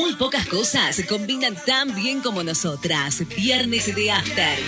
[0.00, 3.22] Muy pocas cosas se combinan tan bien como nosotras.
[3.36, 4.58] Viernes de After.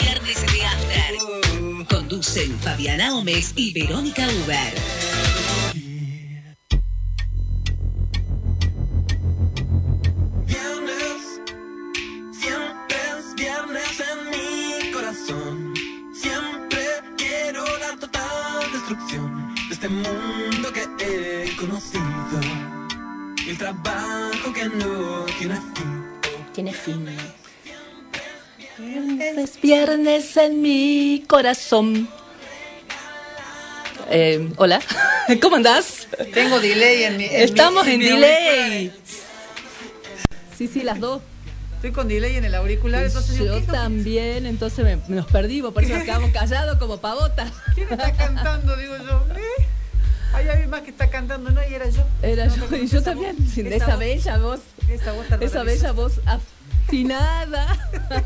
[0.00, 1.86] Viernes de After.
[1.94, 5.03] Conducen Fabiana Gómez y Verónica Uber.
[30.36, 32.08] En mi corazón.
[34.10, 34.80] Eh, hola,
[35.42, 36.06] ¿cómo andás?
[36.32, 37.24] Tengo delay en mi.
[37.24, 38.92] en Estamos mi- en mi delay.
[40.56, 41.22] Sí, sí, las dos.
[41.76, 45.14] Estoy con delay en el auricular, entonces Yo ¿qué es lo que- también, entonces me-
[45.14, 47.50] nos perdimos, por eso nos quedamos callados como pavotas.
[47.74, 48.76] ¿Quién está cantando?
[48.78, 49.26] Digo yo.
[49.36, 49.66] ¿eh?
[50.32, 52.02] Hay alguien más que está cantando, no, y era yo.
[52.22, 55.62] Era No, yo, y yo también, esa esa voz, bella voz, Esa voz tan esa
[55.62, 56.14] bella voz
[56.86, 57.66] afinada.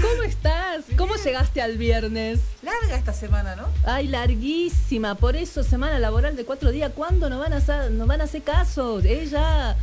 [0.00, 0.84] ¿Cómo estás?
[0.96, 2.40] ¿Cómo llegaste al viernes?
[2.62, 3.66] Larga esta semana, ¿no?
[3.84, 8.06] Ay, larguísima, por eso semana laboral de cuatro días, ¿cuándo nos van a hacer, nos
[8.08, 9.00] van a hacer caso?
[9.00, 9.76] Ella,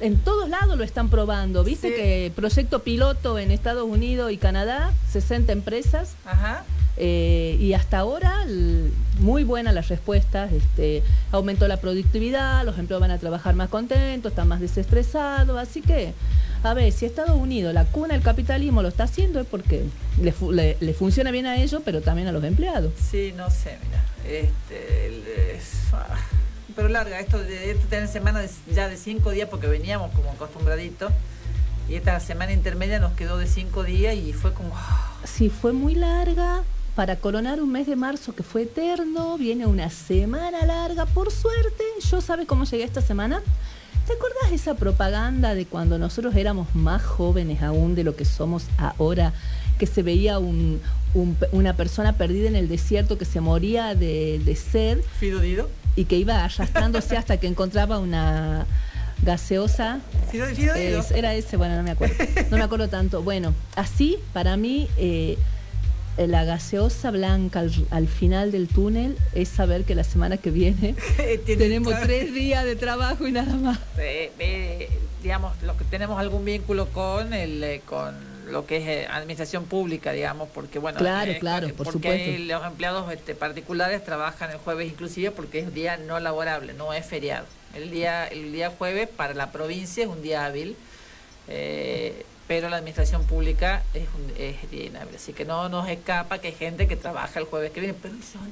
[0.00, 1.94] en todos lados lo están probando, viste Sí.
[1.94, 6.64] que proyecto piloto en Estados Unidos y Canadá, 60 empresas, Ajá.
[6.96, 8.44] Eh, y hasta ahora
[9.18, 14.32] muy buenas las respuestas, este, aumentó la productividad, los empleados van a trabajar más contentos,
[14.32, 16.12] están más desestresados, así que,
[16.62, 19.84] a ver, si Estados Unidos, la cuna del capitalismo, lo está haciendo es porque
[20.20, 22.92] le, fu- le- le funciona bien a ellos, pero también a los empleados.
[23.10, 24.04] Sí, no sé, mira.
[24.24, 26.06] Este, es- ah,
[26.76, 31.12] pero larga, esto de esto tener semana ya de cinco días porque veníamos como acostumbraditos.
[31.88, 34.70] Y esta semana intermedia nos quedó de cinco días y fue como.
[34.74, 36.62] ah, Sí, fue muy larga.
[36.94, 41.06] Para coronar un mes de marzo que fue eterno, viene una semana larga.
[41.06, 43.40] Por suerte, yo sabes cómo llegué esta semana.
[44.06, 48.26] ¿Te acordás de esa propaganda de cuando nosotros éramos más jóvenes aún de lo que
[48.26, 49.32] somos ahora?
[49.78, 50.82] Que se veía un-
[51.14, 55.70] un- una persona perdida en el desierto que se moría de, de sed Fido Dido.
[55.96, 58.66] y que iba arrastrándose hasta que encontraba una
[59.22, 60.00] gaseosa
[60.30, 61.00] Fido, Fido Dido.
[61.00, 62.14] es- era ese, bueno, no me acuerdo.
[62.50, 63.22] No me acuerdo tanto.
[63.22, 65.38] Bueno, así, para mí, eh,
[66.18, 70.94] la gaseosa blanca al, al final del túnel es saber que la semana que viene
[71.46, 73.78] tenemos tres días de trabajo y nada más.
[73.98, 74.88] Eh, eh,
[75.22, 79.64] digamos, los que tenemos algún vínculo con el eh, con lo que es eh, administración
[79.64, 82.30] pública, digamos, porque bueno, Claro, eh, claro, porque supuesto.
[82.42, 87.06] los empleados este, particulares trabajan el jueves inclusive porque es día no laborable, no es
[87.06, 87.46] feriado.
[87.74, 90.76] El día el día jueves para la provincia es un día hábil.
[91.48, 94.02] eh, pero la administración pública es,
[94.38, 94.56] es
[95.16, 97.94] así que no nos escapa que hay gente que trabaja el jueves que viene,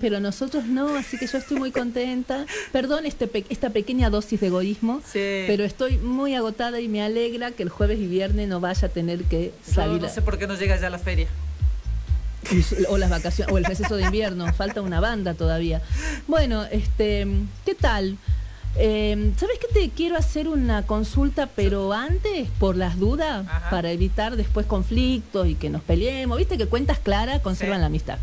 [0.00, 2.46] pero nosotros no, así que yo estoy muy contenta.
[2.72, 5.44] Perdón este pe- esta pequeña dosis de egoísmo, Sí.
[5.46, 8.90] pero estoy muy agotada y me alegra que el jueves y viernes no vaya a
[8.90, 10.00] tener que yo salir.
[10.00, 11.26] no sé por qué no llega ya la feria.
[12.88, 15.82] o las vacaciones o el receso de invierno falta una banda todavía
[16.26, 17.26] bueno este
[17.66, 18.16] qué tal
[18.76, 23.70] Eh, ¿Sabes qué te quiero hacer una consulta, pero antes, por las dudas, Ajá.
[23.70, 26.38] para evitar después conflictos y que nos peleemos?
[26.38, 27.80] Viste que cuentas claras conservan Sí.
[27.80, 28.18] la amistad.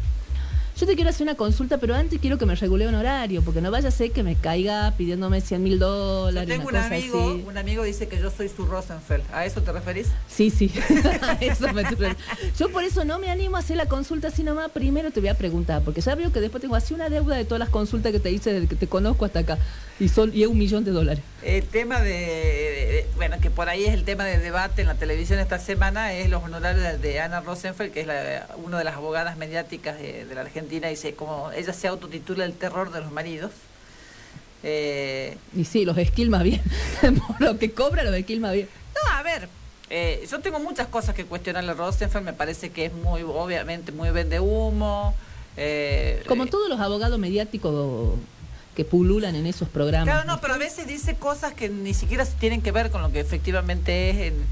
[0.80, 3.62] Yo te quiero hacer una consulta, pero antes quiero que me regule un horario, porque
[3.62, 6.48] no vaya a ser que me caiga pidiéndome 100 mil Yo dólares.
[6.48, 7.44] tengo un cosa amigo, así.
[7.48, 9.24] un amigo dice que yo soy su Rosenfeld.
[9.34, 10.08] ¿A eso te referís?
[10.30, 10.72] Sí, sí.
[11.42, 11.84] Eso me
[12.60, 14.70] Yo por eso no me animo a hacer la consulta así nomás.
[14.70, 17.44] Primero te voy a preguntar, porque ya veo que después tengo así una deuda de
[17.46, 19.58] todas las consultas que te hice desde que te conozco hasta acá.
[20.00, 21.24] Y son y es un millón de dólares.
[21.42, 24.94] El tema de, de- bueno, que por ahí es el tema de debate en la
[24.96, 28.96] televisión esta semana, es los honorarios de, Ana Rosenfeld, que es la- una de las
[28.96, 33.12] abogadas mediáticas de, de la Argentina, dice como ella se autotitula el terror de los
[33.12, 33.52] maridos.
[34.64, 36.62] Eh, Y sí, los esquilma bien.
[37.28, 38.68] por lo que cobra, los esquilma bien.
[38.96, 39.48] No, a ver,
[39.90, 43.92] eh, yo tengo muchas cosas que cuestionarle a Rosenfeld, me parece que es muy, obviamente,
[43.92, 45.16] muy vende humo.
[45.56, 48.18] eh, Como todos los abogados mediáticos
[48.78, 50.06] que pululan en esos programas.
[50.14, 53.12] Claro, no, pero a veces dice cosas que ni siquiera tienen que ver con lo
[53.12, 54.46] que efectivamente es en-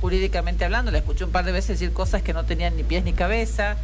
[0.00, 0.90] jurídicamente hablando.
[0.90, 3.76] Le escuché un par de veces decir cosas que no tenían ni pies ni cabeza.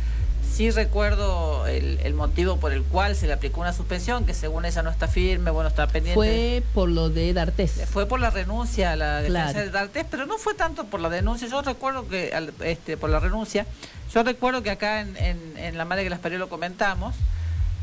[0.53, 4.65] Sí recuerdo el, el motivo por el cual se le aplicó una suspensión, que según
[4.65, 6.15] ella no está firme, bueno, está pendiente.
[6.17, 7.83] Fue por lo de D'Artés.
[7.89, 9.61] Fue por la renuncia a la defensa Claro.
[9.61, 11.47] de D'Artés, pero no fue tanto por la denuncia.
[11.47, 13.65] Yo recuerdo que, al- este, por la renuncia,
[14.13, 17.15] yo recuerdo que acá en, en, en La Madre que las parió lo comentamos,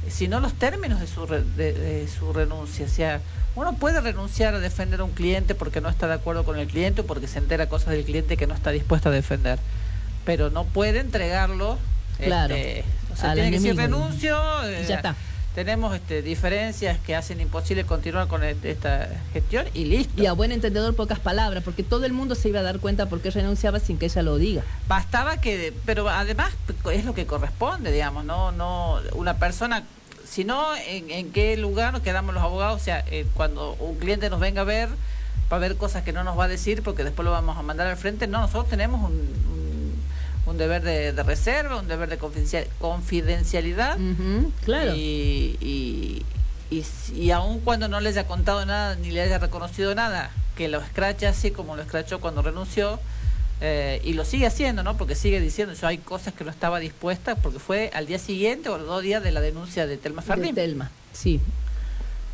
[0.10, 2.86] sino los términos de su, re- de, de su renuncia.
[2.86, 3.22] O sea,
[3.56, 6.68] uno puede renunciar a defender a un cliente porque no está de acuerdo con el
[6.68, 9.60] cliente o porque se entera cosas del cliente que no está dispuesto a defender,
[10.26, 11.78] pero no puede entregarlo.
[12.18, 14.38] Claro, este, o sea, tiene que decir renuncio.
[14.66, 15.16] Eh, ya está.
[15.56, 20.22] Tenemos este, diferencias que hacen imposible continuar con este- esta gestión y listo.
[20.22, 23.08] Y a buen entendedor pocas palabras, porque todo el mundo se iba a dar cuenta
[23.08, 24.64] por qué renunciaba sin que ella lo diga.
[24.88, 26.52] Bastaba que, pero además
[26.94, 29.84] es lo que corresponde, digamos, no, no, una persona,
[30.28, 32.80] si no, ¿en, en qué lugar nos quedamos los abogados?
[32.82, 34.88] O sea, eh, cuando un cliente nos venga a ver,
[35.50, 37.88] para ver cosas que no nos va a decir porque después lo vamos a mandar
[37.88, 39.61] al frente, no, nosotros tenemos un, un,
[40.52, 43.98] un deber de, de reserva, un deber de confidencial- confidencialidad.
[44.64, 44.94] Claro.
[44.96, 45.58] Y,
[46.70, 46.84] y,
[47.16, 50.80] y, aun cuando no le haya contado nada ni le haya reconocido nada, que lo
[50.80, 53.00] escrache así como lo escrachó cuando renunció,
[53.62, 54.98] eh, y lo sigue haciendo, ¿no?
[54.98, 58.70] Porque sigue diciendo, yo hay cosas que no estaba dispuesta, porque fue al día siguiente
[58.70, 60.56] o los dos días de la denuncia de Telma de Fardín.
[60.56, 61.40] Telma, sí.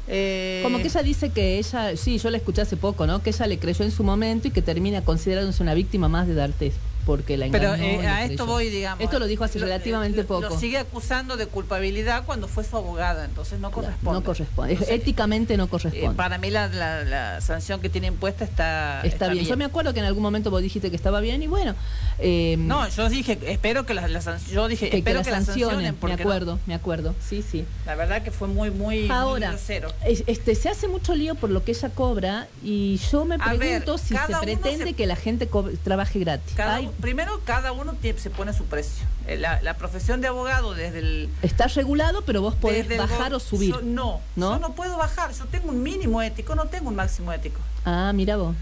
[0.07, 3.21] Eh, Como que ella dice que ella, sí, yo la escuché hace poco, ¿no?
[3.21, 6.33] Que ella le creyó en su momento y que termina considerándose una víctima más de
[6.33, 6.75] D'Artés,
[7.07, 7.71] porque la engañó.
[7.71, 9.03] Pero eh, a esto voy, digamos.
[9.03, 10.41] Esto lo dijo hace Lo- relativamente lo- poco.
[10.49, 14.19] Lo sigue acusando de culpabilidad cuando fue su abogada, entonces no corresponde.
[14.19, 14.73] No corresponde.
[14.73, 16.15] Entonces, Éticamente no eh, corresponde.
[16.15, 19.45] para mí la, la, la sanción que tiene impuesta está, está, bien.
[19.45, 21.73] Yo me acuerdo que en algún momento vos dijiste que estaba bien y bueno.
[22.19, 25.23] eh, No, yo dije, espero que la, la san- yo dije, que, que espero la
[25.23, 25.75] que la sancionen.
[25.85, 27.15] sancionen, Me no- acuerdo, me acuerdo.
[27.25, 27.65] Sí, sí.
[27.85, 29.93] la verdad que fue muy, muy, muy Ahora, grosero.
[30.05, 33.57] este, se hace mucho lío por lo que ella cobra y yo me A ver,
[33.59, 35.47] pregunto si se pretende se- que la gente
[35.83, 36.53] trabaje gratis.
[36.55, 39.05] Cada Ay, u- primero, cada uno se pone su precio.
[39.27, 41.29] Eh, La, la profesión de abogado desde el...
[41.41, 43.71] está regulado, pero vos podés bajar o subir.
[43.73, 44.53] yo- no, ¿No?
[44.53, 45.31] yo no puedo bajar.
[45.33, 47.59] Yo tengo un mínimo ético, no tengo un máximo ético.
[47.85, 48.55] Ah, mira vos.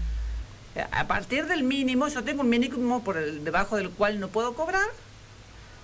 [0.74, 4.28] Eh, A partir del mínimo, yo tengo un mínimo por el debajo del cual no
[4.28, 4.86] puedo cobrar.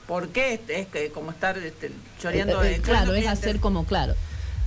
[0.06, 2.62] porque Es, es que como estar este, choreando.
[2.62, 4.14] Eh, eh, eh, claro, es hacer como, claro.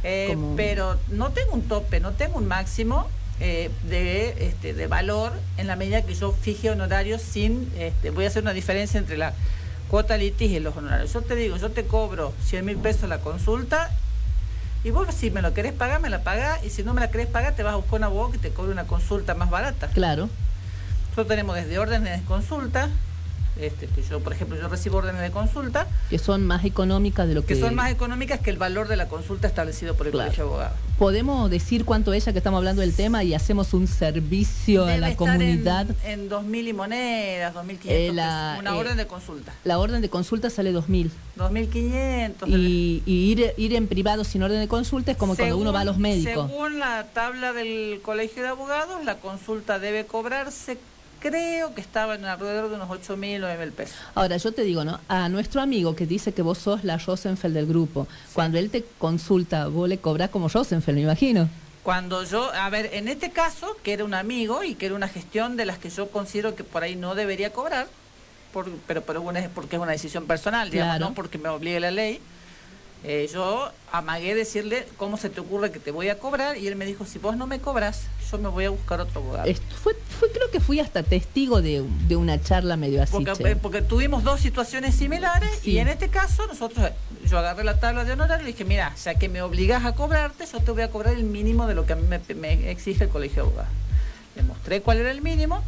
[0.04, 3.08] Eh, como- Pero no tengo un tope, no tengo un máximo
[3.40, 7.72] eh, de, este, de valor en la medida que yo fije honorarios sin...
[7.78, 9.34] Este, voy a hacer una diferencia entre la
[9.90, 11.14] cuota litis y los honorarios.
[11.14, 13.92] Yo te digo, yo te cobro 100 mil pesos la consulta
[14.84, 17.10] y vos si me lo querés pagar, me la pagás y si no me la
[17.10, 19.88] querés pagar, te vas a buscar un abogado que te cobre una consulta más barata.
[19.88, 20.30] Claro.
[21.06, 22.90] Nosotros tenemos desde órdenes de consulta,
[23.60, 27.36] este, que yo, por ejemplo, yo recibo órdenes de consulta, Que son más económicas de
[27.36, 27.54] lo que...
[27.54, 30.28] que son más económicas que el valor de la consulta establecido por el Claro.
[30.28, 30.78] Colegio de Abogados.
[31.00, 35.10] Podemos decir cuánto ella que estamos hablando del tema y hacemos un servicio a la
[35.10, 35.88] estar comunidad.
[36.06, 39.54] En, en 2.000 y monedas, 2.500 Eh, la, una eh, orden de consulta.
[39.66, 41.10] La orden de consulta sale 2.000.
[41.38, 42.48] 2.500.
[42.48, 45.82] Y, y ir, ir en privado sin orden de consulta es como cuando uno va
[45.82, 46.50] a los médicos.
[46.50, 50.78] Según la tabla del Colegio de Abogados, la consulta debe cobrarse,
[51.20, 53.96] creo que estaba en alrededor de unos 8.000, 9.000 pesos.
[54.14, 55.00] Ahora, yo te digo, ¿no?
[55.08, 58.84] A nuestro amigo que dice que vos sos la Rosenfeld del grupo, cuando él te
[59.00, 61.50] consulta, vos le cobrás como Rosenfeld, me imagino.
[61.84, 65.08] Cuando yo, a ver, en este caso, que era un amigo y que era una
[65.08, 67.88] gestión de las que yo considero que por ahí no debería cobrar,
[68.54, 71.10] por- pero, pero bueno, es porque es una decisión personal, digamos, Claro.
[71.10, 72.20] no porque me obligue la ley.
[73.08, 76.76] Eh, yo amagué decirle cómo se te ocurre que te voy a cobrar y él
[76.76, 79.48] me dijo, si vos no me cobras, yo me voy a buscar otro abogado.
[79.48, 83.12] Esto fue, fue, creo que fui hasta testigo de, de una charla medio así.
[83.12, 85.72] Porque, eh, porque tuvimos dos situaciones similares Sí.
[85.74, 86.90] y en este caso nosotros,
[87.30, 89.94] yo agarré la tabla de honorario y le dije, mira, ya que me obligas a
[89.94, 92.72] cobrarte, yo te voy a cobrar el mínimo de lo que a mí me, me
[92.72, 93.72] exige el Colegio de Abogados.
[94.36, 95.64] Le mostré cuál era el mínimo,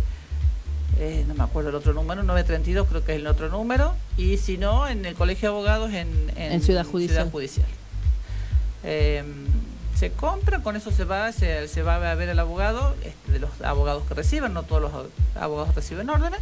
[1.00, 3.96] eh, no me acuerdo el otro número, 932 creo que es el otro número.
[4.18, 7.32] Y si no, en el Colegio de Abogados en, En Ciudad Judicial.
[7.32, 7.66] Judicial.
[10.00, 13.40] Se compra, con eso se va, se, se va a ver el abogado, este, de
[13.40, 14.92] los abogados que reciben, no todos los
[15.36, 16.40] abogados reciben órdenes,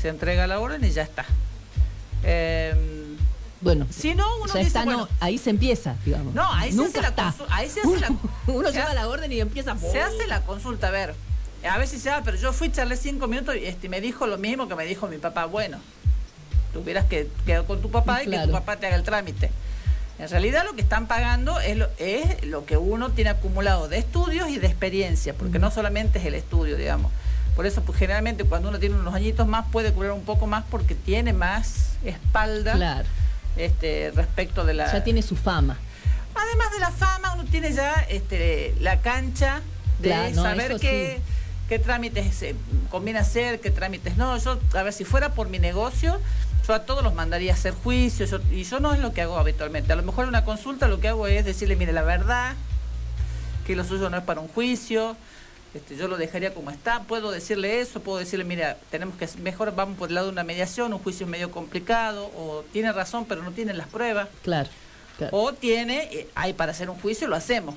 [0.00, 1.24] se entrega la orden y ya está.
[2.22, 2.74] Eh,
[3.62, 6.34] Bueno, si no, uno ya dice, está, bueno, no, ahí se empieza, digamos.
[6.34, 7.32] no, ahí se Nunca hace la está.
[7.32, 8.10] consu- ahí se hace la-
[8.52, 9.76] Uno se lleva hace- la orden y empieza.
[9.78, 11.14] Se hace la consulta, a ver.
[11.68, 14.36] A veces se ah, pero yo fui, charlé cinco minutos y este, me dijo lo
[14.38, 15.46] mismo que me dijo mi papá.
[15.46, 15.78] Bueno,
[16.72, 19.50] tuvieras que quedar con tu papá y que tu papá te haga el trámite.
[20.18, 23.98] En realidad lo que están pagando es lo, es lo que uno tiene acumulado de
[23.98, 27.12] estudios y de experiencia, porque no solamente es el estudio, digamos.
[27.54, 30.64] Por eso, pues, generalmente cuando uno tiene unos añitos más puede cobrar un poco más
[30.70, 33.08] porque tiene más espalda Claro,
[33.56, 34.92] este, respecto de la...
[34.92, 35.78] ya tiene su fama.
[36.34, 39.62] Además de la fama, uno tiene ya este, la cancha
[40.00, 41.20] de Claro, no, saber qué,
[41.68, 42.54] qué trámites se
[42.90, 44.36] conviene hacer, qué trámites no.
[44.36, 46.20] Yo, a ver, si fuera por mi negocio,
[46.66, 49.22] yo a todos los mandaría a hacer juicios, yo- y yo no es lo que
[49.22, 49.92] hago habitualmente.
[49.92, 52.54] A lo mejor en una consulta lo que hago es decirle, mire, la verdad,
[53.66, 55.16] que lo suyo no es para un juicio,
[55.74, 57.02] Este, yo lo dejaría como está.
[57.02, 60.42] Puedo decirle eso, puedo decirle, mira, tenemos que mejor vamos por el lado de una
[60.44, 64.70] mediación, un juicio es medio complicado, o tiene razón pero no tiene las pruebas, Claro.
[65.18, 65.36] claro.
[65.36, 67.74] o tiene, eh, hay para hacer un juicio, lo hacemos.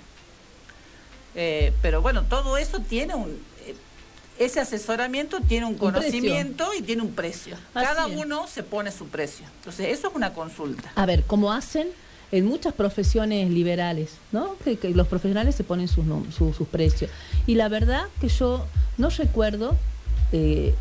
[1.35, 3.37] Eh, pero bueno, todo eso tiene un...
[4.39, 7.55] ese asesoramiento tiene un conocimiento y tiene un precio.
[7.73, 8.17] Así Cada es.
[8.17, 9.45] uno se pone su precio.
[9.59, 10.91] Entonces, eso es una consulta.
[10.95, 11.87] A ver, como hacen
[12.31, 14.55] en muchas profesiones liberales, ¿no?
[14.63, 17.09] Que, que los profesionales se ponen sus, nom- su- sus precios.
[17.47, 18.65] Y la verdad que yo
[18.97, 19.75] no recuerdo
[20.31, 20.73] eh,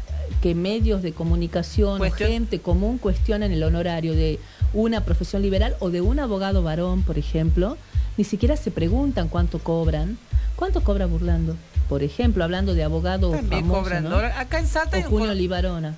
[0.43, 4.39] que medios de comunicación Cuestión- o gente común cuestionen el honorario de
[4.75, 7.77] una profesión liberal o de un abogado varón, por ejemplo.
[8.19, 10.19] Ni siquiera se preguntan cuánto cobran.
[10.57, 11.57] ¿Cuánto cobra Burlando?
[11.89, 14.11] Por ejemplo, hablando de abogado También cobran ¿no?
[14.11, 14.37] dólares.
[14.39, 15.23] Acá en Salta hay O un.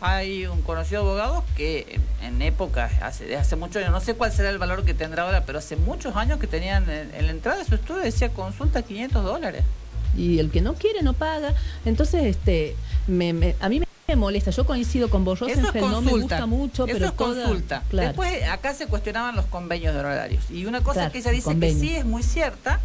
[0.01, 4.15] Hay un conocido abogado que en, en época, hace, de hace muchos años, no sé
[4.15, 7.27] cuál será el valor que tendrá ahora, pero hace muchos años que tenían en, en
[7.27, 9.65] la entrada de su estudio decía consulta 500 dólares.
[10.17, 11.55] y el que no quiere no paga.
[11.85, 12.77] Entonces, este,
[13.09, 14.51] me, me- a mí me molesta.
[14.53, 17.83] Yo coincido con vos, Rosenfeld, no me gusta mucho, Eso pero es toda- consulta.
[17.91, 18.09] claro.
[18.09, 20.51] Después, acá se cuestionaban los convenios de honorarios.
[20.51, 21.81] Y una cosa Claro, que ella dice convenio.
[21.83, 22.79] que sí es muy cierta,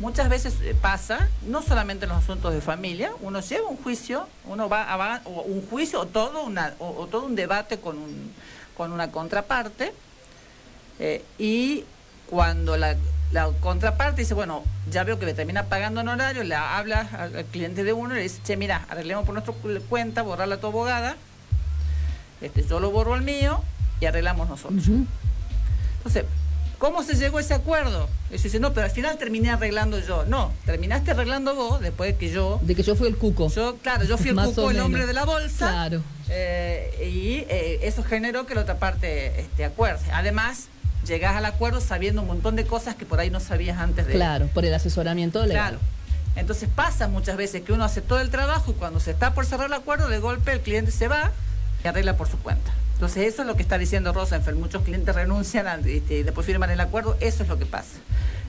[0.00, 4.26] muchas veces eh, pasa, no solamente en los asuntos de familia, uno lleva un juicio,
[4.46, 7.96] uno va a o un juicio o todo, una, o, o todo un debate con,
[7.98, 8.32] un,
[8.76, 9.92] con una contraparte,
[10.98, 11.84] eh, y
[12.26, 12.96] cuando la,
[13.32, 17.84] la contraparte dice, bueno, ya veo que me termina pagando honorario, le habla al, cliente
[17.84, 20.66] de uno y le dice, che, mira, arreglemos por nuestra cu- cuenta, borrarla a tu
[20.66, 21.16] abogada,
[22.40, 23.62] este, yo lo borro al mío
[24.00, 24.82] y arreglamos nosotros.
[25.98, 26.24] Entonces,
[26.80, 28.08] ¿cómo se llegó a ese acuerdo?
[28.32, 30.24] Eso dice, no, pero al final terminé arreglando yo.
[30.24, 33.48] No, terminaste arreglando vos después de que yo, De que yo fui el cuco.
[33.50, 35.68] yo claro, yo fui el cuco, el hombre de la bolsa.
[35.68, 36.02] Claro.
[36.28, 40.00] eh, y eh, eso generó que la otra parte este, acuerde.
[40.12, 40.66] Además,
[41.06, 44.14] llegás al acuerdo sabiendo un montón de cosas que por ahí no sabías antes de
[44.14, 45.78] Claro, por el asesoramiento legal.
[45.78, 45.78] Claro.
[46.36, 49.44] Entonces pasa muchas veces que uno hace todo el trabajo y cuando se está por
[49.44, 51.30] cerrar el acuerdo, de golpe el cliente se va
[51.84, 52.72] y arregla por su cuenta.
[53.00, 54.58] Entonces eso es lo que está diciendo Rosenfeld.
[54.58, 57.16] Muchos clientes renuncian a- este, y después firman el acuerdo.
[57.20, 57.96] Eso es lo que pasa.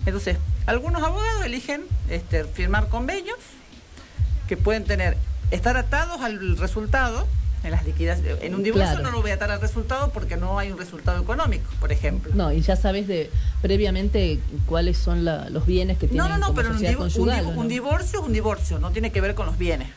[0.05, 3.38] Entonces, algunos abogados eligen este, firmar convenios
[4.50, 5.15] que pueden tener,
[5.51, 7.25] estar atados al resultado.
[7.63, 9.03] En las liquidaciones, en un divorcio Claro.
[9.03, 12.34] no lo voy a atar al resultado porque no hay un resultado económico, por ejemplo.
[12.36, 13.29] No, y ya sabes de
[13.62, 18.20] previamente cuáles son la- los bienes que tienen No, no, no, pero un, un divorcio
[18.20, 19.88] es un divorcio, no tiene que ver con los bienes.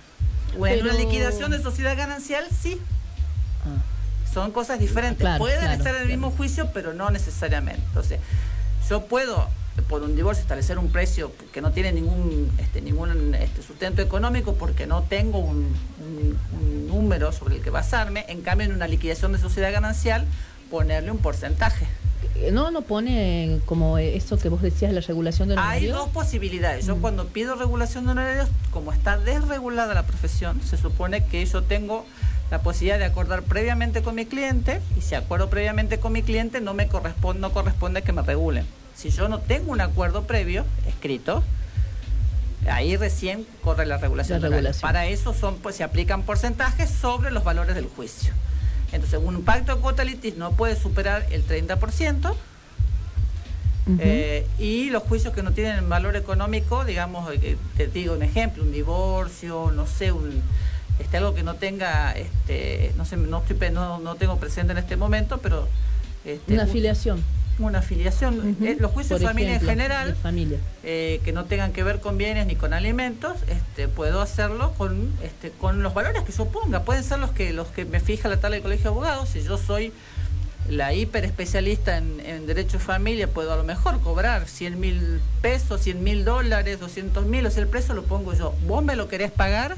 [0.55, 2.79] En Pero- una liquidación de sociedad ganancial, sí,
[4.35, 5.21] son cosas diferentes.
[5.21, 7.81] Claro, Pueden claro, estar en el mismo juicio, pero no necesariamente.
[7.87, 8.19] Entonces,
[8.91, 9.49] yo puedo,
[9.89, 14.55] por un divorcio, establecer un precio que no tiene ningún este, ningún este, sustento económico
[14.55, 18.25] porque no tengo un, un- un número sobre el que basarme.
[18.29, 20.27] En cambio, en una liquidación de sociedad ganancial,
[20.71, 21.87] ponerle un porcentaje.
[22.37, 25.95] Eh, No, no pone como eso que vos decías, la regulación de Hay honorario.
[25.95, 26.85] dos posibilidades.
[26.85, 26.89] Mm.
[26.89, 31.63] Yo cuando pido regulación de honorarios, como está desregulada la profesión, se supone que yo
[31.63, 32.05] tengo
[32.51, 36.61] la posibilidad de acordar previamente con mi cliente y si acuerdo previamente con mi cliente
[36.61, 38.67] no me corresponde, no corresponde que me regulen.
[38.95, 41.43] Si yo no tengo un acuerdo previo escrito,
[42.71, 44.41] ahí recién corre la regulación.
[44.41, 44.81] La regulación.
[44.81, 48.33] Para eso son, pues, se aplican porcentajes sobre los valores del juicio.
[48.93, 52.37] Entonces, un pacto de cuota litis no puede superar el 30%.
[53.87, 53.99] Ujú.
[54.01, 58.63] Eh, y los juicios que no tienen valor económico, digamos, eh, te digo un ejemplo,
[58.63, 60.43] un divorcio, no sé, un,
[60.99, 64.79] este, algo que no tenga, este, no sé, no, estoy, no, no tengo presente en
[64.79, 65.69] este momento, pero...
[66.25, 67.23] Este, Una un- afiliación.
[67.61, 68.57] Una afiliación.
[68.63, 70.59] Eh, los juicios de familia en general, familia.
[70.83, 75.13] eh, que no tengan que ver con bienes ni con alimentos, este, puedo hacerlo con,
[75.23, 76.83] este, con los valores que yo ponga.
[76.83, 79.29] Pueden ser los que, los que me fija la tabla del Colegio de Abogados.
[79.29, 79.93] Si yo soy
[80.69, 85.21] la hiper especialista en, en derecho de familia, puedo a lo mejor cobrar 100 mil
[85.41, 88.53] pesos, 100 mil dólares, 200 mil, o sea, el precio lo pongo yo.
[88.67, 89.77] Vos me lo querés pagar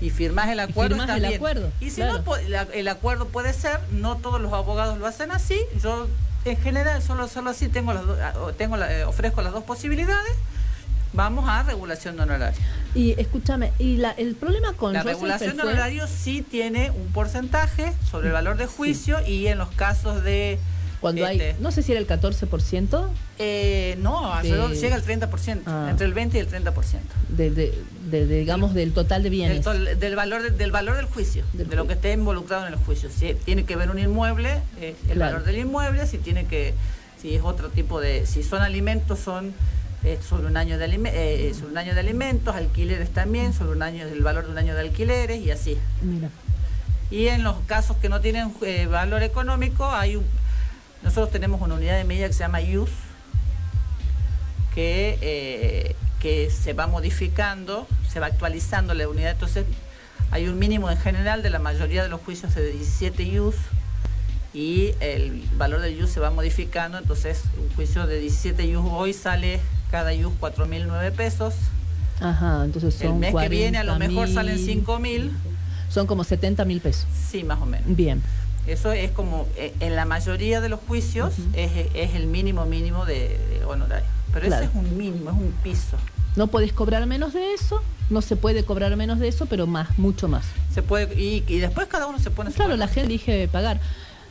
[0.00, 0.96] y firmás el acuerdo.
[0.96, 2.22] firmás el acuerdo, Y si claro.
[2.24, 2.36] no,
[2.74, 5.58] el acuerdo puede ser, no todos los abogados lo hacen así.
[5.82, 6.06] Yo,
[6.44, 10.32] en general, solo, solo así tengo las ah, tengo la- eh, ofrezco las dos posibilidades.
[11.12, 12.60] Vamos a regulación de honorarios.
[12.94, 17.94] Y escúchame, y la, el problema con La regulación de honorarios sí tiene un porcentaje
[18.10, 20.58] sobre el valor de juicio y en los casos de...
[21.00, 23.06] cuando este, hay, no sé si era el 14%
[23.38, 25.88] eh, no, alrededor de- llega al 30%, Ah.
[25.90, 27.00] entre el 20 y el 30%.
[27.28, 27.74] de, de,
[28.10, 29.64] de- digamos, del total de bienes.
[29.98, 32.78] del valor de- del valor del juicio, Del de lo que esté involucrado en el
[32.78, 33.10] juicio.
[33.10, 35.32] Si tiene que ver un inmueble, eh, el Claro.
[35.34, 36.72] valor del inmueble, si tiene que,
[37.20, 39.52] si es otro tipo de, si son alimentos, son
[40.04, 43.72] eh, sobre un año de alime- eh, sobre un año de alimentos, alquileres también, sobre
[43.72, 45.76] un año del valor de un año de alquileres y así.
[46.00, 46.28] Mira.
[47.10, 50.24] Y en los casos que no tienen eh, valor económico, hay un,
[51.02, 52.90] nosotros tenemos una unidad de medida que se llama IUS,
[54.74, 59.32] que, eh, que se va modificando, se va actualizando la unidad.
[59.32, 59.64] Entonces,
[60.30, 63.58] hay un mínimo en general de la mayoría de los juicios de 17 use
[64.52, 66.98] y el valor del use se va modificando.
[66.98, 69.60] Entonces, un juicio de 17 use hoy sale
[69.90, 71.54] cada use 4.009 pesos.
[72.20, 75.30] Ajá, entonces son El mes que viene a lo mejor 40.000, salen 5.000.
[75.88, 77.06] Son como 70 mil pesos.
[77.30, 77.86] Sí, más o menos.
[77.94, 78.22] Bien.
[78.66, 83.04] Eso es como, eh, en la mayoría de los juicios es, es el mínimo mínimo
[83.06, 84.06] de, de honorario.
[84.32, 84.64] Pero Claro.
[84.66, 85.96] ese es un mínimo, es un piso.
[86.34, 89.98] No podés cobrar menos de eso, no se puede cobrar menos de eso, pero más,
[89.98, 90.44] mucho más.
[90.74, 93.80] Se puede, y, y después cada uno se pone Claro, la gente elige pagar.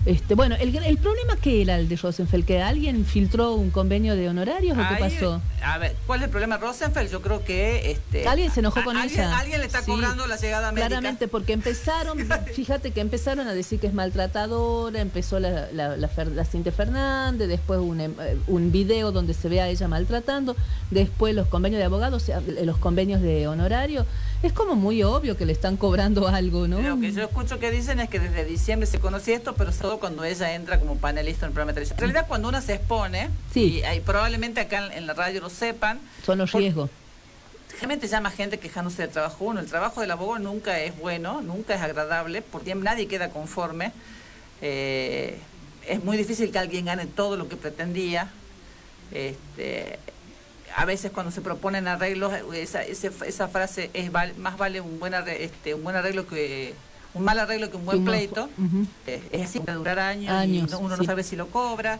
[0.05, 4.15] Este, bueno, el, el problema que era el de Rosenfeld, que alguien filtró un convenio
[4.15, 5.41] de honorarios o qué pasó.
[5.63, 7.09] A ver, ¿cuál es el problema de Rosenfeld?
[7.11, 9.39] Yo creo que este Alguien se enojó a- con alguien, ella.
[9.39, 10.87] Alguien le está Sí, cobrando la llegada médica.
[10.89, 12.19] Claramente, porque empezaron,
[12.55, 17.47] fíjate que empezaron a decir que es maltratadora, empezó la, la, la, la Cintia Fernández,
[17.47, 20.55] después un, em- eh, un video donde se ve a ella maltratando,
[20.91, 22.29] después los convenios de abogados,
[22.63, 24.05] los convenios de honorario.
[24.45, 26.79] Es como muy obvio que le están cobrando algo, ¿no?
[26.79, 29.99] Lo que yo escucho que dicen es que desde diciembre se conocía esto, pero todo
[29.99, 31.95] cuando ella entra como panelista en el programa de televisión.
[31.97, 33.79] En realidad, cuando una se expone, Sí.
[33.79, 36.91] y hay- probablemente acá en, en la radio lo sepan, Son los por- riesgos.
[37.71, 39.59] Generalmente llama gente quejándose del trabajo uno.
[39.61, 43.93] El trabajo del abogado nunca es bueno, nunca es agradable, porque nadie queda conforme.
[44.61, 45.39] Eh,
[45.87, 48.29] es muy difícil que alguien gane todo lo que pretendía.
[49.11, 49.97] Este,
[50.75, 54.99] a veces cuando se proponen arreglos, esa, ese- esa frase es val- más vale un
[54.99, 56.73] buen, arre- este, un buen arreglo que
[57.13, 58.49] un mal arreglo que un buen pleito.
[59.07, 61.01] Eh, es así, puede durar años, Años, y no- uno sí.
[61.01, 61.99] no sabe si lo cobra.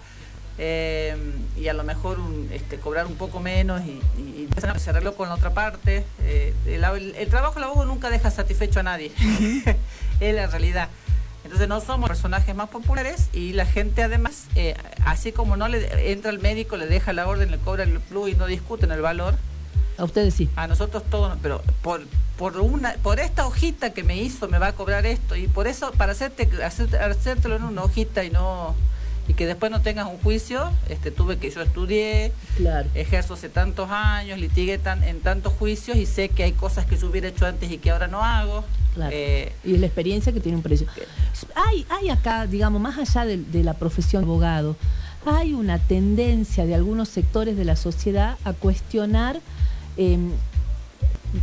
[0.57, 1.15] eh,
[1.57, 5.13] y a lo mejor un, este, cobrar un poco menos y, y, y se arregló
[5.15, 6.05] con la otra parte.
[6.21, 9.11] eh, el, el- el trabajo del abogado nunca deja satisfecho a nadie,
[10.19, 10.89] es la realidad.
[11.45, 14.75] Entonces no somos personajes más populares y la gente además, eh,
[15.05, 18.31] así como no le entra el médico, le deja la orden, le cobra el plus
[18.31, 19.35] y no discuten el valor,
[19.97, 20.49] A ustedes sí.
[20.57, 22.01] a nosotros todos, pero por
[22.37, 25.67] por una por esta hojita que me hizo me va a cobrar esto y por
[25.67, 28.75] eso para hacerte hacerte- hacértelo en una hojita y no
[29.27, 32.87] y que después no tengas un juicio, este tuve que yo estudié, Claro.
[32.93, 36.95] ejerzo hace tantos años, litigué tan, en tantos juicios y sé que hay cosas que
[36.97, 38.63] yo hubiera hecho antes y que ahora no hago.
[38.93, 39.11] Claro.
[39.13, 40.87] Eh, y es la experiencia que tiene un precio.
[41.55, 44.75] Hay, hay acá, digamos, más allá de, de la profesión de abogado,
[45.25, 49.39] hay una tendencia de algunos sectores de la sociedad a cuestionar
[49.97, 50.17] eh,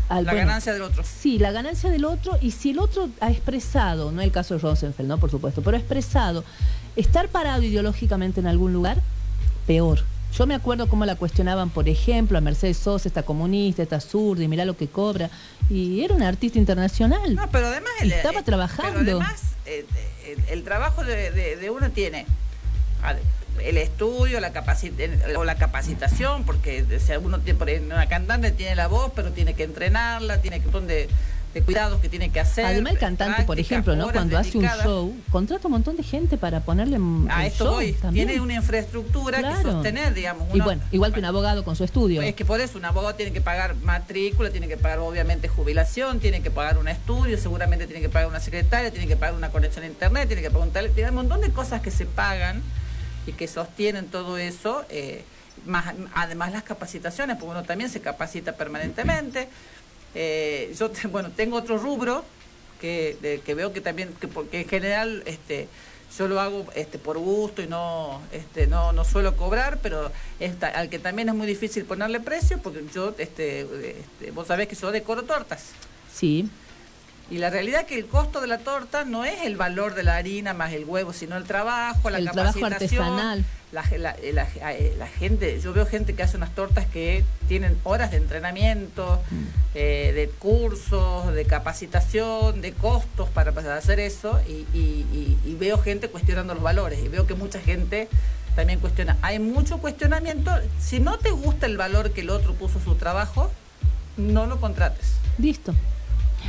[0.09, 1.03] al- la bueno, ganancia del otro.
[1.05, 4.61] Sí, la ganancia del otro y si el otro ha expresado, no el caso de
[4.61, 5.18] Rosenfeld, ¿no?
[5.18, 6.45] Por supuesto, pero ha expresado
[6.96, 8.98] estar parado ideológicamente en algún lugar,
[9.66, 10.00] peor.
[10.37, 14.42] Yo me acuerdo cómo la cuestionaban, por ejemplo, a Mercedes Sosa, esta comunista, esta zurda,
[14.42, 15.28] y mirá lo que cobra.
[15.68, 17.35] Y era una artista internacional.
[17.35, 18.98] No, pero además el- estaba eh, trabajando.
[19.00, 19.85] Pero además eh,
[20.24, 22.24] eh, el, el trabajo de, de- de uno tiene
[23.62, 24.52] el estudio, la
[25.37, 29.33] o la capacitación, porque o sea, uno tiene, por una cantante tiene la voz, pero
[29.33, 31.09] tiene que entrenarla, tiene que montón
[31.55, 32.65] de, cuidados que tiene que hacer.
[32.65, 34.11] Además, el cantante, por ejemplo, ¿no?
[34.11, 37.93] cuando hace un show, contrata un montón de gente para ponerle A esto show voy.
[37.93, 38.27] también.
[38.29, 39.73] Tiene una infraestructura que Claro.
[39.73, 40.49] sostener, digamos.
[40.51, 42.23] Y uno- bueno, igual que un abogado con su estudio.
[42.23, 46.21] Es que por eso un abogado tiene que pagar matrícula, tiene que pagar obviamente jubilación,
[46.21, 49.51] tiene que pagar un estudio, seguramente tiene que pagar una secretaria, tiene que pagar una
[49.51, 52.07] conexión a internet, tiene que pagar un tele, tiene un montón de cosas que se
[52.07, 52.62] pagan
[53.27, 55.25] y que sostienen todo eso, eh,
[55.67, 59.49] más, además las capacitaciones, porque uno también se capacita permanentemente.
[60.14, 62.25] Eh, yo, te- bueno, tengo otro rubro
[62.81, 65.68] que, de- que veo que también, que porque en general este,
[66.18, 70.68] yo lo hago este, por gusto y no, este, no, no suelo cobrar, pero esta,
[70.68, 73.61] al que también es muy difícil ponerle precio, porque yo, este,
[74.01, 75.70] este, vos sabés que yo decoro tortas.
[76.12, 76.48] Sí,
[77.33, 80.03] Y la realidad es que el costo de la torta no es el valor de
[80.03, 83.05] la harina más el huevo, sino el trabajo, la El trabajo capacitación.
[83.05, 83.45] artesanal.
[83.73, 87.79] La, la- la- eh, la gente, yo veo gente que hace unas tortas que tienen
[87.85, 89.42] horas de entrenamiento, Mm.
[89.75, 95.55] eh, de cursos, de capacitación, de costos para, para hacer eso, y, y- y- y
[95.55, 98.09] veo gente cuestionando los valores, y veo que mucha gente
[98.55, 99.16] también cuestiona.
[99.23, 100.51] Hay mucho cuestionamiento.
[100.79, 103.51] Si no te gusta el valor que el otro puso a su trabajo,
[104.18, 105.12] no lo contrates.
[105.38, 105.75] listo.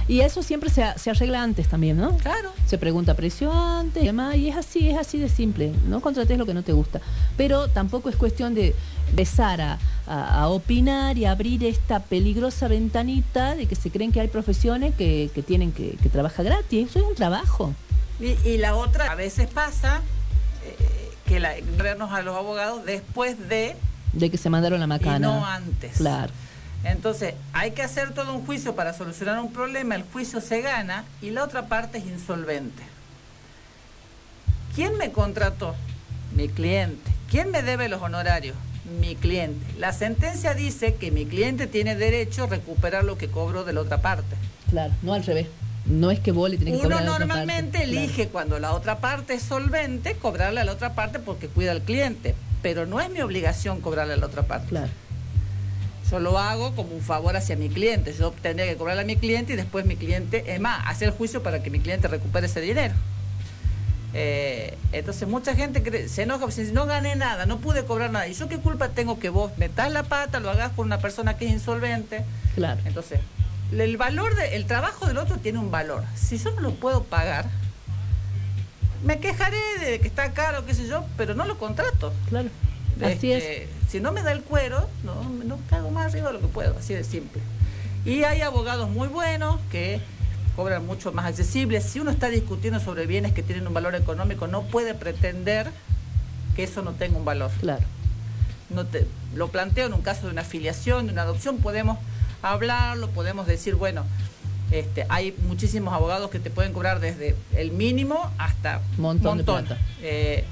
[0.07, 2.17] Y eso siempre se, se arregla antes también, ¿no?
[2.17, 2.51] Claro.
[2.65, 5.71] Se pregunta precio antes y demás, y es así, es así de simple.
[5.87, 6.99] No contrates lo que no te gusta.
[7.37, 8.75] Pero tampoco es cuestión de
[9.09, 14.19] empezar a, a- a opinar y abrir esta peligrosa ventanita de que se creen que
[14.21, 16.89] hay profesiones que, que tienen que, que trabajar gratis.
[16.89, 17.73] Eso es un trabajo.
[18.19, 20.01] Y, y la otra, a veces pasa
[20.65, 23.75] eh, que la, a los abogados después de
[24.13, 25.17] De que se mandaron la macana.
[25.17, 25.97] y no antes.
[25.97, 26.31] Claro.
[26.83, 31.05] Entonces, hay que hacer todo un juicio para solucionar un problema, el juicio se gana
[31.21, 32.83] y la otra parte es insolvente.
[34.75, 35.75] ¿Quién me contrató?
[36.35, 37.11] Mi cliente.
[37.29, 38.55] ¿Quién me debe los honorarios?
[38.99, 39.65] mi cliente.
[39.79, 43.81] La sentencia dice que mi cliente tiene derecho a recuperar lo que cobró de la
[43.81, 44.35] otra parte.
[44.69, 45.47] Claro, no al revés.
[45.85, 48.05] No es que vos le tenés que Uno normalmente parte, claro.
[48.05, 51.81] elige cuando la otra parte es solvente cobrarle a la otra parte porque cuida al
[51.81, 54.69] cliente, pero no es mi obligación cobrarle a la otra parte.
[54.69, 54.91] Claro.
[56.11, 58.13] Yo lo hago como un favor hacia mi cliente.
[58.13, 61.13] Yo tendría que cobrarle a mi cliente y después mi cliente, es más, hacer el
[61.15, 62.93] juicio para que mi cliente recupere ese dinero.
[64.15, 68.11] Eh, entonces mucha gente cree- se enoja, porque dice, no gané nada, no pude cobrar
[68.11, 68.27] nada.
[68.27, 71.37] ¿Y yo qué culpa tengo que vos metas la pata, lo hagas con una persona
[71.37, 72.23] que es insolvente?
[72.53, 72.79] Claro.
[72.85, 73.19] Entonces,
[73.71, 76.03] el valor de, el trabajo del otro tiene un valor.
[76.15, 77.45] Si yo no lo puedo pagar,
[79.03, 82.13] me quejaré de que está caro, qué sé yo, pero no lo contrato.
[82.29, 82.49] Claro.
[83.01, 83.43] Así es.
[83.43, 86.47] Este, Si no me da el cuero, no, no cago más arriba de lo que
[86.47, 87.41] puedo, así de simple.
[88.05, 90.01] Y hay abogados muy buenos que
[90.55, 91.83] cobran mucho más accesibles.
[91.85, 95.71] Si uno está discutiendo sobre bienes que tienen un valor económico, no puede pretender
[96.55, 97.51] que eso no tenga un valor.
[97.59, 97.83] Claro.
[98.69, 101.97] No te, lo planteo en un caso de una afiliación, de una adopción, podemos
[102.41, 104.03] hablarlo, podemos decir, bueno,
[104.71, 109.77] este, hay muchísimos abogados que te pueden cobrar desde el mínimo hasta Montón de plata.
[110.01, 110.45] Eh,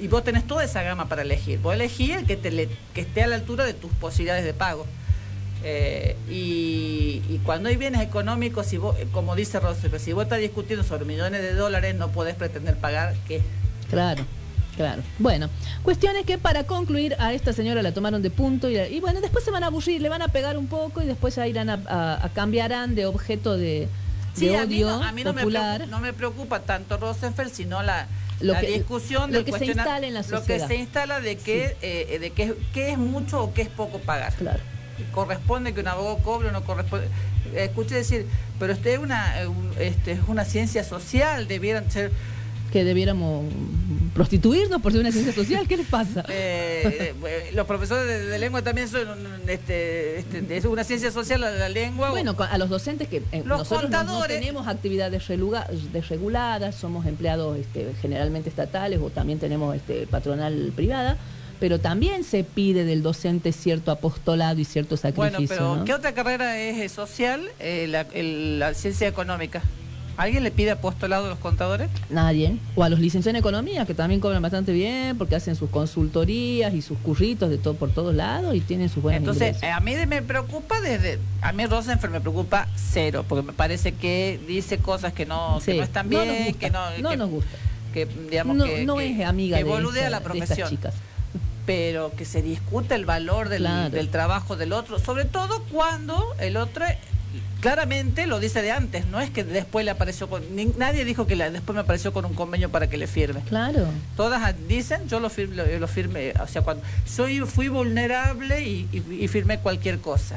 [0.00, 1.58] y vos tenés toda esa gama para elegir.
[1.60, 4.52] Vos elegís el que, te le- que esté a la altura de tus posibilidades de
[4.54, 4.86] pago.
[5.64, 10.38] Eh, y, y cuando hay bienes económicos, si vos, como dice Roosevelt, si vos estás
[10.38, 13.40] discutiendo sobre millones de dólares, no podés pretender pagar que
[13.90, 14.24] Claro,
[14.76, 15.02] claro.
[15.18, 15.48] Bueno,
[15.82, 19.44] cuestiones que para concluir a esta señora la tomaron de punto y, y bueno, después
[19.44, 21.80] se van a aburrir, le van a pegar un poco y después ya irán a,
[21.88, 23.88] a- a cambiarán de objeto de,
[24.34, 26.96] Sí, de a mí, odio no, a mí no me, preocupa, no me preocupa tanto
[26.98, 28.06] Rosenfeld, sino la,
[28.40, 30.68] Lo la que- discusión lo que se instala en la Lo que sociedad.
[30.68, 34.34] se instala de que, eh, de que, qué es mucho o qué es poco pagar.
[34.34, 34.60] Claro.
[35.12, 37.08] Corresponde que un abogado cobre o no corresponde.
[37.54, 38.26] Escuché decir,
[38.58, 39.48] pero usted es una, eh,
[39.80, 42.10] este, es una ciencia social, debieran ser...
[42.72, 43.44] Que debiéramos
[44.12, 46.24] prostituirnos por ser una ciencia social, ¿qué les pasa?
[46.28, 49.06] eh, eh, los profesores de, de lengua también son
[49.46, 52.10] este, este, es una ciencia social la, la lengua.
[52.10, 55.22] Bueno, a los docentes que eh, Los nosotros no- tenemos actividades
[55.92, 61.16] desreguladas, somos empleados este, generalmente estatales o también tenemos este, patronal privada,
[61.60, 65.38] pero también se pide del docente cierto apostolado y cierto sacrificio.
[65.38, 65.84] Bueno, pero ¿no?
[65.84, 67.48] ¿qué otra carrera es social?
[67.60, 69.62] Eh, la, el- la ciencia económica.
[70.16, 71.90] ¿Alguien le pide apostolado a los contadores?
[72.08, 72.56] Nadie.
[72.74, 76.72] O a los licenciados en economía, que también cobran bastante bien porque hacen sus consultorías
[76.74, 79.76] y sus curritos de todo por todos lados y tienen sus buenos Entonces, ingresos.
[79.76, 81.18] a mí me preocupa desde...
[81.42, 85.74] A mí Rosenfeld me preocupa cero, porque me parece que dice cosas que no, que
[85.74, 86.90] no están no bien, nos gusta, que no...
[87.02, 87.56] no que- nos gusta.
[87.92, 90.68] Que, digamos, no, que, no que- es amiga que de, esta- la de estas profesión.
[90.70, 90.94] chicas.
[91.66, 93.90] pero que se discute el valor del, Claro.
[93.90, 96.84] del trabajo del otro, sobre todo cuando el otro
[97.66, 100.54] claramente lo dice de antes, no es que después le apareció con...
[100.54, 103.40] ni- nadie dijo que la- después me apareció con un convenio para que le firme.
[103.48, 103.86] Claro.
[104.16, 108.88] Todas dicen, yo lo firme, lo, lo firmé, o sea, cuando soy fui vulnerable y,
[108.92, 110.36] y- y firmé cualquier cosa.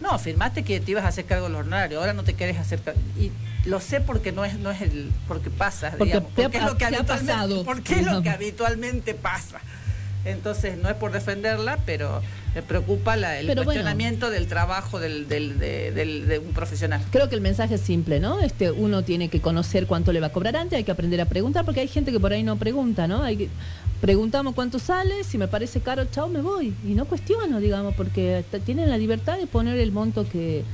[0.00, 2.80] No, firmaste que te ibas a hacer cargo del honorario, ahora no te querés hacer
[2.82, 3.00] cargo.
[3.18, 3.32] Y
[3.66, 6.58] lo sé porque no es no es el porque pasa, Porque digamos, te ha porque
[6.58, 9.58] es lo que habitualmente- porque es lo que habitualmente pasa.
[10.24, 12.20] Entonces, no es por defenderla, pero
[12.54, 13.66] me preocupa la- el Pero bueno.
[13.66, 17.00] cuestionamiento del trabajo del, del- de, del- de un profesional.
[17.10, 18.40] Creo que el mensaje es simple, ¿no?
[18.40, 21.26] Este, uno tiene que conocer cuánto le va a cobrar antes, hay que aprender a
[21.26, 23.22] preguntar, porque hay gente que por ahí no pregunta, ¿no?
[23.22, 23.48] Hay que,
[24.00, 26.74] preguntamos cuánto sale, si me parece caro, chao, me voy.
[26.86, 30.64] Y no cuestiono, digamos, porque tienen la libertad de poner el monto que,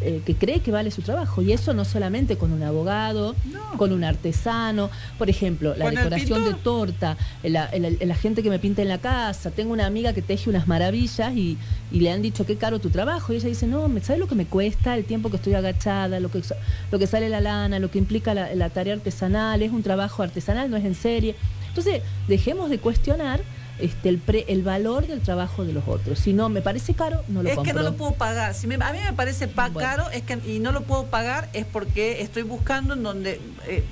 [0.00, 1.40] eh, que cree que vale su trabajo.
[1.42, 3.76] Y eso no solamente con un abogado, No.
[3.78, 4.90] con un artesano.
[5.18, 8.98] Por ejemplo, la decoración de torta, la, la- la gente que me pinta en la
[8.98, 9.50] casa.
[9.50, 11.56] Tengo una amiga que teje unas maravillas y,
[11.92, 13.32] y le han dicho qué caro tu trabajo.
[13.32, 14.94] Y ella dice, no, ¿me- ¿sabes lo que me cuesta?
[14.96, 16.42] El tiempo que estoy agachada, lo que,
[16.90, 19.62] lo que sale la lana, lo que implica la, la tarea artesanal.
[19.62, 21.34] Es un trabajo artesanal, no es en serie.
[21.68, 23.40] Entonces, dejemos de cuestionar
[23.78, 26.18] este, el, pre- el valor del trabajo de los otros.
[26.18, 27.72] Si no me parece caro, no lo es compro.
[27.72, 28.54] que no lo puedo pagar.
[28.54, 29.88] Si me- a mí me parece pa- Bueno.
[29.88, 33.82] caro es que y no lo puedo pagar es porque estoy buscando en donde eh,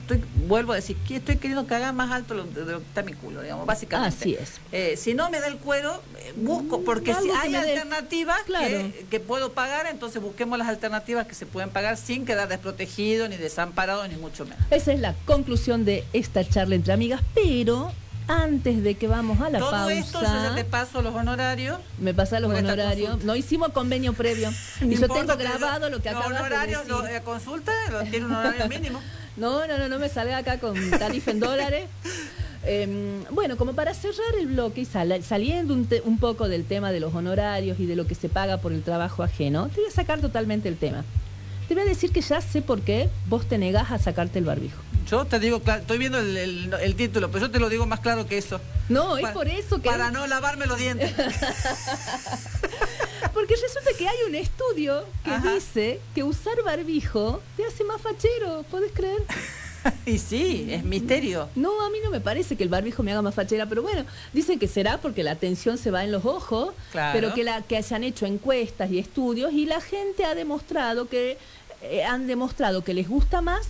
[0.00, 2.84] estoy vuelvo a decir que estoy queriendo que haga más alto lo- de lo que
[2.86, 4.16] está mi culo, digamos, básicamente.
[4.18, 4.54] Así es.
[4.72, 8.66] Eh, si no me da el cuero, eh, busco, porque Algo si hay alternativas Claro.
[8.66, 13.28] que, que puedo pagar, entonces busquemos las alternativas que se pueden pagar sin quedar desprotegido,
[13.28, 14.58] ni desamparado, ni mucho menos.
[14.70, 17.92] Esa es la conclusión de esta charla entre amigas, pero
[18.28, 21.78] antes de que vamos a la Todo pausa, esto yo ya te paso los honorarios.
[21.98, 23.24] me pasa los honorarios.
[23.24, 24.50] No hicimos convenio previo.
[24.80, 27.04] No y yo tengo grabado lo que acabas honorarios, de decir.
[27.06, 29.00] lo- la consulta lo- tiene un horario mínimo.
[29.38, 31.86] No, no, no, no me salga acá con tarifa en dólares.
[32.64, 36.64] Em, bueno, como para cerrar el bloque y sal- saliendo un, te- un poco del
[36.64, 39.80] tema de los honorarios y de lo que se paga por el trabajo ajeno, te
[39.80, 41.04] voy a sacar totalmente el tema.
[41.68, 44.46] Te voy a decir que ya sé por qué vos te negás a sacarte el
[44.46, 44.80] barbijo.
[45.10, 48.00] Yo te digo, estoy viendo el, el- el título, pero yo te lo digo más
[48.00, 48.60] claro que eso.
[48.88, 49.88] No, es por eso que...
[49.88, 51.12] Para no lavarme los dientes.
[53.34, 55.54] Porque resulta que hay un estudio que Ajá.
[55.54, 59.22] dice que usar barbijo te hace más fachero, ¿podés creer?
[60.06, 61.48] y sí, es misterio.
[61.54, 64.04] No, a mí no me parece que el barbijo me haga más fachera, pero bueno,
[64.32, 67.12] dicen que será porque la atención se va en los ojos, Claro.
[67.14, 71.08] pero que, la, que se han hecho encuestas y estudios y la gente ha demostrado
[71.08, 71.38] que
[71.82, 73.66] eh, han demostrado que les gusta más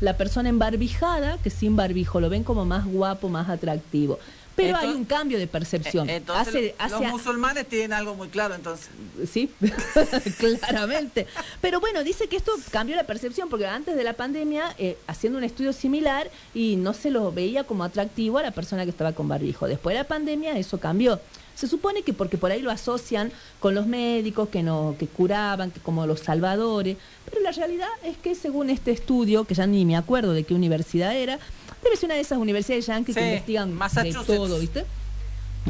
[0.00, 4.18] la persona embarbijada que sin barbijo, lo ven como más guapo, más atractivo.
[4.54, 6.10] Pero hay un cambio de percepción.
[6.10, 8.90] Eh, Entonces, Hace- los musulmanes tienen algo muy claro, entonces.
[9.30, 9.50] Sí,
[10.38, 11.26] claramente.
[11.60, 15.38] Pero bueno, dice que esto cambió la percepción, porque antes de la pandemia, eh, haciendo
[15.38, 19.12] un estudio similar, y no se lo veía como atractivo a la persona que estaba
[19.12, 19.66] con barbijo.
[19.66, 21.20] Después de la pandemia, eso cambió.
[21.54, 25.70] Se supone que porque por ahí lo asocian con los médicos que no que curaban,
[25.70, 29.84] que como los salvadores, pero la realidad es que según este estudio, que ya ni
[29.84, 31.38] me acuerdo de qué universidad era,
[31.82, 34.84] debe ser una de esas universidades que Sí, investigan de todo, ¿viste?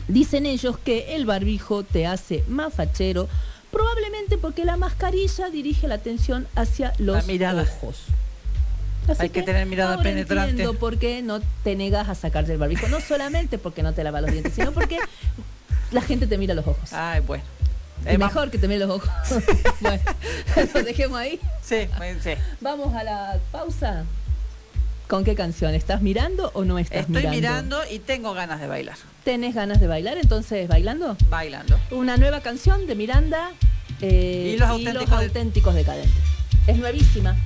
[0.08, 3.28] Dicen ellos que el barbijo te hace más fachero,
[3.70, 8.04] probablemente porque la mascarilla dirige la atención hacia los ojos.
[9.08, 10.50] Así Hay que tener mirada ahora penetrante.
[10.50, 12.86] Entiendo por qué no te negas a sacarte el barbijo.
[12.88, 14.98] No solamente porque no te lavas los dientes, sino porque
[15.92, 16.92] la gente te mira los ojos.
[16.92, 17.44] Ay, bueno.
[18.18, 19.08] Mejor que te mire los ojos.
[19.80, 20.00] bueno,
[20.74, 21.38] lo dejemos ahí.
[21.62, 21.88] Sí,
[22.22, 22.30] sí.
[22.60, 24.04] Vamos a la pausa.
[25.08, 25.74] ¿Con qué canción?
[25.74, 27.30] ¿Estás mirando o no estás Estoy mirando?
[27.36, 28.96] mirando y tengo ganas de bailar.
[29.24, 30.16] ¿Tenés ganas de bailar?
[30.16, 31.16] Entonces, ¿bailando?
[31.28, 31.78] Bailando.
[31.90, 33.50] Una nueva canción de Miranda
[34.00, 36.12] eh, Y los auténticos de- auténticos decadentes.
[36.66, 37.36] Es nuevísima.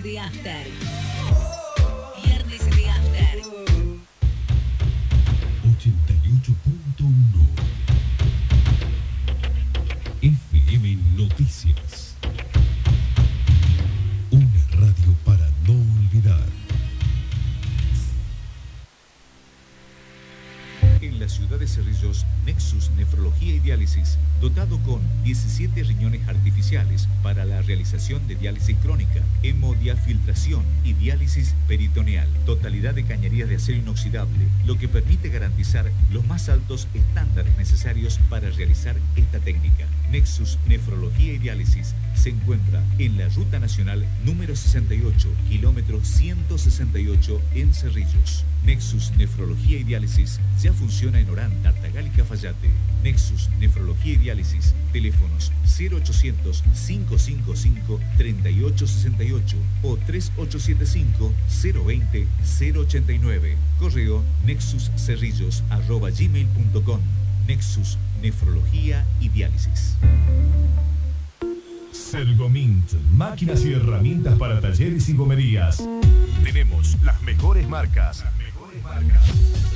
[0.00, 0.71] Viernes de
[30.82, 36.48] y diálisis peritoneal, totalidad de cañerías de acero inoxidable, lo que permite garantizar los más
[36.48, 39.86] altos estándares necesarios para realizar esta técnica.
[40.10, 47.74] Nexus Nefrología y Diálisis se encuentra en la Ruta Nacional número 68, kilómetro 168 en
[47.74, 48.44] Cerrillos.
[48.64, 52.70] Nexus Nefrología y Diálisis ya funciona en Orán, Tartagal y Cafayate.
[53.02, 61.32] Nexus Nefrología y Diálisis, teléfonos 0800 555 3868 o 3875
[61.84, 63.56] 020 089.
[63.78, 67.00] Correo nexuscerrillos arroba gmail.com.
[67.46, 69.96] Nexus Nefrología y Diálisis.
[71.92, 75.82] Sergomint, máquinas y herramientas para talleres y gomerías.
[76.44, 78.24] Tenemos las mejores marcas.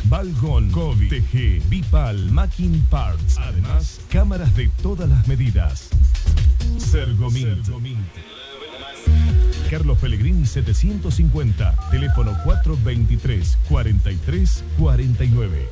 [0.04, 3.38] Balgon, Kobe, TG, Bipal, Macking Parts.
[3.38, 5.88] Además, cámaras de todas las medidas.
[6.78, 7.66] Sergomint.
[9.70, 15.68] Carlos Pellegrini 750, teléfono 423 43 49.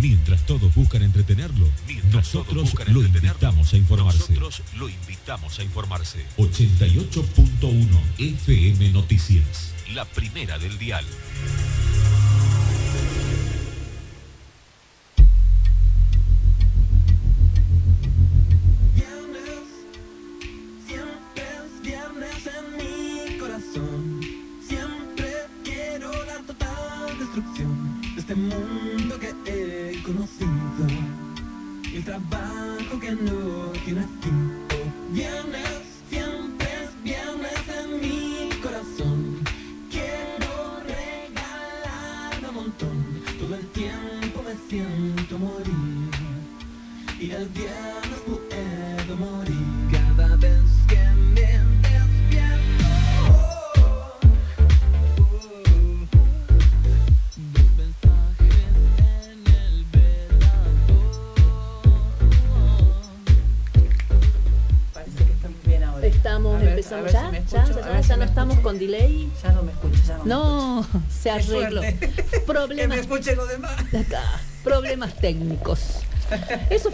[0.00, 1.66] Mientras todos buscan entretenerlo,
[2.12, 4.34] nosotros lo invitamos a informarse.
[4.34, 6.24] Nosotros lo invitamos a informarse.
[6.36, 9.74] 88.1 FM Noticias.
[9.92, 11.04] La primera del dial.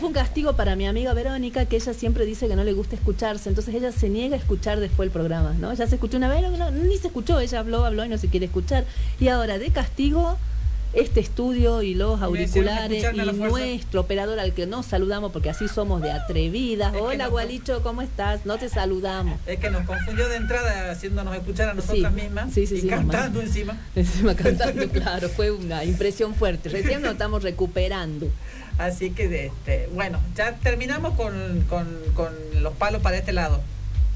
[0.04, 2.94] Fue un castigo para mi amiga Verónica, que ella siempre dice que no le gusta
[2.94, 5.72] escucharse, entonces ella se niega a escuchar después el programa, ¿no?
[5.72, 8.28] Ya se escuchó una vez, no, ni se escuchó, ella habló, habló y no se
[8.28, 8.84] quiere escuchar.
[9.18, 10.36] Y ahora, de castigo,
[10.92, 16.02] este estudio y los auriculares y nuestro operador al que nos saludamos, porque así somos
[16.02, 16.94] de atrevidas.
[16.94, 18.44] Es Hola, no- Gualicho, ¿cómo estás?
[18.46, 19.40] No te saludamos.
[19.46, 22.88] Es que nos confundió de entrada haciéndonos escuchar a nosotras Sí, mismas sí, sí, y
[22.88, 23.42] cantando mamá.
[23.48, 23.76] encima.
[23.96, 26.68] Encima cantando, claro, fue una impresión fuerte.
[26.68, 28.28] Recién nos estamos recuperando.
[28.78, 32.32] Así que, este, bueno, ya terminamos con, con, con
[32.62, 33.60] los palos para este lado.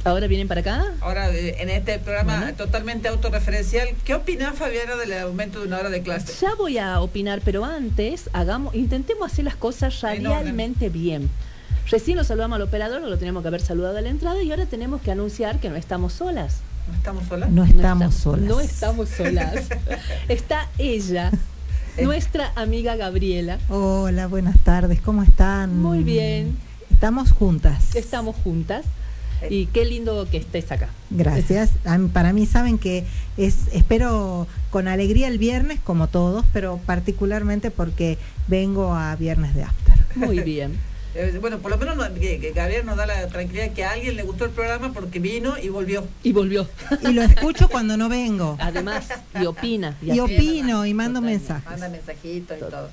[0.05, 0.85] ¿Ahora vienen para acá?
[1.01, 2.55] Ahora, eh, en este programa Bueno.
[2.57, 6.33] totalmente autorreferencial, ¿qué opina Fabiana del aumento de una hora de clase?
[6.41, 11.29] Ya voy a opinar, pero antes hagamos, intentemos hacer las cosas radialmente bien.
[11.91, 14.67] Recién lo saludamos al operador, lo teníamos que haber saludado a la entrada y ahora
[14.67, 16.59] tenemos que anunciar que no estamos solas.
[16.87, 17.51] ¿No estamos solas?
[17.51, 18.49] No No estamos esta- solas.
[18.49, 19.55] No estamos solas.
[20.29, 21.31] Está ella,
[22.03, 23.59] nuestra amiga Gabriela.
[23.69, 25.81] Hola, buenas tardes, ¿cómo están?
[25.81, 26.57] Muy bien.
[26.91, 27.95] Estamos juntas.
[27.95, 28.85] Estamos juntas
[29.49, 30.89] y qué lindo que estés acá.
[31.11, 31.71] Gracias.
[32.13, 33.05] Para mí saben que
[33.37, 38.19] es espero con alegría el viernes como todos, pero particularmente porque
[38.49, 39.95] vengo a viernes de after.
[40.17, 40.79] Muy bien.
[41.21, 43.91] Eh, bueno, por lo menos no- que, que Gabriel nos da la tranquilidad que a
[43.91, 46.07] alguien le gustó el programa porque vino y volvió.
[46.23, 46.69] Y volvió.
[47.03, 48.57] Y lo escucho cuando no vengo.
[48.61, 49.09] Además,
[49.41, 49.97] y opina.
[50.01, 51.49] Y opino y mando Totalmente.
[51.53, 51.71] mensajes.
[51.71, 52.91] Manda mensajitos y todo.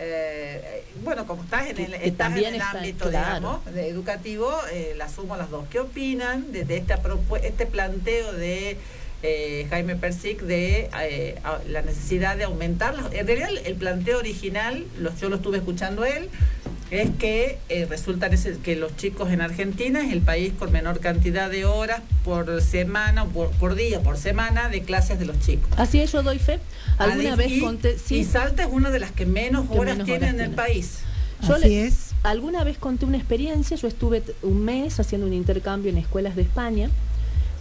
[0.00, 3.08] Eh, eh, bueno, como estás en el, Que- que estás en también el está- ámbito
[3.10, 3.28] claro.
[3.38, 5.64] digamos, de educativo, eh, la sumo a las dos.
[5.70, 7.00] ¿Qué opinan de, de esta
[7.42, 8.76] este planteo de
[9.22, 12.94] eh, Jaime Persic de eh, la necesidad de aumentar?
[12.96, 16.28] las- En realidad, el, el planteo original, los, yo lo estuve escuchando él,
[16.90, 21.50] es que eh, resulta que los chicos en Argentina es el país con menor cantidad
[21.50, 25.68] de horas por semana, o por, por día, por semana, de clases de los chicos.
[25.76, 26.58] Así es, yo doy fe.
[26.96, 27.94] Alguna vez y, conté.
[27.94, 30.40] y Sí, Salta es una de las que menos Que horas menos tiene horas en
[30.40, 31.00] el país.
[31.46, 32.10] Yo Así le- es.
[32.24, 36.42] alguna vez conté una experiencia, yo estuve un mes haciendo un intercambio en escuelas de
[36.42, 36.90] España,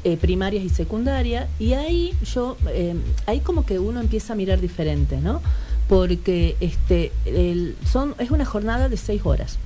[0.03, 4.61] eh, primarias y secundarias, y ahí yo, eh, ahí como que uno empieza a mirar
[4.61, 5.41] diferente, ¿no?
[5.87, 9.57] Porque este, el- son, es una jornada de seis horas.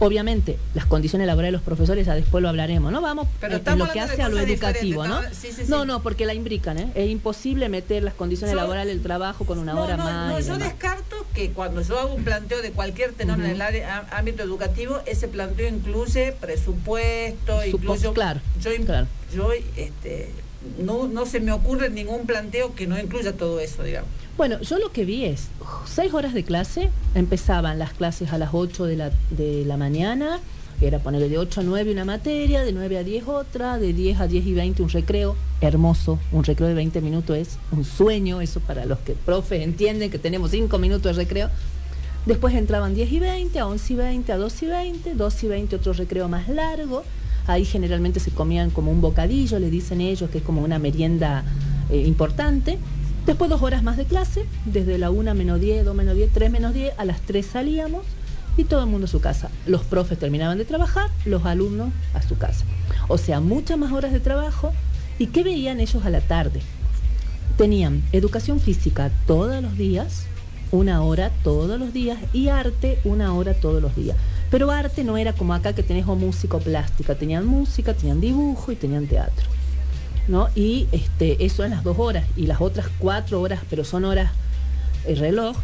[0.00, 3.00] Obviamente, las condiciones laborales de los profesores ya después lo hablaremos, ¿no?
[3.00, 5.20] Vamos Pero estamos lo que hace a lo educativo, ¿no?
[5.20, 5.86] estamos- sí, sí, No, sí.
[5.86, 6.90] no, porque la imbrican, ¿eh?
[6.96, 10.32] Es imposible meter las condiciones Yo- laborales del trabajo con una no, hora no, más.
[10.32, 10.68] no, yo demás.
[10.70, 14.98] descarto que cuando yo hago un planteo de cualquier tenor en el área- ámbito educativo,
[15.06, 18.12] ese planteo incluye presupuesto, Supo- incluye...
[18.14, 19.06] claro, yo, claro.
[19.32, 20.30] yo este,
[20.78, 24.10] no, no se me ocurre ningún planteo que no incluya todo eso, digamos.
[24.36, 25.48] Bueno, yo lo que vi es
[25.86, 30.40] seis horas de clase, empezaban las clases a las 8 de la, de la mañana,
[30.80, 34.20] era ponerle de 8 a 9 una materia, de 9 a 10 otra, de 10
[34.20, 38.40] a 10 y 20 un recreo, hermoso, un recreo de 20 minutos es un sueño,
[38.40, 41.50] eso para los que profes entienden que tenemos 5 minutos de recreo.
[42.26, 45.48] Después entraban 10 y 20, a 11 y 20, a 12 y 20, 12 y
[45.48, 47.04] 20 otro recreo más largo.
[47.46, 51.44] Ahí generalmente se comían como un bocadillo, le dicen ellos, que es como una merienda
[51.90, 52.78] eh, importante.
[53.26, 56.50] Después dos horas más de clase, desde la 1 menos 10, 2 menos 10, 3
[56.50, 58.04] menos 10, a las 3 salíamos
[58.56, 59.50] y todo el mundo a su casa.
[59.66, 62.64] Los profes terminaban de trabajar, los alumnos a su casa.
[63.08, 64.72] O sea, muchas más horas de trabajo.
[65.18, 66.60] ¿Y qué veían ellos a la tarde?
[67.56, 70.26] Tenían educación física todos los días,
[70.72, 74.16] una hora todos los días, y arte una hora todos los días.
[74.50, 78.20] Pero arte no era como acá que tenés o música o plástica, tenían música, tenían
[78.20, 79.46] dibujo y tenían teatro.
[80.28, 80.48] ¿no?
[80.54, 84.30] Y este, eso en las dos horas, y las otras cuatro horas, pero son horas
[85.06, 85.56] el reloj,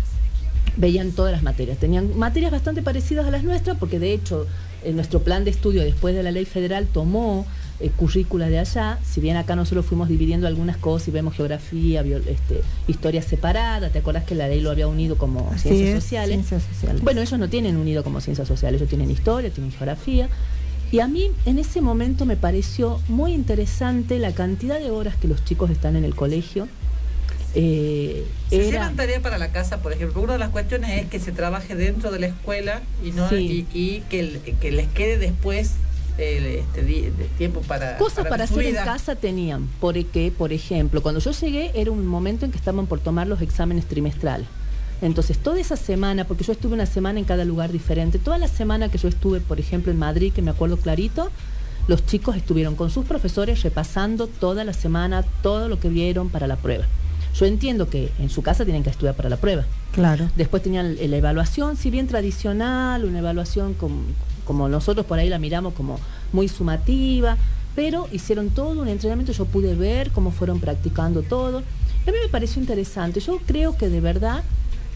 [0.77, 1.79] veían todas las materias.
[1.79, 4.47] Tenían materias bastante parecidas a las nuestras, porque de hecho
[4.85, 7.47] en nuestro plan de estudio después de la ley federal tomó
[7.81, 12.03] eh, currícula de allá, si bien acá nosotros fuimos dividiendo algunas cosas y vemos geografía,
[12.03, 15.89] bio- este, historia separada, ¿te acuerdas que la ley lo había unido como Así ciencias
[15.89, 16.35] es, sociales?
[16.47, 17.03] ciencias sociales.
[17.03, 20.29] Bueno, ellos no tienen unido como ciencias sociales, ellos tienen historia, tienen geografía.
[20.93, 25.29] Y a mí en ese momento me pareció muy interesante la cantidad de horas que
[25.29, 26.67] los chicos están en el colegio.
[27.55, 30.21] Eh, Se era- llevan tarea para la casa, por ejemplo.
[30.23, 33.67] Una de las cuestiones es que se trabaje dentro de la escuela y no Sí.
[33.73, 35.73] y, y que, el- que les quede después
[36.19, 40.53] el, este, di- de tiempo para Cosas para su hacer en casa tenían, porque, por
[40.53, 44.47] ejemplo, cuando yo llegué era un momento en que estaban por tomar los exámenes trimestrales.
[45.03, 48.49] Entonces, toda esa semana, porque yo estuve una semana en cada lugar diferente, toda la
[48.49, 51.31] semana que yo estuve, por ejemplo, en Madrid, que me acuerdo clarito,
[51.89, 56.47] los chicos estuvieron con sus profesores repasando toda la semana todo lo que vieron para
[56.47, 56.85] la prueba.
[57.35, 60.29] Yo entiendo que en su casa tienen que estudiar para la prueba, Claro.
[60.37, 64.03] Después tenían la evaluación, si bien tradicional, una evaluación como,
[64.51, 66.01] como nosotros por ahí la miramos como
[66.33, 67.37] muy sumativa,
[67.77, 71.63] pero hicieron todo un entrenamiento, yo pude ver cómo fueron practicando todo.
[72.05, 73.21] Y a mí me pareció interesante.
[73.21, 74.43] Yo creo que de verdad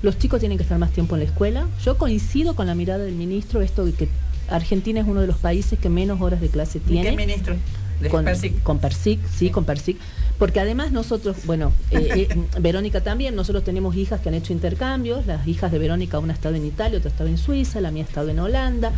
[0.02, 1.68] los chicos tienen que estar más tiempo en la escuela.
[1.84, 4.08] Yo coincido con la mirada del ministro, esto de que
[4.48, 7.54] Argentina es uno de los países que menos horas de clase ¿Y tiene ¿Qué ministro?
[8.00, 8.60] De con, Persic.
[8.64, 9.50] con Persic, sí, Sí.
[9.50, 9.98] con Persic.
[10.36, 15.26] Porque además nosotros, bueno, eh, eh, Verónica también, nosotros tenemos hijas que han hecho intercambios,
[15.26, 17.92] las hijas de Verónica, una ha estado en Italia, otra ha estado en Suiza, la
[17.92, 18.90] mía ha estado en Holanda.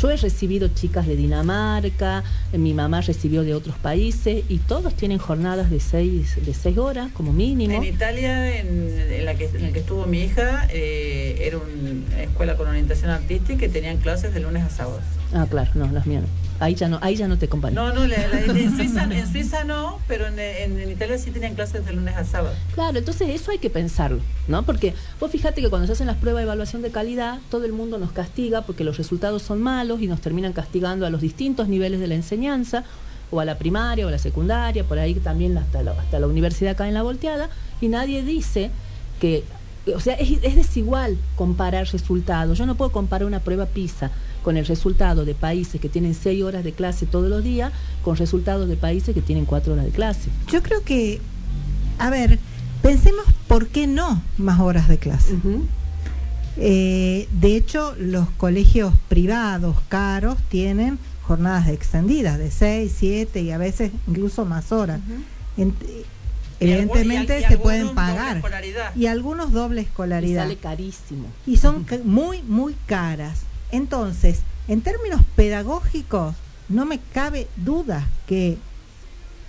[0.00, 2.22] Yo he recibido chicas de Dinamarca,
[2.52, 7.10] mi mamá recibió de otros países y todos tienen jornadas de seis, de seis horas
[7.12, 7.74] como mínimo.
[7.74, 12.68] En Italia, en, la que, el que estuvo mi hija, eh, era una escuela con
[12.68, 15.00] orientación artística y tenían clases de lunes a sábado.
[15.34, 16.28] Ah, claro, no, las mías no.
[16.60, 17.74] Ahí ya no, ahí ya no te acompaño.
[17.74, 21.30] No, no, la- la- en, Suiza, en Suiza no, pero en, en- en Italia sí
[21.30, 22.54] tenían clases de lunes a sábado.
[22.74, 24.64] Claro, entonces eso hay que pensarlo, ¿no?
[24.64, 27.72] Porque vos fíjate que cuando se hacen las pruebas de evaluación de calidad, todo el
[27.72, 31.68] mundo nos castiga porque los resultados son malos y nos terminan castigando a los distintos
[31.68, 32.84] niveles de la enseñanza,
[33.30, 36.26] o a la primaria o a la secundaria, por ahí también hasta la, hasta la
[36.26, 37.50] universidad cae en la volteada,
[37.80, 38.70] y nadie dice
[39.20, 39.44] que,
[39.94, 42.56] o sea, es, es desigual comparar resultados.
[42.56, 44.10] Yo no puedo comparar una prueba PISA
[44.48, 47.70] con el resultado de países que tienen seis horas de clase todos los días
[48.02, 50.30] con resultados de países que tienen cuatro horas de clase.
[50.50, 51.20] Yo creo que,
[51.98, 52.38] a ver,
[52.80, 55.34] pensemos por qué no más horas de clase.
[56.56, 63.58] Eh, de hecho, los colegios privados caros tienen jornadas extendidas de 6, 7 y a
[63.58, 64.98] veces incluso más horas.
[66.58, 68.36] Evidentemente y se pueden doble pagar.
[68.36, 68.96] escolaridad.
[68.96, 70.44] Y algunos doble Y escolaridad.
[70.44, 71.26] sale carísimo.
[71.46, 73.40] y son muy, muy caras.
[73.72, 76.34] Entonces, en términos pedagógicos,
[76.68, 78.58] no me cabe duda que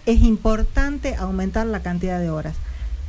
[0.05, 2.55] es importante aumentar la cantidad de horas.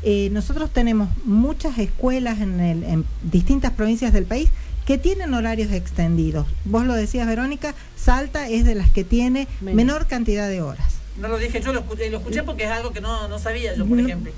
[0.03, 4.51] Eh, nosotros tenemos muchas escuelas en, el- en distintas provincias del país
[4.87, 6.47] que tienen horarios extendidos.
[6.65, 9.77] Vos lo decías, Verónica, Salta es de las que tiene Menos.
[9.77, 10.95] menor cantidad de horas.
[11.21, 13.75] No lo dije yo, lo escuché, lo escuché porque es algo que no, no sabía
[13.77, 14.05] yo, por No.
[14.07, 14.33] ejemplo.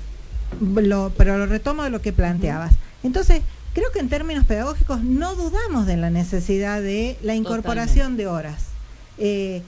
[0.61, 2.73] Lo- pero lo retomo de lo que planteabas.
[3.03, 3.41] Entonces,
[3.73, 8.67] creo que en términos pedagógicos no dudamos de la necesidad de la incorporación de horas.
[9.17, 9.61] Eh,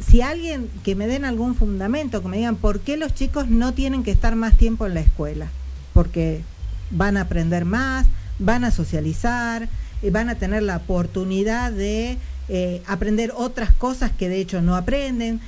[0.00, 3.74] si alguien que me den algún fundamento, que me digan por qué los chicos no
[3.74, 5.48] tienen que estar más tiempo en la escuela,
[5.92, 6.42] porque
[6.90, 8.06] van a aprender más,
[8.38, 9.68] van a socializar,
[10.02, 12.18] eh, van a tener la oportunidad de
[12.48, 15.40] eh, aprender otras cosas que de hecho no aprenden,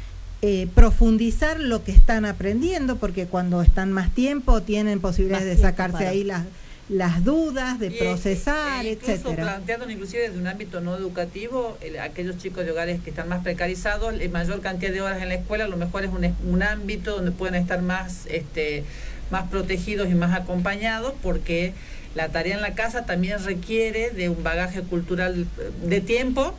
[0.43, 6.07] eh, profundizar lo que están aprendiendo, porque cuando están más tiempo tienen posibilidades de sacarse
[6.07, 6.45] ahí las
[6.89, 9.43] las dudas, de procesar, e incluso etcétera.
[9.43, 13.43] planteando inclusive desde un ámbito no educativo, el- aquellos chicos de hogares que están más
[13.43, 16.63] precarizados, la mayor cantidad de horas en la escuela a lo mejor es un, un
[16.63, 18.85] ámbito donde pueden estar más, este,
[19.31, 21.73] más protegidos y más acompañados porque
[22.15, 26.55] la tarea en la casa también requiere de un bagaje cultural eh, de tiempo,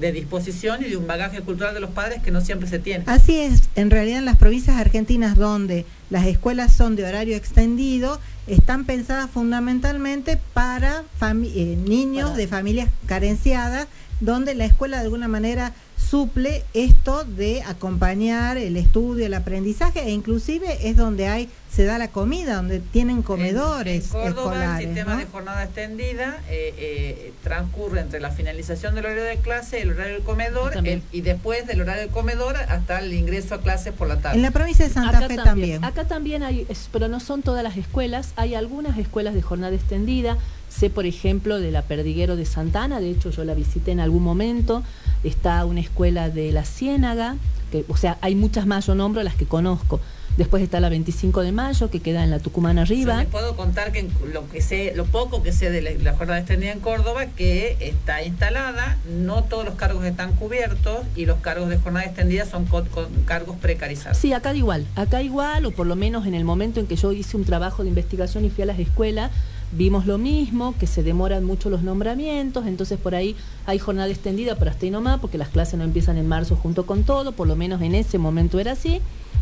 [0.00, 3.04] de disposición y de un bagaje cultural de los padres que no siempre se tiene.
[3.08, 8.18] Así es, en realidad en las provincias argentinas donde las escuelas son de horario extendido,
[8.46, 13.86] están pensadas fundamentalmente para eh, niños Para- de familias carenciadas,
[14.20, 15.72] donde la escuela de alguna manera
[16.08, 21.96] suple esto de acompañar el estudio, el aprendizaje e inclusive es donde hay se da
[21.96, 24.80] la comida, donde tienen comedores En, en Córdoba, escolares.
[24.80, 25.18] el sistema ¿no?
[25.20, 30.14] de jornada extendida eh, eh, transcurre entre la finalización del horario de clase, el horario
[30.16, 31.02] del comedor También.
[31.10, 34.36] el- y después del horario del comedor hasta el ingreso a clases por la tarde.
[34.36, 35.82] En la provincia de Santa Fe también.
[35.82, 38.32] Acá también hay, es- pero no son todas las escuelas.
[38.36, 40.36] Hay algunas escuelas de jornada extendida.
[40.72, 43.00] Sé, por ejemplo, de la Perdiguero de Santana.
[43.00, 44.82] De hecho, yo la visité en algún momento.
[45.22, 47.36] Está una escuela de la Ciénaga.
[47.70, 50.00] Que, o sea, hay muchas más, yo nombro las que conozco.
[50.36, 53.18] Después está la 25 de mayo, que queda en la Tucumán arriba.
[53.18, 56.14] les puedo contar que en lo que sé, lo poco que sé de la, la
[56.16, 61.38] jornada extendida en Córdoba, que está instalada, no todos los cargos están cubiertos y los
[61.40, 64.16] cargos de jornada extendida son co- con cargos precarizados.
[64.16, 67.12] Sí, acá igual, acá igual, o por lo menos en el momento en que yo
[67.12, 69.30] hice un trabajo de investigación y fui a las escuelas,
[69.72, 73.34] vimos lo mismo, que se demoran mucho los nombramientos, entonces por ahí
[73.66, 76.86] hay jornada extendida, pero hasta ahí nomás, porque las clases no empiezan en marzo junto
[76.86, 79.00] con todo, por lo menos en ese momento era así,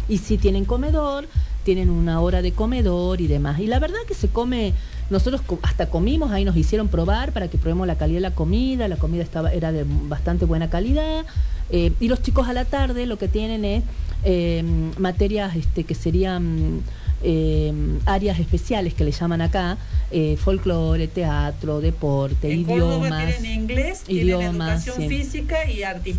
[0.09, 1.29] y sí tienen comedor,
[1.65, 3.61] tienen una hora de comedor y demás.
[3.61, 4.73] Y la verdad que se come,
[5.11, 8.89] nosotros hasta comimos, ahí nos hicieron probar para que probemos la calidad de la comida,
[8.89, 11.25] la comida estaba era de bastante buena calidad,
[11.71, 13.85] eh, y los chicos a la tarde lo que tienen es
[14.25, 14.65] eh,
[14.99, 16.83] materias este, que serían
[17.23, 17.73] eh,
[18.07, 19.77] áreas especiales que le llaman acá,
[20.11, 23.37] eh, folclore, teatro, deporte, en idiomas.
[23.37, 25.17] tienen inglés, tienen idiomas, educación sí.
[25.17, 26.17] física y, arti-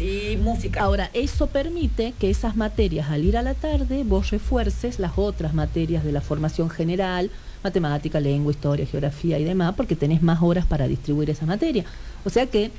[0.00, 0.80] y, música.
[0.80, 5.54] Ahora, eso permite que esas materias, al ir a la tarde, vos refuerces las otras
[5.54, 7.30] materias de la formación general,
[7.64, 11.84] matemática, lengua, historia, geografía y demás, porque tenés más horas para distribuir esa materia.
[12.24, 12.70] O sea que,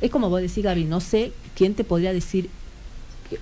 [0.00, 2.48] es como vos decís, Gaby, no sé quién te podría decir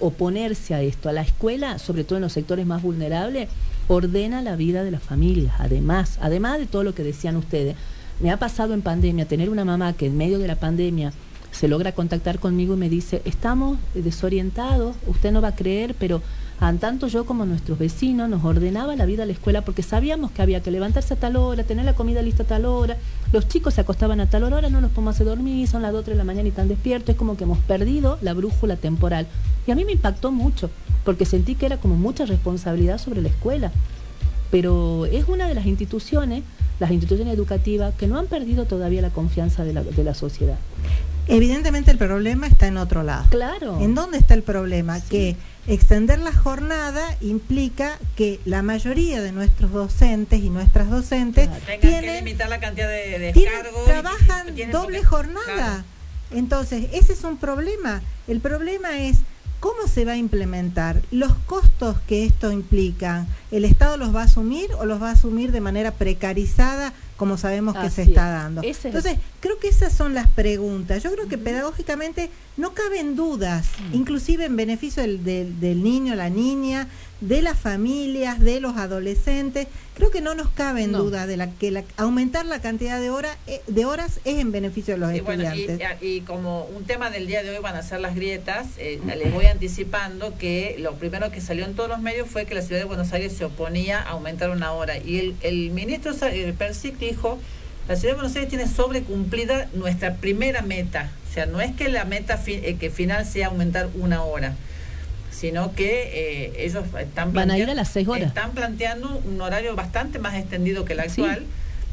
[0.00, 1.08] oponerse a esto.
[1.08, 3.48] A la escuela, sobre todo en los sectores más vulnerables,
[3.88, 5.54] ordena la vida de las familias.
[5.58, 7.76] Además, además de todo lo que decían ustedes,
[8.20, 11.12] me ha pasado en pandemia tener una mamá que en medio de la pandemia
[11.50, 16.22] se logra contactar conmigo y me dice, estamos desorientados, usted no va a creer, pero
[16.60, 20.32] a tanto yo como nuestros vecinos nos ordenaba la vida a la escuela porque sabíamos
[20.32, 22.96] que había que levantarse a tal hora, tener la comida lista a tal hora,
[23.32, 25.92] los chicos se acostaban a tal hora, ahora no los podemos hacer dormir, son las
[25.92, 28.34] 2 o 3 de la mañana y están despiertos, es como que hemos perdido la
[28.34, 29.28] brújula temporal.
[29.66, 30.70] Y a mí me impactó mucho,
[31.04, 33.70] porque sentí que era como mucha responsabilidad sobre la escuela.
[34.50, 36.42] Pero es una de las instituciones,
[36.80, 40.56] las instituciones educativas, que no han perdido todavía la confianza de la, de la sociedad.
[41.28, 43.26] Evidentemente el problema está en otro lado.
[43.28, 43.78] Claro.
[43.80, 45.00] ¿En dónde está el problema?
[45.02, 45.36] Que
[45.68, 51.62] extender la jornada implica que la mayoría de nuestros docentes y nuestras docentes Claro.
[51.66, 55.44] Tengan que tienen, limitar la cantidad de tienen- y- trabajan tienen doble porque- jornada.
[55.54, 55.84] Claro.
[56.30, 58.02] Entonces, ese es un problema.
[58.26, 59.18] El problema es
[59.60, 63.26] cómo se va a implementar, los costos que esto implica.
[63.50, 67.36] ¿El Estado los va a asumir o los va a asumir de manera precarizada, como
[67.36, 68.42] sabemos que se está es.
[68.42, 68.62] dando?
[68.62, 71.02] El- Entonces, creo que esas son las preguntas.
[71.02, 73.94] Yo creo que pedagógicamente no caben dudas, Mm.
[73.96, 76.88] inclusive en beneficio del, del- del niño, la niña,
[77.20, 79.66] de las familias, de los adolescentes.
[79.94, 80.98] Creo que no nos caben No.
[80.98, 84.52] dudas de la que la- aumentar la cantidad de, hora, eh, de horas es en
[84.52, 85.98] beneficio de los Y, bueno, y, estudiantes.
[86.02, 89.32] y como un tema del día de hoy van a ser las grietas, eh, les
[89.32, 92.80] voy anticipando que lo primero que salió en todos los medios fue que la ciudad
[92.80, 94.96] de Buenos Aires se oponía a aumentar una hora.
[94.98, 97.40] Y el, el ministro Sa- eh, Persic dijo,
[97.88, 101.10] la ciudad de Buenos Aires tiene sobrecumplida nuestra primera meta.
[101.28, 104.54] O sea, no es que la meta fi- eh, que final sea aumentar una hora
[105.38, 106.10] sino que
[106.46, 108.28] eh, ellos están Van a ir a las seis horas.
[108.28, 111.22] están planteando un horario bastante más extendido que el Sí.
[111.22, 111.44] actual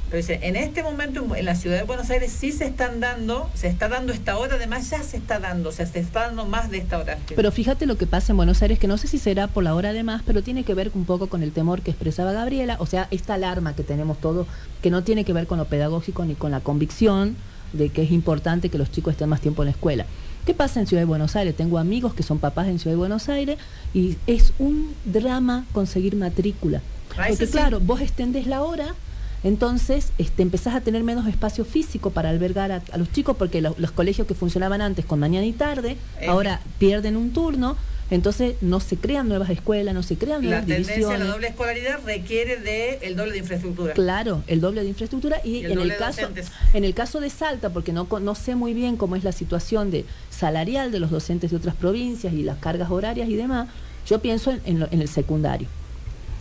[0.08, 3.00] Pero dice, en este momento en- en la ciudad de Buenos Aires sí se están
[3.00, 6.28] dando, se está dando esta hora, además ya se está dando, o sea, se está
[6.28, 7.18] dando más de esta hora.
[7.36, 9.74] Pero fíjate lo que pasa en Buenos Aires, que no sé si será por la
[9.74, 12.78] hora de más, pero tiene que ver un poco con el temor que expresaba Gabriela,
[12.80, 14.46] o sea, esta alarma que tenemos todos,
[14.84, 17.36] que no tiene que ver con lo pedagógico ni con la convicción
[17.74, 20.06] de que es importante que los chicos estén más tiempo en la escuela.
[20.46, 21.56] ¿Qué pasa en Ciudad de Buenos Aires?
[21.56, 23.58] Tengo amigos que son papás en Ciudad de Buenos Aires
[23.94, 26.82] y es un drama conseguir matrícula.
[27.18, 27.52] Ah, Porque sí.
[27.52, 28.94] claro, vos extendés la hora,
[29.44, 33.62] entonces este, empezás a tener menos espacio físico para albergar a, a los chicos, porque
[33.62, 36.28] lo- los colegios que funcionaban antes con mañana y tarde, Eh.
[36.28, 37.76] ahora pierden un turno,
[38.12, 41.28] entonces no se crean nuevas escuelas, no se crean La nuevas tendencia a divisiones.
[41.28, 43.94] la doble escolaridad requiere de el doble de infraestructura.
[43.94, 46.52] Claro, el doble de infraestructura y, Y el en el caso docentes.
[46.74, 49.90] en el caso de Salta, porque no no sé muy bien cómo es la situación
[49.92, 53.70] de salarial de los docentes de otras provincias y las cargas horarias y demás,
[54.08, 55.68] yo pienso en, en lo- en el secundario.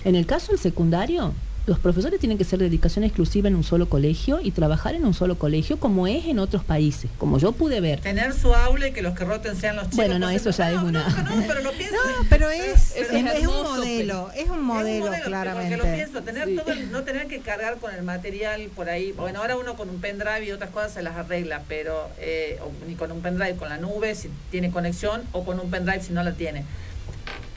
[0.04, 1.32] En el caso del secundario,
[1.66, 5.14] los profesores tienen que ser dedicación exclusiva en un solo colegio y trabajar en un
[5.14, 8.00] solo colegio como es en otros países, como yo pude ver.
[8.00, 9.96] Tener su aula y que los que roten sean los chicos.
[9.96, 11.94] Bueno, no, eso ya es una- No, no, pero lo pienso.
[11.96, 15.76] No, pero es, Eso es, un modelo, es un modelo, Es un claramente.
[15.78, 16.56] Porque lo pienso, tener Sí.
[16.56, 19.12] todo el- no tener que cargar con el material por ahí.
[19.12, 22.70] Bueno, ahora uno con un pendrive y otras cosas se las arregla, pero eh, o
[22.86, 26.12] ni con un pendrive con la nube si tiene conexión o con un pendrive si
[26.12, 26.64] no la tiene.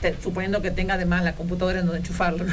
[0.00, 2.46] Te- suponiendo que tenga además la computadora en donde enchufarlo.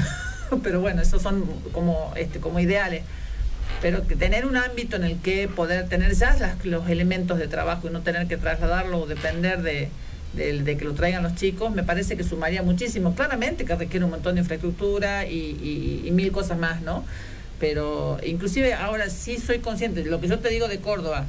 [0.63, 3.03] pero bueno, esos son como este como ideales.
[3.81, 7.47] Pero que tener un ámbito en el que poder tener ya las- los elementos de
[7.47, 9.89] trabajo y no tener que trasladarlo o depender de,
[10.33, 13.15] de, de que lo traigan los chicos, me parece que sumaría muchísimo.
[13.15, 17.03] Claramente que requiere un montón de infraestructura y, y- y mil cosas más, ¿no?
[17.59, 21.25] Pero inclusive ahora sí soy consciente de lo que yo te digo de Córdoba.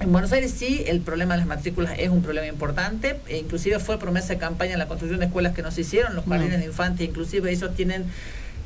[0.00, 3.78] En Buenos Aires sí el problema de las matrículas es un problema importante, e inclusive
[3.78, 6.32] fue promesa de campaña en la construcción de escuelas que no se hicieron, los No.
[6.34, 8.04] jardines de infantes, inclusive ellos tienen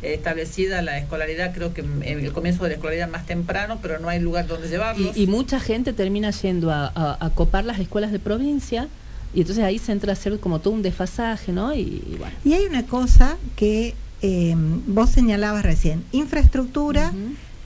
[0.03, 4.09] establecida la escolaridad, creo que en el comienzo de la escolaridad más temprano, pero no
[4.09, 5.17] hay lugar donde llevarlos.
[5.17, 8.89] Y, y mucha gente termina yendo a, a- a copar las escuelas de provincia
[9.35, 11.75] y entonces ahí se entra a hacer como todo un desfasaje, ¿no?
[11.75, 12.35] Y, y bueno.
[12.45, 14.55] Y hay una cosa que eh,
[14.87, 17.13] vos señalabas recién, infraestructura,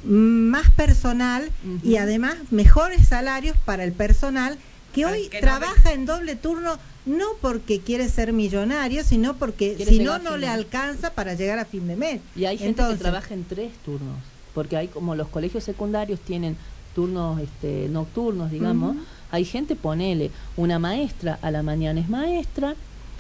[0.05, 1.51] más personal
[1.85, 4.57] y además mejores salarios para el personal
[4.95, 9.77] que hoy que no trabaja en doble turno no porque quiere ser millonario, sino porque
[9.87, 12.21] si no, no le alcanza para llegar a fin de mes.
[12.37, 14.17] Y hay gente Entonces, que trabaja en tres turnos,
[14.55, 16.57] porque hay como los colegios secundarios tienen
[16.95, 18.97] turnos este, nocturnos, digamos,
[19.31, 22.75] hay gente, ponele, una maestra a la mañana es maestra,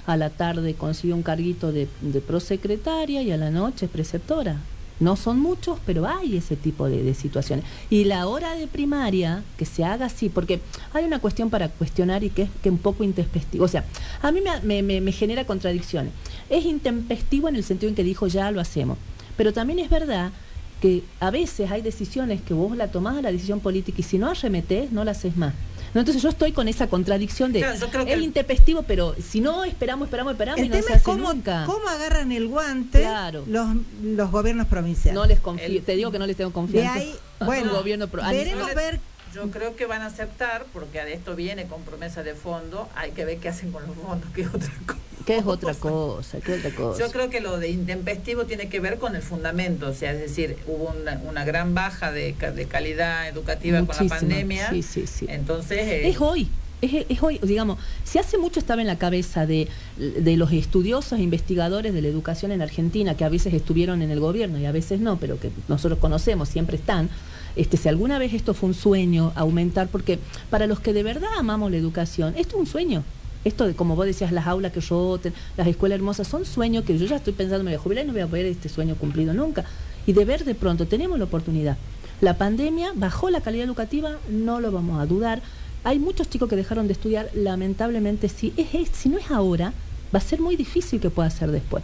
[0.06, 4.56] a la tarde consigue un carguito de, de prosecretaria y a la noche es preceptora.
[5.00, 7.64] No son muchos, pero hay ese tipo de, situaciones.
[7.88, 10.60] Y la hora de primaria, que se haga así, porque
[10.92, 13.64] hay una cuestión para cuestionar y que es que un poco intempestivo.
[13.64, 13.84] O sea,
[14.22, 16.12] a mí me genera contradicciones.
[16.50, 18.98] Es intempestivo en el sentido en que dijo ya lo hacemos.
[19.36, 20.32] Pero también es verdad
[20.80, 24.18] que a veces hay decisiones que vos la tomás a la decisión política y si
[24.18, 25.54] no arremetés, no la haces más.
[25.94, 26.00] ¿No?
[26.00, 29.40] Entonces yo estoy con esa contradicción de Claro, yo creo que es intempestivo, pero si
[29.40, 31.64] no esperamos, esperamos, esperamos y no se es cómo, nunca.
[31.66, 33.44] cómo agarran el guante Claro.
[33.48, 33.68] los,
[34.02, 35.14] los gobiernos provinciales.
[35.14, 36.94] No les confío, El- te digo que no les tengo de confianza.
[36.94, 39.00] ahí, a un bueno, gobierno veremos ver
[39.34, 43.12] Yo creo que van a aceptar, porque de esto viene con promesa de fondo, hay
[43.12, 44.98] que ver qué hacen con los fondos, que es otra cosa.
[45.26, 46.40] ¿Qué es otra cosa?
[46.40, 46.98] ¿Qué es otra cosa?
[47.06, 50.18] Yo creo que lo de intempestivo tiene que ver con el fundamento, o sea, es
[50.20, 54.70] decir, hubo una, una gran baja de, ca- de calidad educativa con la pandemia.
[54.70, 55.26] Sí, sí, sí.
[55.28, 56.48] Entonces, eh, Es hoy.
[56.82, 59.68] Es, es hoy, digamos, si hace mucho estaba en la cabeza de,
[59.98, 64.10] de los estudiosos e investigadores de la educación en Argentina, que a veces estuvieron en
[64.10, 67.10] el gobierno y a veces no, pero que nosotros conocemos, siempre están,
[67.56, 70.18] este, si alguna vez esto fue un sueño, aumentar, porque
[70.50, 73.02] para los que de verdad amamos la educación, esto es un sueño.
[73.44, 76.98] Esto de, como vos decías, las aulas que roten, las escuelas hermosas, son sueños que
[76.98, 78.96] yo ya estoy pensando, me voy a jubilar y no voy a ver este sueño
[78.96, 79.64] cumplido nunca.
[80.06, 81.78] Y de ver de pronto, tenemos la oportunidad.
[82.20, 85.40] La pandemia bajó la calidad educativa, no lo vamos a dudar.
[85.84, 88.26] Hay muchos chicos que dejaron de estudiar, lamentablemente.
[88.26, 89.72] Es, es- si no es ahora,
[90.14, 91.82] va a ser muy difícil que pueda ser después.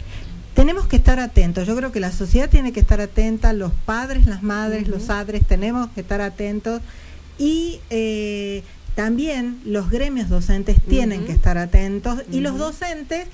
[0.57, 1.66] Tenemos que estar atentos.
[1.66, 5.46] Yo creo que la sociedad tiene que estar atenta, los padres, las madres, los padres,
[5.46, 6.80] tenemos que estar atentos
[7.38, 8.62] y eh,
[8.94, 13.28] también los gremios docentes tienen que estar atentos y los docentes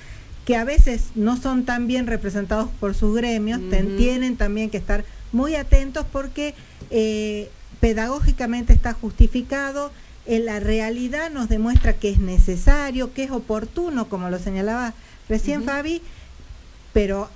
[0.45, 4.75] que a veces no son tan bien representados por sus gremios ten- tienen también que
[4.77, 6.53] estar muy atentos porque
[6.91, 7.49] eh,
[7.79, 9.91] pedagógicamente está justificado.
[10.25, 14.93] En la realidad nos demuestra que es necesario, que es oportuno, como lo señalaba
[15.29, 15.63] recién.
[15.63, 16.01] Fabi,
[16.93, 17.29] pero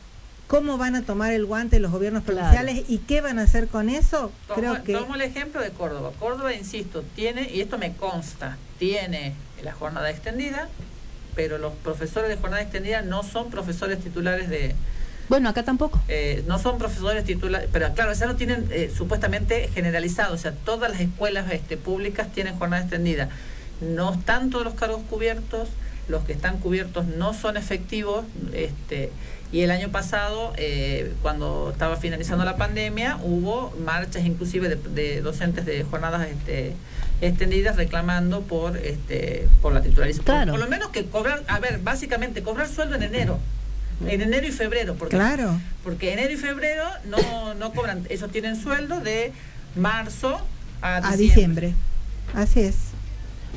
[0.48, 2.40] cómo van a tomar el guante los gobiernos Claro.
[2.40, 5.72] provinciales y qué van a hacer con eso, Tomo, creo que tomo el ejemplo de
[5.72, 6.12] Córdoba.
[6.20, 9.34] Córdoba, insisto, tiene, y esto me consta, tiene
[9.64, 10.70] la jornada extendida,
[11.36, 14.74] pero los profesores de jornada extendida no son profesores titulares de,
[15.30, 16.02] Bueno, acá tampoco.
[16.08, 20.54] Eh, no son profesores titulares, pero claro, ya lo tienen eh, supuestamente generalizado, o sea,
[20.54, 23.28] todas las escuelas este, públicas tienen jornada extendida.
[23.82, 25.68] No están todos los cargos cubiertos,
[26.08, 29.12] los que están cubiertos no son efectivos, este,
[29.52, 35.22] y el año pasado, eh, cuando estaba finalizando la pandemia, hubo marchas inclusive de, de
[35.22, 36.74] docentes de jornadas este,
[37.22, 40.26] extendidas reclamando por este por la titularización.
[40.26, 40.52] Claro.
[40.52, 43.40] Por, por lo menos que cobrar, a ver, básicamente cobrar sueldo en enero.
[44.06, 45.60] En enero y febrero, porque, Claro.
[45.84, 49.32] porque enero y febrero no, no cobran, ellos tienen sueldo de
[49.76, 50.40] marzo
[50.82, 51.14] a diciembre.
[51.14, 51.74] A diciembre.
[52.36, 52.76] Así es.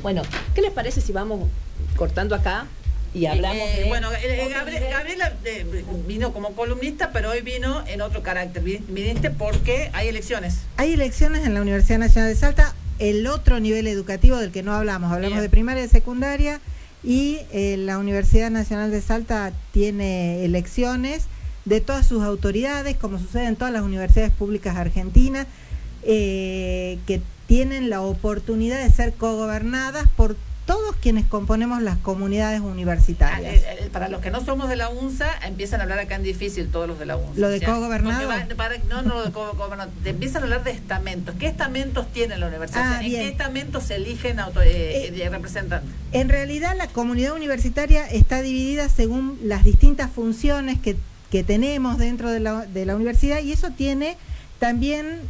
[0.01, 0.23] Bueno,
[0.55, 1.47] ¿qué les parece si vamos
[1.95, 2.65] cortando acá
[3.13, 3.89] y hablamos Eh, de...
[3.89, 4.93] bueno, eh, eh, Gabriel- nivel?
[4.97, 5.65] Gabriela eh,
[6.07, 8.63] vino como columnista, pero hoy vino en otro carácter.
[8.63, 10.55] Vi- Viniste porque hay elecciones.
[10.77, 14.73] Hay elecciones en la Universidad Nacional de Salta, el otro nivel educativo del que no
[14.73, 15.41] hablamos, hablamos Bien.
[15.43, 16.59] de primaria y secundaria,
[17.03, 21.23] y eh, la Universidad Nacional de Salta tiene elecciones
[21.65, 25.47] de todas sus autoridades, como sucede en todas las universidades públicas argentinas,
[26.03, 30.35] eh, que tienen la oportunidad de ser cogobernadas por
[30.65, 33.55] todos quienes componemos las comunidades Ah, universitarias.
[33.55, 36.23] eh, eh, para los que no somos de la UNSA, empiezan a hablar acá en
[36.23, 37.39] difícil todos los de la UNSA.
[37.41, 38.27] ¿Lo de cogobernado?
[38.29, 39.91] porque va- para- no, no, lo de cogobernado.
[40.05, 41.35] Empiezan a hablar de estamentos.
[41.39, 42.83] ¿Qué estamentos tiene la universidad?
[42.83, 45.89] Ah, O sea, ¿En qué estamentos se eligen auto- eh, representantes?
[46.13, 50.95] En realidad la comunidad universitaria está dividida según las distintas funciones que,
[51.31, 54.15] que tenemos dentro de la, de la universidad y eso tiene
[54.59, 55.21] también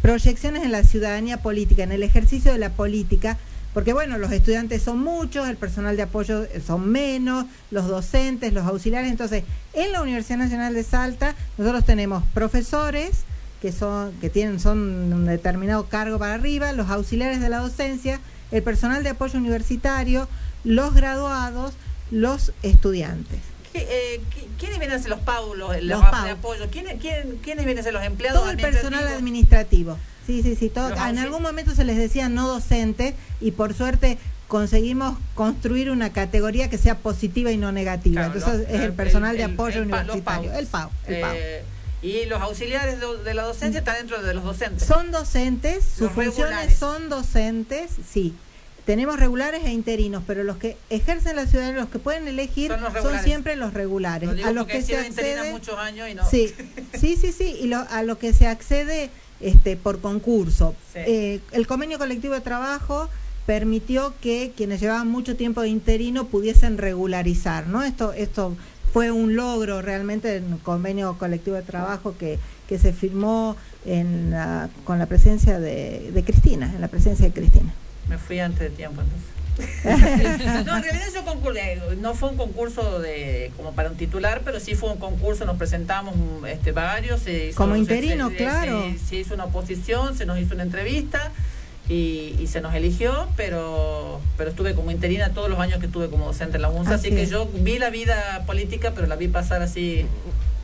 [0.00, 3.36] proyecciones en la ciudadanía política, en el ejercicio de la política,
[3.76, 8.54] porque bueno, los estudiantes son muchos, el personal de apoyo eh, son menos, los docentes,
[8.54, 13.24] los auxiliares, entonces en la Universidad Nacional de Salta nosotros tenemos profesores
[13.60, 14.78] que son que tienen son
[15.12, 18.18] un determinado cargo para arriba, los auxiliares de la docencia,
[18.50, 20.26] el personal de apoyo universitario,
[20.64, 21.74] los graduados,
[22.10, 23.40] los estudiantes.
[23.74, 24.20] ¿Qué, eh,
[24.58, 26.66] ¿Quiénes vienen a ser los paulos, los, Los de apoyo?
[26.70, 29.98] ¿Quiénes, quién- ¿Quiénes vienen a ser los empleados Todo el personal administrativo.
[30.26, 30.68] Sí, sí, sí.
[30.68, 34.18] todo- Los en algún momento se les decía no docentes y por suerte
[34.48, 38.22] conseguimos construir una categoría que sea positiva y no negativa.
[38.24, 40.52] Claro, Entonces los- es el personal de apoyo el los universitario.
[40.52, 40.90] El PAU.
[41.06, 41.34] El PAU.
[41.36, 41.62] Eh,
[42.02, 44.86] y los auxiliares de, de la docencia están dentro de los docentes.
[44.86, 46.78] Son docentes, sus Los funciones regulares.
[46.78, 48.34] son docentes, sí.
[48.84, 52.80] Tenemos regulares e interinos, pero los que ejercen la ciudadanía, los que pueden elegir, Son
[52.82, 54.30] los siempre los regulares.
[54.32, 56.28] Lo a los que se accede, muchos años y no.
[56.30, 56.54] sí,
[56.96, 59.10] sí, sí, sí, y lo- a lo que se accede
[59.40, 60.74] este, por concurso.
[60.92, 61.00] Sí.
[61.06, 63.08] Eh, el convenio colectivo de trabajo
[63.46, 67.82] permitió que quienes llevaban mucho tiempo de interino pudiesen regularizar, ¿no?
[67.82, 68.56] Esto, esto
[68.92, 74.30] fue un logro realmente en el convenio colectivo de trabajo que, que se firmó en
[74.30, 77.72] la- con la presencia de, de Cristina, en la presencia de Cristina.
[78.08, 79.28] Me fui antes de tiempo entonces.
[79.84, 84.60] No, en realidad yo concursé, no fue un concurso de como para un titular, pero
[84.60, 86.14] sí fue un concurso, nos presentamos
[86.48, 87.20] este, varios.
[87.20, 88.82] se hizo- Como interino, se- claro.
[88.98, 91.30] Se, se hizo una oposición, se nos hizo una entrevista
[91.88, 96.08] y, y se nos eligió, pero pero estuve como interina todos los años que estuve
[96.10, 99.16] como docente en la UNSA, así, Así que yo vi la vida política, pero la
[99.16, 100.04] vi pasar así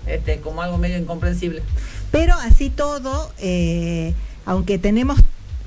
[0.06, 1.62] este como algo medio incomprensible.
[2.10, 4.14] Pero así todo, eh,
[4.44, 5.20] aunque tenemos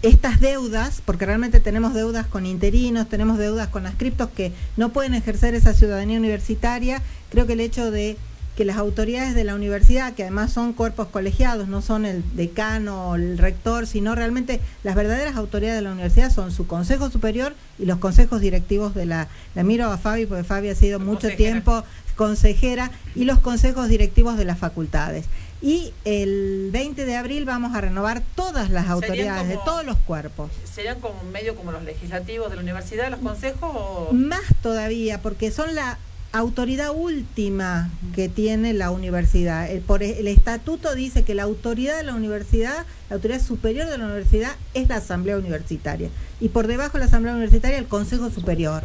[0.07, 5.13] estas deudas, porque realmente tenemos deudas con interinos, tenemos deudas con ascriptos que no pueden
[5.13, 8.17] ejercer esa ciudadanía universitaria, creo que el hecho de
[8.55, 13.09] que las autoridades de la universidad, que además son cuerpos colegiados, no son el decano
[13.09, 17.53] o el rector, sino realmente las verdaderas autoridades de la universidad son su consejo superior
[17.77, 19.27] y los consejos directivos de la...
[19.55, 21.37] La miro a Fabi, porque Fabi ha sido mucho Consejera.
[21.37, 21.83] tiempo
[22.15, 25.25] consejera y los consejos directivos de las facultades.
[25.61, 30.51] Y el 20 de abril vamos a renovar todas las autoridades de todos los cuerpos.
[30.63, 34.09] ¿Serían como medio como los legislativos de la universidad, los consejos o...?
[34.11, 35.97] Más todavía, porque son la
[36.33, 39.71] autoridad última que tiene la universidad.
[39.71, 43.97] El, por el estatuto dice que la autoridad de la universidad, la autoridad superior de
[43.97, 46.09] la universidad es la asamblea universitaria.
[46.41, 48.83] Y por debajo de la asamblea universitaria el consejo superior.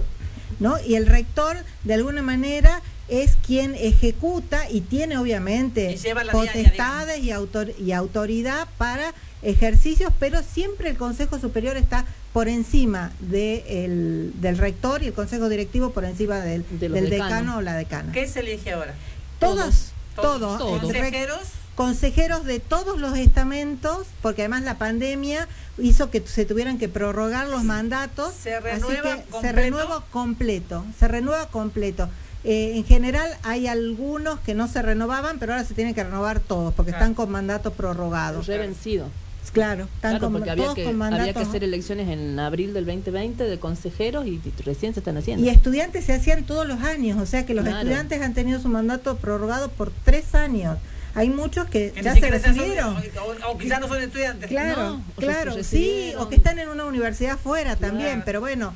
[0.60, 0.76] ¿no?
[0.86, 7.18] Y el rector, de alguna manera, es quien ejecuta y tiene obviamente Y diaria, potestades
[7.22, 13.84] y, autor- y autoridad para ejercicios, pero siempre el Consejo Superior está por encima de
[13.84, 17.74] el- del rector y el Consejo Directivo por encima del, De del decano o la
[17.74, 18.12] decana.
[18.12, 18.94] ¿Qué se elige ahora?
[19.40, 20.60] Todos, Todos.
[20.80, 21.40] ¿Consejeros?
[21.74, 25.48] consejeros de todos los estamentos, porque además la pandemia
[25.78, 28.34] hizo que se tuvieran que prorrogar los mandatos.
[28.34, 32.10] Se así renueva que se renueva completo, se renueva completo.
[32.42, 36.40] Eh, en general hay algunos que no se renovaban, pero ahora se tienen que renovar
[36.40, 37.04] todos, porque Claro.
[37.04, 38.42] están con mandato prorrogado.
[38.42, 39.08] Revencido.
[39.52, 42.72] Claro, están Claro, con- porque había todos que, con había que hacer elecciones en abril
[42.72, 45.44] del 2020 de consejeros y recién se están haciendo.
[45.44, 47.78] Y estudiantes se hacían todos los años, o sea que los Claro.
[47.80, 50.78] estudiantes han tenido su mandato prorrogado por tres años.
[51.14, 52.94] Hay muchos que, Que ya se recibieron.
[52.94, 53.14] socios,
[53.44, 54.48] o, o quizás no son estudiantes.
[54.48, 58.72] Claro, No, claro, sí, o que están en una universidad fuera también, pero bueno,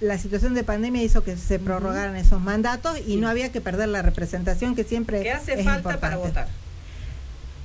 [0.00, 3.88] la situación de pandemia hizo que se prorrogaran esos mandatos y no había que perder
[3.88, 6.40] la representación que siempre ¿Qué hace es falta para importante.
[6.42, 6.48] votar?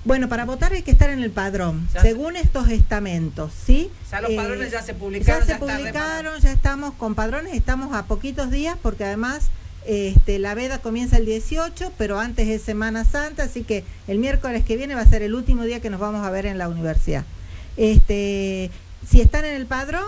[0.06, 3.90] Bueno, para votar hay que estar en el padrón, Ya se- según estos estamentos, ¿sí?
[4.12, 7.54] Ya los Eh, padrones ya se publicaron, se ya, está publicaron, ya estamos con padrones,
[7.54, 9.48] estamos a poquitos días porque además
[9.86, 14.64] este, la veda comienza el 18, pero antes es Semana Santa, así que el miércoles
[14.66, 16.68] que viene va a ser el último día que nos vamos a ver en la
[16.70, 17.24] universidad.
[17.78, 18.72] Este,
[19.08, 20.06] si están en el padrón,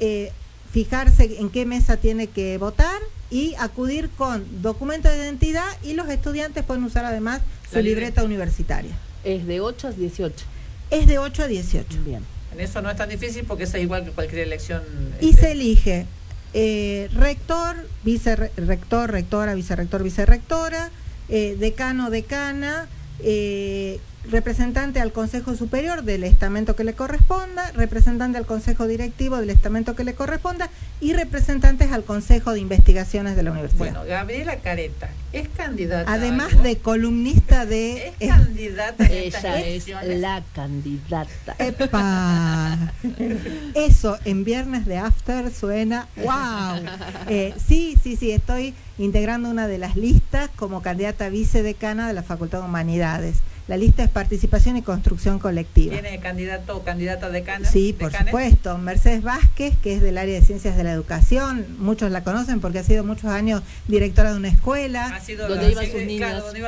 [0.00, 0.32] eh,
[0.74, 3.00] fijarse en qué mesa tiene que votar
[3.30, 8.90] y acudir con documento de identidad y los estudiantes pueden usar además su libreta universitaria.
[9.22, 10.44] Es de 8 a 18.
[10.90, 12.02] Es de 8 a 18.
[12.04, 12.24] Bien.
[12.52, 14.82] En eso no es tan difícil porque es igual que cualquier elección.
[15.20, 16.06] Y este, se elige
[16.54, 20.90] eh, rector, vicerrector, rectora, vicerrector, vicerrectora,
[21.28, 22.88] eh, decano, decana,
[23.20, 24.00] eh,
[24.30, 29.94] representante al Consejo Superior del estamento que le corresponda, representante al Consejo Directivo del estamento
[29.94, 30.70] que le corresponda
[31.00, 33.78] y representantes al Consejo de Investigaciones de la Universidad.
[33.78, 36.12] Bueno, Gabriela Careta es candidata.
[36.12, 36.62] Además algo?
[36.62, 38.14] de columnista de...
[38.20, 39.88] Es candidata en Ella es
[40.20, 41.56] la candidata.
[41.58, 42.92] ¡Epa!
[43.74, 46.80] Eso en viernes de After suena ¡wow!
[47.28, 52.22] Eh, sí, sí, sí, estoy integrando una de las listas como candidata vicedecana de la
[52.22, 53.38] Facultad de Humanidades.
[53.66, 55.94] La lista es Participación y Construcción Colectiva.
[55.94, 57.66] ¿Tiene candidato o candidata decana?
[57.66, 58.76] Sí, por supuesto.
[58.76, 62.80] Mercedes Vázquez, que es del área de Ciencias de la Educación, muchos la conocen porque
[62.80, 65.06] ha sido muchos años directora de una escuela.
[65.06, 66.02] Ha sido Donde iban sus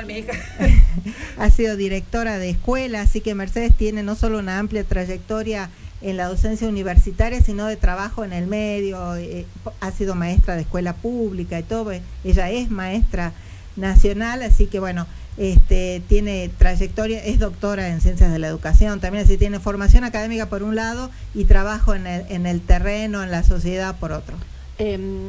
[0.07, 0.37] mis hijas.
[1.39, 5.69] ha sido directora de escuela, así que Mercedes tiene no solo una amplia trayectoria
[6.01, 9.45] en la docencia universitaria, sino de trabajo en el medio, eh,
[9.81, 13.33] ha sido maestra de escuela pública y todo, eh, ella es maestra
[13.77, 15.07] nacional, así que bueno,
[15.39, 20.49] este tiene trayectoria, es doctora en ciencias de la educación, también así tiene formación académica
[20.49, 24.37] por un lado y trabajo en el, en el terreno, en la sociedad por otro.
[24.79, 25.29] Em,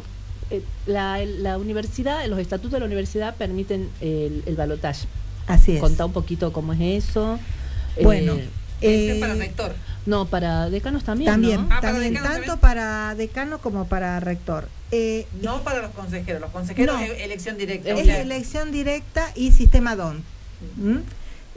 [0.50, 5.08] eh, la, la universidad, los estatutos de la universidad permiten el, el balotaje.
[5.46, 5.82] Así es.
[5.82, 7.40] Contá un poquito cómo es eso.
[7.96, 8.48] Eh, Bueno, Ese
[8.82, 9.74] eh, es para rector.
[10.06, 11.32] no, para decanos también.
[11.32, 11.76] También, ¿no?
[11.76, 12.60] Ah, para también decano tanto también.
[12.60, 14.68] para decano como para rector.
[14.92, 16.42] Eh, No para los consejeros.
[16.42, 17.02] Los consejeros No.
[17.04, 17.90] es elección directa.
[17.90, 20.24] Es o es sea, elección directa y sistema DON.
[20.78, 20.98] ¿Mm?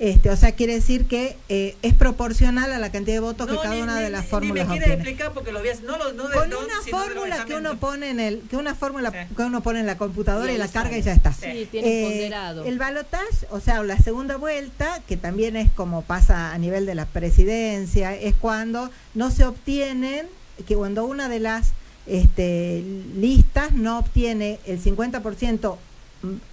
[0.03, 3.57] Este, o sea, quiere decir que eh, es proporcional a la cantidad de votos no,
[3.57, 4.95] que cada ni- una ni- de las fórmulas Ni me quiere obtiene.
[5.11, 7.77] explicar porque lo voy a No, lo, no de Con don, una fórmula que uno
[7.79, 9.35] pone en el, que una fórmula Sí.
[9.37, 11.35] que uno pone en la computadora Y y, la carga y ya está.
[11.35, 12.65] Sí, tiene Eh, ponderado.
[12.65, 16.95] El balotage, o sea, la segunda vuelta, que también es como pasa a nivel de
[16.95, 20.27] la presidencia, es cuando no se obtienen,
[20.67, 21.73] que cuando una de las
[22.07, 22.83] este,
[23.17, 25.77] listas no obtiene el 50%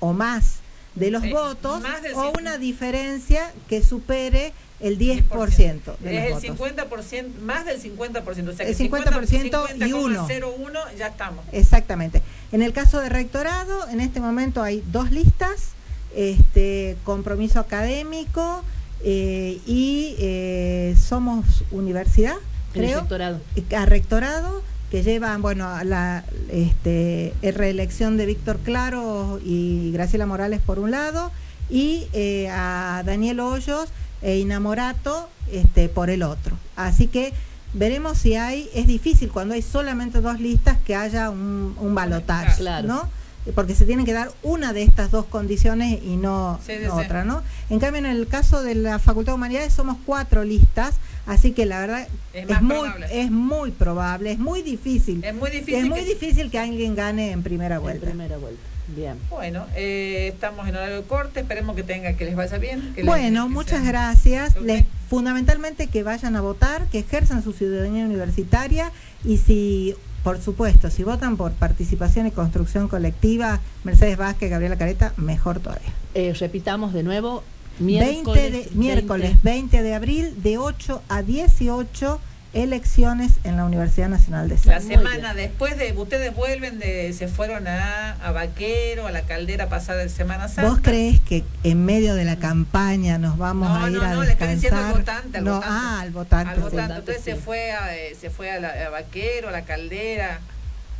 [0.02, 0.56] o más
[1.00, 1.84] de los Eh, votos
[2.16, 6.68] o una diferencia que supere el 10% de Es los el votos.
[6.68, 8.50] 50%, más del 50%.
[8.50, 10.28] O sea, El que 50% y uno.
[10.28, 11.44] 50,01 ya estamos.
[11.52, 12.22] Exactamente.
[12.52, 15.70] En el caso de rectorado, en este momento hay dos listas,
[16.16, 18.64] este, compromiso académico
[19.04, 22.36] eh, y eh, somos universidad,
[22.74, 23.40] creo, rectorado.
[23.56, 30.26] y a rectorado que llevan, bueno, a la este, reelección de Víctor Claro y Graciela
[30.26, 31.32] Morales por un lado
[31.70, 33.90] y eh, a Daniel Hoyos
[34.22, 36.58] e Inamorato este, por el otro.
[36.76, 37.34] Así que
[37.74, 42.56] veremos si hay, es difícil cuando hay solamente dos listas que haya un, un balotaje,
[42.58, 42.88] Claro.
[42.88, 43.10] ¿no?
[43.56, 47.24] Porque se tiene que dar una de estas dos condiciones y no, Sí, sí, otra,
[47.24, 47.42] ¿no?
[47.70, 50.96] En cambio, en el caso de la Facultad de Humanidades somos cuatro listas,
[51.26, 53.08] así que la verdad Es muy, probable.
[53.22, 55.24] es muy probable, es muy difícil.
[55.24, 55.76] Es muy difícil.
[55.76, 58.06] Es muy que- difícil que alguien gane en primera En vuelta.
[58.06, 58.62] primera vuelta.
[58.96, 59.18] Bien.
[59.30, 61.42] Bueno, eh, estamos en horario de corte.
[61.42, 62.94] Esperemos que tenga que les vaya bien.
[62.96, 64.56] que les- Bueno, que muchas sea- gracias.
[64.62, 68.92] Les- fundamentalmente que vayan a votar, que ejerzan su ciudadanía universitaria
[69.26, 69.94] y si,
[70.24, 75.94] por supuesto, si votan por participación y construcción colectiva, Mercedes Vázquez, Gabriela Careta, mejor todavía.
[76.14, 77.44] Eh, repitamos de nuevo.
[77.80, 82.20] 20 Miércoles, de, 20 miércoles 20 de abril, de 8 a 18,
[82.54, 84.86] elecciones en la Universidad Nacional de La Salud.
[84.86, 89.68] Muy semana después de ustedes vuelven de se fueron a, a Vaquero, a la caldera
[89.70, 90.70] pasada de Semana Santa.
[90.70, 94.14] ¿Vos crees que en medio de la campaña nos vamos No, a ir no, a
[94.14, 95.76] no, le estoy diciendo al votante, al no, votante.
[95.78, 96.54] ah, al votante.
[96.54, 96.94] Al votante.
[97.00, 97.32] Entonces sí.
[97.32, 100.40] se fue a, eh, se fue a, la, a Vaquero, a la caldera,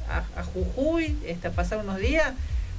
[0.10, 2.34] a, a Jujuy, este, a pasar unos días.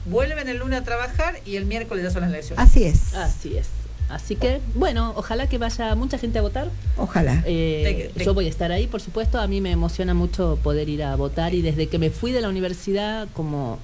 [0.07, 2.65] Vuelven el lunes a trabajar y el miércoles ya son las elecciones.
[2.65, 3.15] Así es.
[3.15, 3.69] Así es.
[4.09, 6.69] Así que, bueno, ojalá que vaya mucha gente a votar.
[6.97, 7.43] Ojalá.
[7.47, 9.39] Eh, Te- te- yo voy a estar ahí, por supuesto.
[9.39, 12.41] A mí me emociona mucho poder ir a votar y desde que me fui de
[12.41, 13.79] la universidad como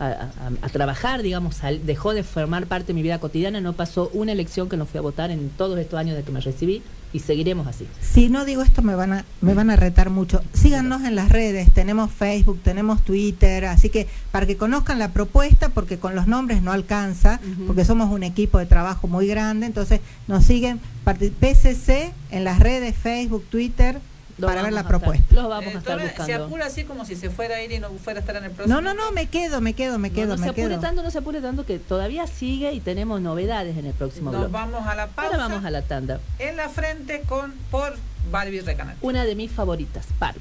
[0.00, 0.30] a, a-
[0.62, 4.32] a trabajar, digamos, sal- dejó de formar parte de mi vida cotidiana, no pasó una
[4.32, 6.82] elección que no fui a votar en todos estos años de que me recibí
[7.12, 7.86] y seguiremos así.
[8.00, 10.42] Si no digo esto me van a me van a retar mucho.
[10.52, 15.68] Síganos en las redes, tenemos Facebook, tenemos Twitter, así que para que conozcan la propuesta
[15.70, 20.00] porque con los nombres no alcanza, porque somos un equipo de trabajo muy grande, entonces
[20.28, 24.00] nos siguen PCC en las redes Facebook, Twitter
[24.40, 25.34] Lo para ver la estar- propuesta.
[25.34, 26.44] Los vamos a estar Entonces, se buscando.
[26.46, 28.50] apura así como si se fuera a ir y no fuera a estar en el
[28.50, 28.74] próximo.
[28.74, 30.80] No, no, no, me quedo, me quedo, me No, quedo, no se me apure quedo.
[30.80, 34.50] tanto, no se apure tanto que todavía sigue y tenemos novedades en el próximo Nos
[34.50, 35.30] vamos a la pausa.
[35.32, 36.20] Ahora vamos a la tanda.
[36.38, 37.96] En la frente con por
[38.30, 38.96] Barbie Recanal.
[39.02, 40.40] Una de mis favoritas, Barbie.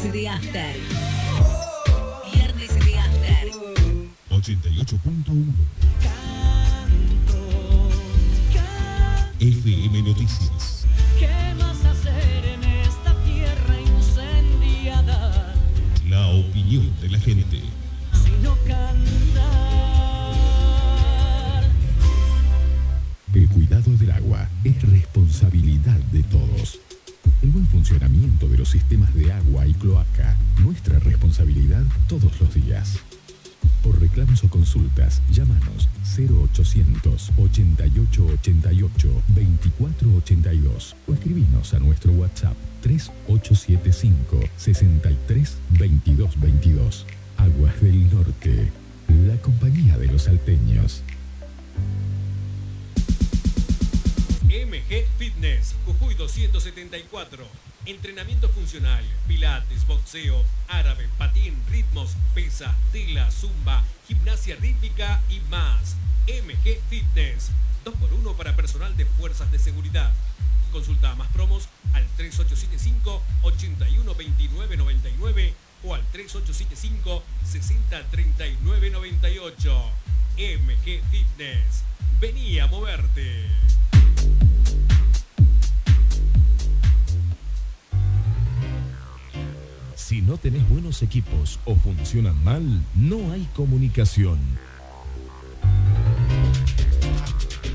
[0.00, 0.74] Viernes de After.
[2.32, 3.50] Viernes de After.
[4.30, 4.99] 88.1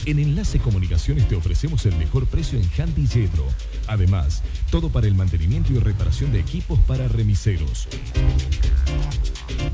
[0.06, 3.47] En Enlace Comunicaciones te ofrecemos el mejor precio en Handy Yedro.
[3.88, 7.88] Además, todo para el mantenimiento y reparación de equipos para remiseros.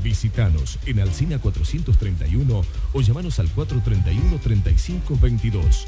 [0.02, 2.64] Visítanos en Alcina 431
[2.94, 5.86] o llamanos al 431 3522.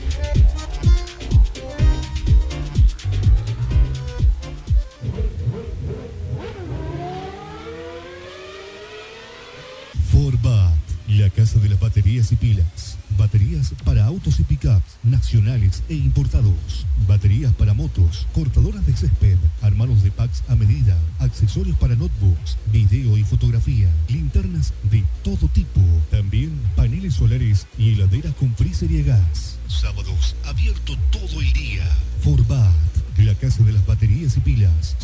[10.13, 10.75] Forbat,
[11.09, 12.84] la casa de las baterías y pilas.
[13.17, 16.87] Baterías para autos y pickups nacionales e importados.
[17.07, 23.17] Baterías para motos, cortadoras de césped, armados de packs a medida, accesorios para notebooks, video
[23.17, 25.81] y fotografía, linternas de todo tipo.
[26.11, 29.59] También paneles solares y heladeras con freezer y gas.
[29.69, 31.85] Sábados, abierto todo el día.
[32.23, 32.73] Forbat,
[33.19, 34.97] la casa de las baterías y pilas.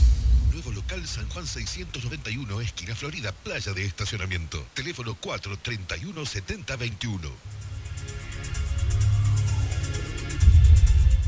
[0.53, 4.65] Nuevo local San Juan 691, esquina Florida, playa de estacionamiento.
[4.75, 7.60] Teléfono 431 7021.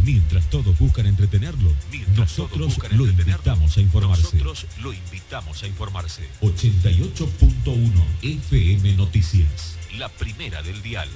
[0.04, 4.22] Mientras todos buscan entretenerlo, Mientras nosotros buscan lo entretenerlo, invitamos a informarse.
[4.22, 6.28] Nosotros lo invitamos a informarse.
[6.40, 9.78] 88.1 FM Noticias.
[9.96, 11.08] La primera del dial.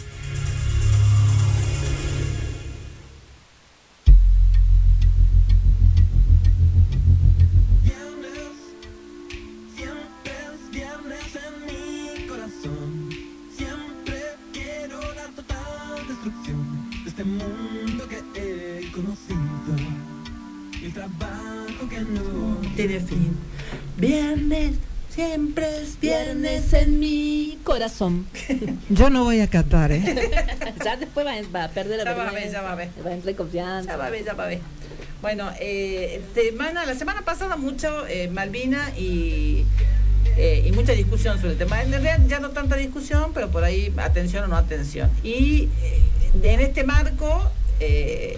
[22.76, 23.34] Tiene fin.
[23.96, 24.74] Viernes,
[25.08, 28.26] siempre es viernes en mi corazón.
[28.90, 30.04] Yo no voy a cantar, ¿eh?
[30.84, 32.90] ya después va, va a perder la Ya va a ver, ya va a ver.
[33.04, 33.90] Va a entrar en confianza.
[33.92, 34.60] Ya va a ver, ya va a ver.
[35.22, 39.64] Bueno, eh, semana, la semana pasada mucho eh, Malvina y,
[40.36, 41.82] eh, y mucha discusión sobre el tema.
[41.82, 45.10] En realidad ya no tanta discusión, pero por ahí atención o no atención.
[45.22, 46.02] Y eh,
[46.42, 47.50] en este marco,
[47.80, 48.36] eh,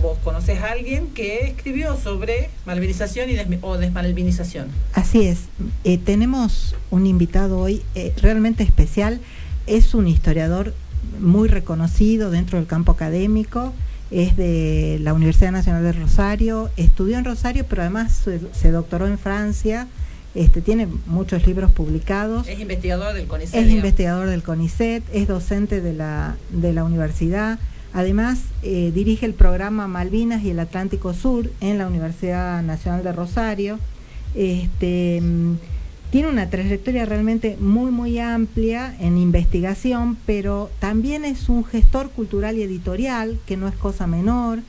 [0.00, 4.68] vos conocés a alguien que escribió sobre malvinización y desmi- o desmalvinización.
[4.94, 5.40] Así es.
[5.84, 9.20] Eh, tenemos un invitado hoy eh, realmente especial.
[9.66, 10.74] Es un historiador
[11.20, 13.72] muy reconocido dentro del campo académico.
[14.10, 16.70] Es de la Universidad Nacional de Rosario.
[16.76, 19.88] Estudió en Rosario, pero además se, se doctoró en Francia.
[20.34, 22.48] Este, tiene muchos libros publicados.
[22.48, 23.54] Es investigador del CONICET.
[23.54, 23.76] Es digamos.
[23.84, 27.58] investigador del CONICET, es docente de la, de la universidad.
[27.94, 33.12] Además, eh, dirige el programa Malvinas y el Atlántico Sur en la Universidad Nacional de
[33.12, 33.78] Rosario.
[34.34, 35.56] Este, mm,
[36.10, 42.56] tiene una trayectoria realmente muy, muy amplia en investigación, pero también es un gestor cultural
[42.56, 44.60] y editorial, que no es cosa menor,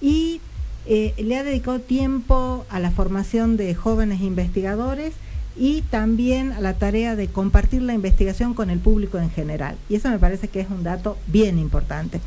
[0.00, 0.40] y
[0.86, 5.12] eh, le ha dedicado tiempo a la formación de jóvenes investigadores
[5.56, 9.76] y también a la tarea de compartir la investigación con el público en general.
[9.88, 12.20] Y eso me parece que es un dato bien importante.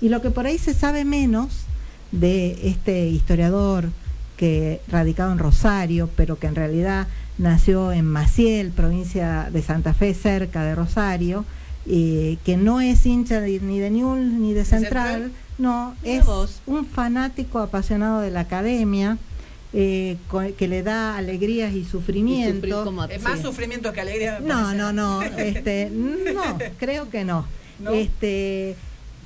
[0.00, 1.64] Y lo que por ahí se sabe menos
[2.12, 3.90] de este historiador
[4.36, 7.06] que radicado en Rosario, pero que en realidad
[7.38, 11.44] nació en Maciel, provincia de Santa Fe, cerca de Rosario,
[11.86, 15.32] eh, que no es hincha de- ni de Newell ni de Central, Central?
[15.58, 16.60] no, es vos.
[16.66, 19.18] un fanático apasionado de la academia,
[19.72, 20.16] eh,
[20.58, 22.66] que le da alegrías y sufrimiento.
[22.66, 23.42] Y como- más Sí.
[23.42, 24.40] sufrimiento que alegría.
[24.40, 27.44] No, no, no, este, no, creo que no.
[27.78, 27.92] ¿No?
[27.92, 28.76] Este,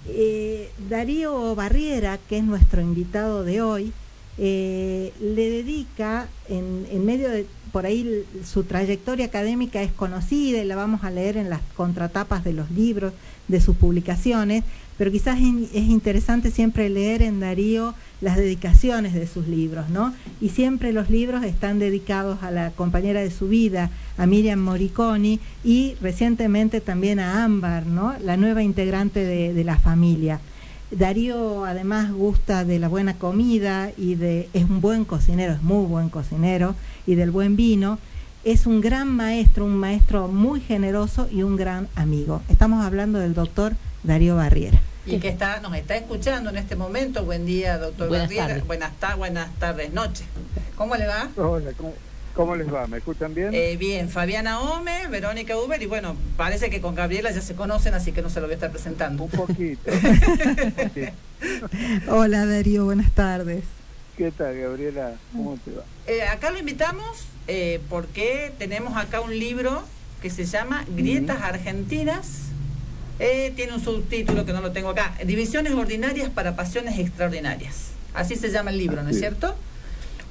[0.09, 3.93] eh, Darío Barriera, que es nuestro invitado de hoy,
[4.37, 10.65] eh, le dedica en, en medio de por ahí su trayectoria académica es conocida y
[10.65, 13.13] la vamos a leer en las contratapas de los libros
[13.49, 14.63] de sus publicaciones,
[14.97, 17.95] pero quizás es interesante siempre leer en Darío
[18.25, 20.15] las dedicaciones de sus libros, ¿no?
[20.41, 25.41] Y siempre los libros están dedicados a la compañera de su vida, a Miriam Moriconi,
[25.63, 28.15] y recientemente también a Ámbar, ¿no?
[28.25, 30.41] La nueva integrante de, de la familia.
[30.91, 35.87] Darío además gusta de la buena comida y de es un buen cocinero, es muy
[35.87, 36.75] buen cocinero
[37.07, 37.99] y del buen vino.
[38.43, 42.43] Es un gran maestro, un maestro muy generoso y un gran amigo.
[42.49, 44.81] Estamos hablando del doctor Darío Barriera.
[45.07, 47.25] Y que está, nos está escuchando en este momento.
[47.25, 48.47] Buen día, doctor Buenas Barriera.
[48.49, 48.67] tardes.
[48.67, 50.27] Buenas, ta- buenas tardes, noches.
[50.77, 51.29] ¿Cómo le va?
[51.37, 51.93] Hola, ¿cómo,
[52.35, 52.87] cómo les va?
[52.87, 53.51] ¿Me escuchan bien?
[53.53, 57.93] Eh, bien, Fabiana Ome, Verónica Uber y bueno, parece que con Gabriela ya se conocen,
[57.95, 59.25] así que no se lo voy a estar presentando.
[59.25, 59.91] Un poquito.
[59.93, 61.13] un poquito.
[62.09, 63.65] Hola Darío, buenas tardes.
[64.17, 65.13] ¿Qué tal, Gabriela?
[65.33, 65.83] ¿Cómo te va?
[66.07, 69.83] Eh, acá lo invitamos eh, porque tenemos acá un libro
[70.23, 72.39] que se llama Grietas Argentinas.
[73.19, 75.15] Eh, tiene un subtítulo que no lo tengo acá.
[75.25, 77.91] Divisiones ordinarias para pasiones extraordinarias.
[78.13, 79.55] Así se llama el libro, ¿no es cierto?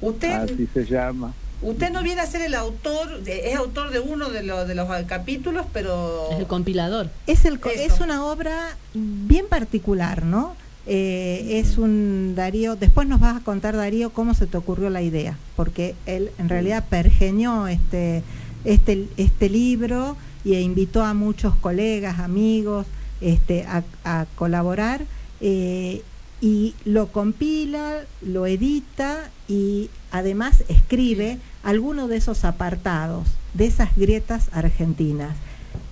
[0.00, 1.32] Usted, Así se llama.
[1.62, 4.74] usted no viene a ser el autor, de- es autor de uno de, los de
[4.74, 6.28] los capítulos, pero...
[6.32, 7.10] Es el compilador.
[7.26, 7.94] Es, el, co- Eso.
[7.94, 10.56] es una obra bien particular, ¿no?
[10.86, 15.00] Eh, es un Darío, después nos vas a contar Darío cómo se te ocurrió la
[15.00, 18.22] idea, porque él en realidad pergeñó este,
[18.66, 22.86] este, este libro y invitó a muchos colegas, amigos,
[23.20, 25.06] este, a, colaborar
[25.40, 26.02] eh,
[26.40, 34.48] y lo compila, lo edita y además escribe algunos de esos apartados, de esas grietas
[34.52, 35.36] argentinas.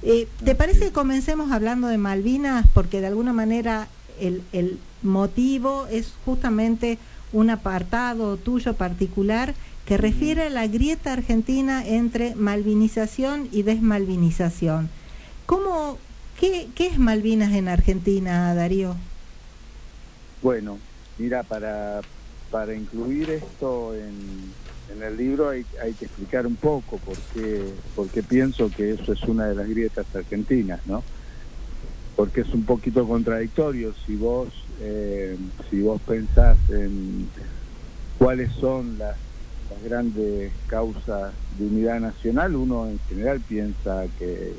[0.03, 2.67] Eh, ¿Te parece que comencemos hablando de Malvinas?
[2.75, 3.89] Porque de alguna manera
[4.21, 6.99] el, el motivo es justamente
[7.33, 9.55] un apartado tuyo particular
[9.87, 14.89] que refiere a la grieta argentina entre malvinización y desmalvinización.
[15.47, 15.99] ¿Cómo,
[16.39, 18.95] qué, qué es Malvinas en Argentina, Darío?
[20.41, 20.79] Bueno,
[21.19, 22.01] mira, para,
[22.51, 24.53] para incluir esto en,
[24.95, 28.93] en el libro hay, hay que explicar un poco por qué, por qué pienso que
[28.93, 31.03] eso es una de las grietas argentinas, ¿no?
[32.15, 34.49] Porque es un poquito contradictorio si vos,
[34.81, 35.37] eh,
[35.71, 37.29] si vos pensás en
[38.19, 39.17] cuáles son las,
[39.73, 44.53] las grandes causas de unidad nacional, uno en general piensa que,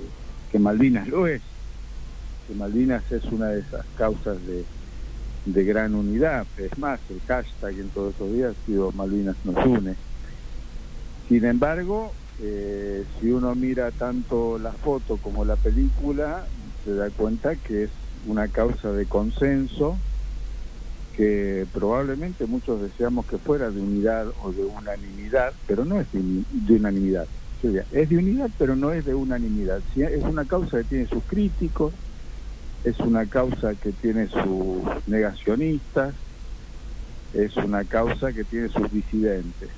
[0.51, 1.41] que Malvinas lo es,
[2.47, 4.65] que Malvinas es una de esas causas de,
[5.45, 6.45] de gran unidad.
[6.57, 9.95] Es más, el hashtag en todos estos días ha sido Malvinas nos une.
[11.27, 12.11] Sin embargo,
[12.41, 16.45] eh, si uno mira tanto la foto como la película,
[16.83, 17.89] se da cuenta que es
[18.27, 19.97] una causa de consenso
[21.15, 26.75] que probablemente muchos deseamos que fuera de unidad o de unanimidad, pero no es de,
[26.75, 27.27] unanimidad.
[27.91, 29.81] Es de unidad, pero no es de unanimidad.
[29.95, 31.93] Es una causa que tiene sus críticos,
[32.83, 36.13] es una causa que tiene sus negacionistas,
[37.33, 39.69] es una causa que tiene sus disidentes.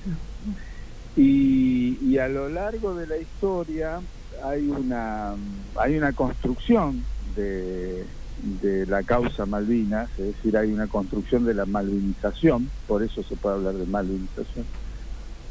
[1.16, 4.02] Y, y a lo largo de la historia
[4.44, 5.36] hay una,
[5.76, 7.04] hay una construcción
[7.36, 8.06] de,
[8.38, 13.36] de la causa Malvinas, es decir, hay una construcción de la malvinización, por eso se
[13.38, 14.68] puede hablar de malvinización.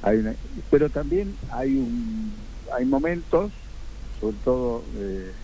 [0.03, 0.37] Hay una-
[0.71, 3.55] pero también hay, un, hay momentos,
[4.21, 5.35] sobre todo eh,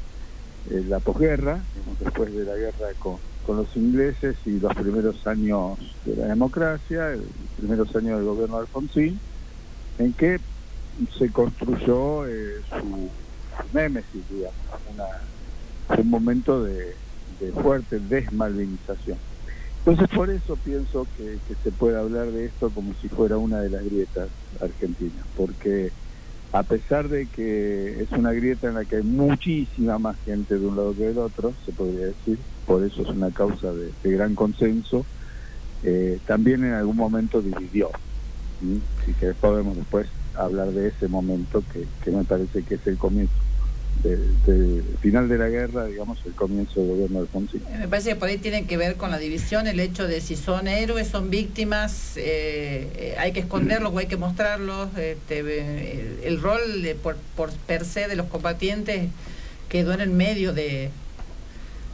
[0.67, 1.67] en la posguerra,
[1.99, 7.11] después de la guerra con, con los ingleses y los primeros años de la democracia,
[7.17, 9.21] los primeros años del gobierno de Alfonsín,
[9.99, 10.39] en que
[11.19, 13.11] se construyó eh, su,
[13.63, 15.05] su némesis, digamos, una-
[15.99, 17.00] un momento de,
[17.49, 19.19] fuerte desmalvinización.
[19.79, 23.71] Entonces por eso pienso que, se puede hablar de esto como si fuera una de
[23.71, 24.29] las grietas
[24.61, 25.91] argentinas, porque
[26.53, 30.67] a pesar de que es una grieta en la que hay muchísima más gente de
[30.67, 34.35] un lado que del otro, se podría decir, por eso es una causa de, gran
[34.35, 35.07] consenso,
[35.83, 37.91] eh, también en algún momento dividió.
[38.61, 38.83] ¿sí?
[39.01, 43.33] Así que podemos después hablar de ese momento que me parece que es el comienzo,
[44.03, 47.63] del del final de la guerra, digamos, el comienzo del gobierno de Alfonsín.
[47.79, 50.37] Me parece que por ahí tiene que ver con la división, el hecho de si
[50.37, 54.89] son héroes, son víctimas, eh, eh, hay que esconderlos o hay que mostrarlos.
[54.97, 59.09] Este, eh, el, el rol de, por, por per se de los combatientes
[59.69, 60.91] quedó en el medio de,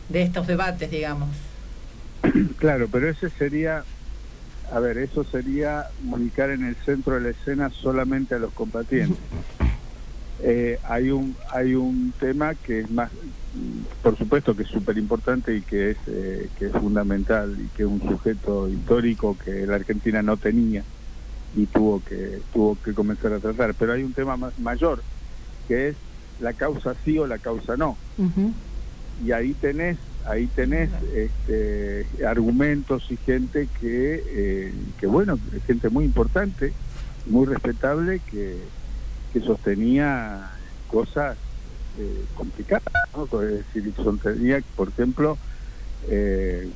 [0.09, 1.28] de estos debates, digamos.
[2.59, 3.85] Claro, pero ese sería,
[4.73, 9.19] a ver, eso sería ubicar en el centro de la escena solamente a los combatientes.
[10.43, 13.11] Eh, hay un hay un tema que es más,
[14.03, 17.85] por supuesto que es súper importante y que es eh, que es fundamental y que
[17.85, 20.85] es un sujeto histórico que la Argentina no tenía
[21.57, 23.75] y tuvo que tuvo que comenzar a tratar.
[23.75, 25.03] Pero hay un tema más mayor
[25.69, 25.97] que es
[26.41, 27.97] la causa sí o la causa no
[29.25, 29.97] y ahí tenés
[30.27, 36.73] ahí tenés este, argumentos y gente que que, eh, que bueno, gente muy importante,
[37.27, 38.59] muy respetable, que,
[39.37, 40.51] que sostenía
[40.87, 41.39] cosas
[41.99, 42.83] eh, complicadas,
[43.15, 43.43] ¿no?
[43.43, 45.39] Es decir, sostenía, por ejemplo,
[46.09, 46.73] eh,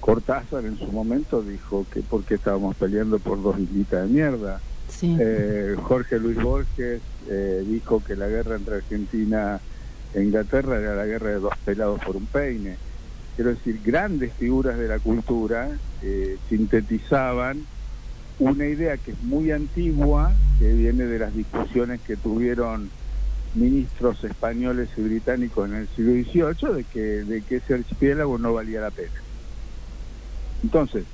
[0.00, 4.62] Cortázar en su momento dijo que porque estábamos peleando por dos islitas de mierda.
[4.88, 5.16] Sí.
[5.20, 9.62] Eh, Jorge Luis Borges eh, dijo que la guerra entre Argentina
[10.12, 12.80] e Inglaterra era la guerra de dos pelados por un peine.
[13.36, 17.68] Quiero decir, grandes figuras de la cultura eh, sintetizaban
[18.38, 22.92] una idea que es muy antigua, que viene de las discusiones que tuvieron
[23.52, 28.54] ministros españoles y británicos en el siglo XVIII, de que, de que ese archipiélago no
[28.54, 29.24] valía la pena.
[30.62, 31.08] Entonces,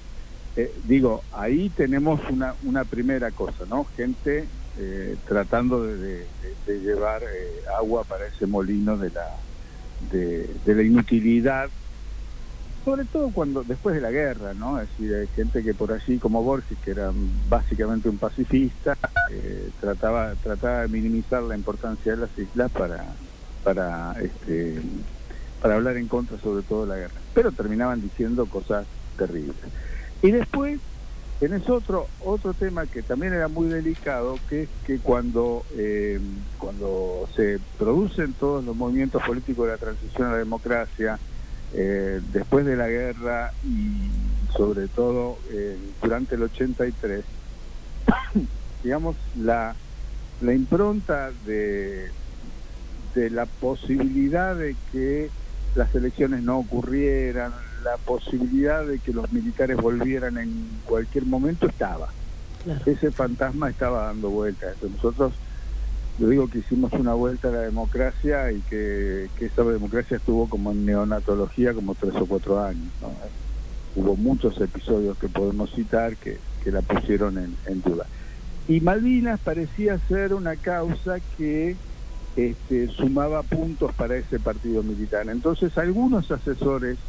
[0.57, 3.85] eh, digo, ahí tenemos una, una primera cosa, ¿no?
[3.87, 9.27] Gente eh, tratando de, de- llevar eh, agua para ese molino de la,
[10.01, 11.71] de la inutilidad,
[12.85, 14.81] sobre todo cuando después de la guerra, ¿no?
[14.81, 18.99] Es decir, hay gente que por allí, como Borges, que era básicamente un pacifista,
[19.31, 23.17] eh, trataba, trataba de minimizar la importancia de las islas para,
[23.63, 24.83] para, este,
[25.61, 27.23] para hablar en contra sobre todo de la guerra.
[27.33, 28.87] Pero terminaban diciendo cosas
[29.17, 29.57] terribles.
[30.21, 30.81] Y después
[31.39, 36.21] tenés otro, otro tema que también era muy delicado, que es que cuando, eh,
[36.57, 41.21] cuando se producen todos los movimientos políticos de la transición a la democracia,
[41.75, 44.11] eh, después de la guerra y
[44.57, 47.25] sobre todo eh, durante el 83,
[48.83, 49.75] digamos, la,
[50.41, 52.11] la impronta de,
[53.15, 55.31] de la posibilidad de que
[55.75, 62.09] las elecciones no ocurrieran, la posibilidad de que los militares volvieran en cualquier momento estaba.
[62.87, 64.77] Ese fantasma estaba dando vueltas.
[64.83, 65.35] Nosotros,
[66.17, 70.73] yo digo que hicimos una vuelta a la democracia y que, esa democracia estuvo como
[70.73, 72.93] en neonatología como tres o cuatro años.
[73.01, 73.19] ¿no?
[73.95, 78.09] Hubo muchos episodios que podemos citar que, que la pusieron en, en duda.
[78.67, 81.79] Y Malvinas parecía ser una causa que
[82.37, 85.29] este, sumaba puntos para ese partido militar.
[85.29, 87.01] Entonces algunos asesores,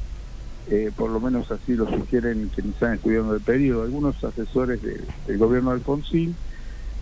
[0.66, 5.08] eh, por lo menos así lo sugieren quienes están estudiando el periodo, algunos asesores de-
[5.26, 6.40] del gobierno de Alfonsín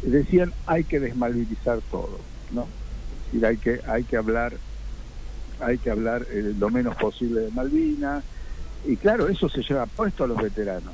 [0.10, 2.20] decían hay que desmalvinizar todo,
[2.52, 2.64] ¿no?
[2.64, 4.54] Es decir, hay que, hay que hablar,
[5.60, 8.24] hay que hablar eh, lo menos posible de Malvinas,
[8.86, 10.94] y claro, eso se lleva puesto a los veteranos.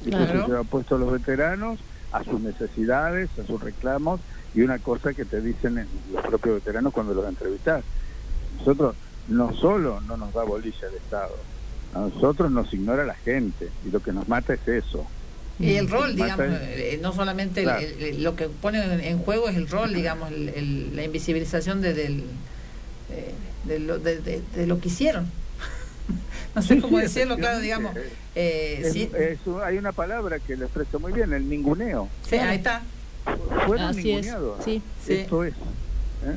[0.00, 0.42] Eso Claro.
[0.42, 1.80] se lleva puesto a los veteranos,
[2.12, 4.20] a sus necesidades, a sus reclamos,
[4.54, 7.84] y una cosa que te dicen los propios veteranos cuando los entrevistas.
[8.58, 8.94] Nosotros
[9.28, 11.34] no solo no nos da bolilla el Estado,
[11.94, 15.06] a nosotros nos ignora la gente, y lo que nos mata es eso.
[15.60, 16.60] Y el rol, digamos, es-
[16.94, 17.80] eh, no solamente el- Claro.
[17.86, 21.80] el- el- lo que pone en, juego es el rol, digamos, el- el- la invisibilización
[21.80, 22.24] de, del,
[23.10, 23.32] eh,
[23.64, 25.30] de, lo, de, de- de lo que hicieron.
[26.56, 27.94] no sé Sí, cómo sí, decirlo, claro, digamos.
[28.34, 32.08] eh, Es- sí, es- hay una palabra que lo expresa muy bien, el ninguneo.
[32.28, 32.82] sí, ahí está.
[33.66, 34.64] Fueron Así es, ninguneados.
[34.64, 34.82] sí.
[35.06, 35.12] Sí.
[35.14, 35.54] Esto es.
[35.54, 36.36] ¿eh?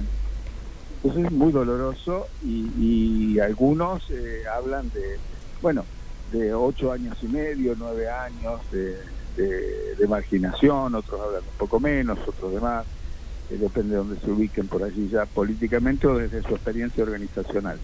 [1.03, 5.17] Eso es muy doloroso y, y algunos eh, hablan de,
[5.61, 5.85] bueno,
[6.31, 8.97] de ocho años y medio, nueve años de,
[9.35, 12.85] de- de marginación, otros hablan un poco menos, otros de más,
[13.49, 17.77] eh, depende de dónde se ubiquen por allí ya políticamente o desde su experiencia organizacional.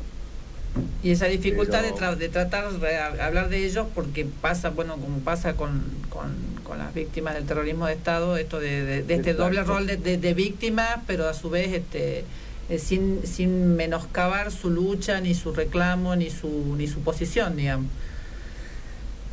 [1.03, 4.95] Y esa dificultad Pero- de, tra- de tratar de hablar de ellos, porque pasa, bueno,
[4.97, 6.33] como pasa con, con,
[6.63, 9.43] con las víctimas del terrorismo de Estado, esto de, de- de este Exacto.
[9.43, 12.25] doble rol de, de, de víctima, pero a su vez este
[12.69, 17.87] eh, sin, sin menoscabar su lucha, ni su reclamo, ni su, ni su posición, digamos.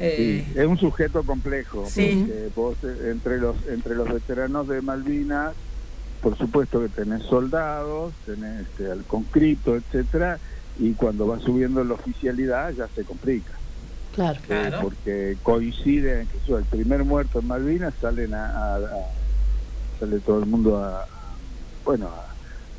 [0.03, 1.85] Eh, Sí, es un sujeto complejo.
[1.85, 2.25] Sí.
[2.27, 5.57] porque vos, eh, entre los entre los veteranos de Malvinas,
[6.21, 10.41] por supuesto que tenés soldados, tenés este, al conscripto, etcétera,
[10.77, 13.61] y cuando va subiendo la oficialidad ya se complica.
[14.13, 14.41] Claro.
[14.41, 14.79] eh, Claro.
[14.83, 20.41] porque coincide que so, el primer muerto en Malvinas salen a, a- a- sale todo
[20.41, 21.07] el mundo a,
[21.85, 22.25] bueno a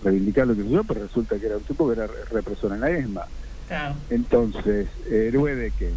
[0.02, 2.82] reivindicar lo que yo, pero resulta que era un tipo que era re- represor en
[2.82, 3.22] la ESMA.
[3.68, 3.96] claro.
[4.10, 5.96] Entonces, héroe de qué?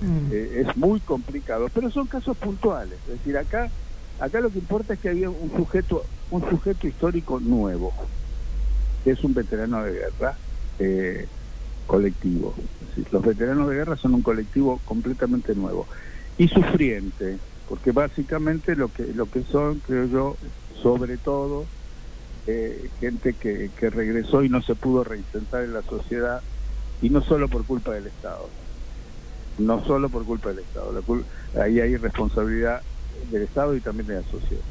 [0.00, 0.32] Mm.
[0.32, 3.00] Eh, es muy complicado, pero son casos puntuales.
[3.06, 3.72] Es decir, acá,
[4.18, 7.94] acá lo que importa es que había un sujeto, un sujeto histórico nuevo,
[9.02, 10.38] que es un veterano de guerra
[10.78, 11.28] eh,
[11.86, 12.54] colectivo.
[13.10, 15.88] Los veteranos de guerra son un colectivo completamente nuevo.
[16.36, 20.38] y sufriente, porque básicamente lo que lo que son, creo yo,
[20.82, 21.68] sobre todo
[22.46, 26.42] eh, gente que, que regresó y no se pudo reinsertar en la sociedad
[27.00, 28.52] y no solo por culpa del Estado,
[29.58, 32.80] no solo por culpa del Estado, la cul- ahí hay responsabilidad
[33.30, 34.62] del Estado y también de la sociedad.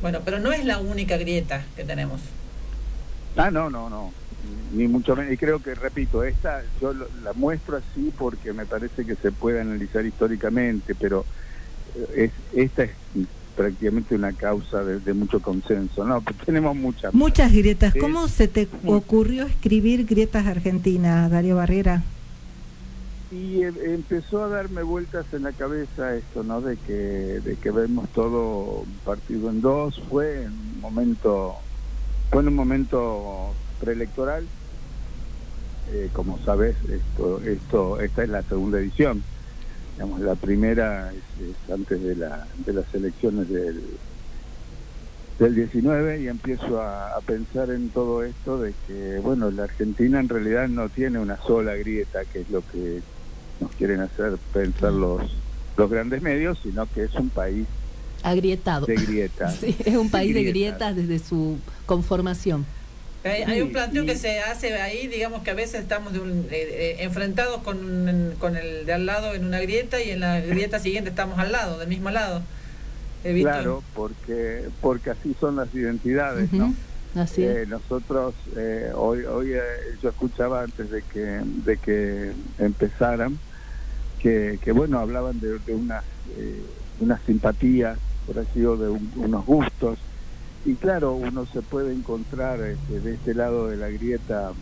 [0.00, 2.20] Bueno, pero no es la única grieta que tenemos.
[3.36, 4.12] Ah, no, no, no,
[4.72, 5.32] ni mucho menos.
[5.32, 9.30] Y creo que, repito, esta yo lo- la muestro así porque me parece que se
[9.30, 11.26] puede analizar históricamente, pero
[11.94, 12.96] eh, es, esta es
[13.54, 16.04] prácticamente una causa de, de mucho consenso.
[16.04, 17.12] No, pues tenemos muchas.
[17.14, 17.94] Muchas grietas.
[17.94, 22.04] ¿Cómo se te ocurrió escribir grietas argentinas, Darío Barrera?
[23.30, 26.60] Y eh, empezó a darme vueltas en la cabeza esto, ¿no?
[26.60, 30.00] De que, de que vemos todo partido en dos.
[30.08, 31.54] Fue en un momento,
[32.30, 34.44] fue en un momento preelectoral.
[35.92, 39.22] Eh, como sabes, esto, esto, esta es la segunda edición.
[39.94, 43.80] Digamos, la primera es, es antes de, la, de las elecciones del,
[45.38, 50.28] del 19 y empiezo a pensar en todo esto de que, bueno, la Argentina en
[50.28, 53.02] realidad no tiene una sola grieta, que es lo que
[53.60, 55.22] nos quieren hacer pensar los,
[55.76, 57.66] los grandes medios, sino que es un país
[58.22, 58.86] Agrietado.
[58.86, 59.56] de grietas.
[59.60, 60.78] Sí, es un país de grietas.
[60.78, 62.64] grietas desde su conformación.
[63.24, 66.20] Hay, hay un Sí, planteo que se hace ahí, digamos que a veces estamos de
[66.20, 70.20] un- eh, eh, enfrentados con, con el de al lado en una grieta y en
[70.20, 72.40] la grieta siguiente estamos al lado, del mismo lado.
[73.38, 76.66] Claro, porque, porque así son las identidades, ¿no?
[76.66, 76.74] Ujú,
[77.20, 77.56] Así es.
[77.58, 79.60] Eh, nosotros eh, hoy hoy eh,
[80.02, 81.20] yo escuchaba antes de que
[81.66, 83.38] de que empezaran
[84.20, 86.66] que, bueno hablaban de, de unas eh,
[87.26, 90.06] simpatías por así o de un- unos gustos.
[90.64, 94.52] Y claro uno se puede encontrar este, de este lado de la grieta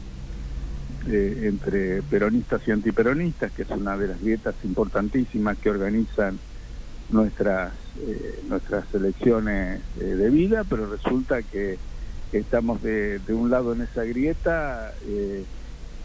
[1.06, 6.40] eh, entre peronistas y antiperonistas que es una de las grietas importantísimas que organizan
[7.08, 11.80] nuestras eh, nuestras elecciones eh, de vida pero resulta que
[12.32, 14.92] estamos de, de un lado en esa grieta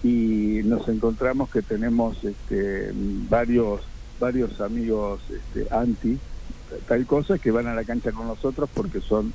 [0.03, 2.91] y nos encontramos que tenemos este,
[3.29, 3.81] varios
[4.19, 6.19] varios amigos este, anti
[6.87, 9.33] tal cosa que van a la cancha con nosotros porque son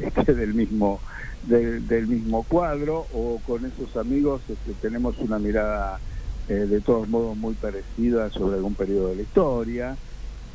[0.00, 1.00] este, del mismo
[1.46, 6.00] del, del mismo cuadro o con esos amigos este, tenemos una mirada
[6.48, 9.96] eh, de todos modos muy parecida sobre algún periodo de la historia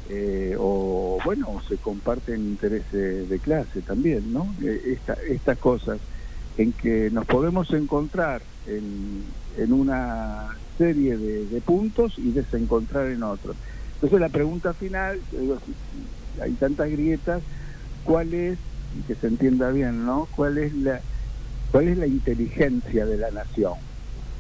[0.10, 6.00] eh, o bueno se comparten intereses de clase también no Eh, esta, estas cosas
[6.58, 9.24] en que nos podemos encontrar en,
[9.58, 13.56] en una serie de, de puntos y desencontrar en otros
[13.96, 15.58] entonces la pregunta final digo,
[16.42, 17.42] hay tantas grietas
[18.04, 18.58] cuál es
[18.98, 21.02] y que se entienda bien no cuál es la
[21.72, 23.74] cuál es la inteligencia de la nación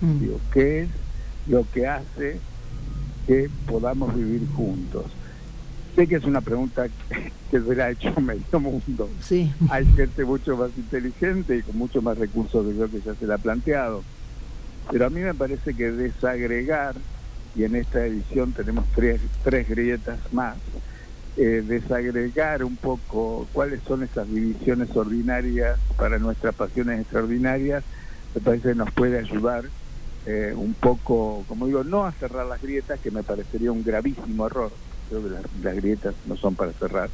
[0.04, 0.20] Mm.
[0.20, 0.90] Digo, qué es
[1.48, 2.38] lo que hace
[3.26, 5.06] que podamos vivir juntos.
[5.96, 6.88] Sé que es una pregunta
[7.52, 9.10] que, se la ha hecho medio mundo.
[9.22, 9.52] Sí.
[9.70, 13.26] Hay gente mucho más inteligente y con mucho más recursos que yo que ya se
[13.26, 14.04] la ha planteado.
[14.92, 17.02] Pero a mí me parece que desagregar,
[17.56, 20.58] y en esta edición tenemos tres, tres grietas más,
[21.36, 27.84] eh, desagregar un poco cuáles son esas divisiones ordinarias para nuestras pasiones extraordinarias,
[28.34, 29.66] me parece que nos puede ayudar
[30.26, 34.46] eh, un poco, como digo, no a cerrar las grietas, que me parecería un gravísimo
[34.48, 34.78] error,
[35.08, 37.12] creo que las, las grietas no son para cerrar,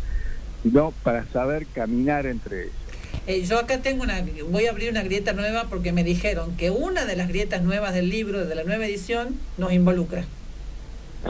[0.61, 2.88] sino para saber caminar entre ellas.
[3.29, 6.71] Eh, yo acá tengo una, voy a abrir una grieta nueva porque me dijeron que
[6.71, 10.25] una de las grietas nuevas del libro, de la nueva edición, nos involucra.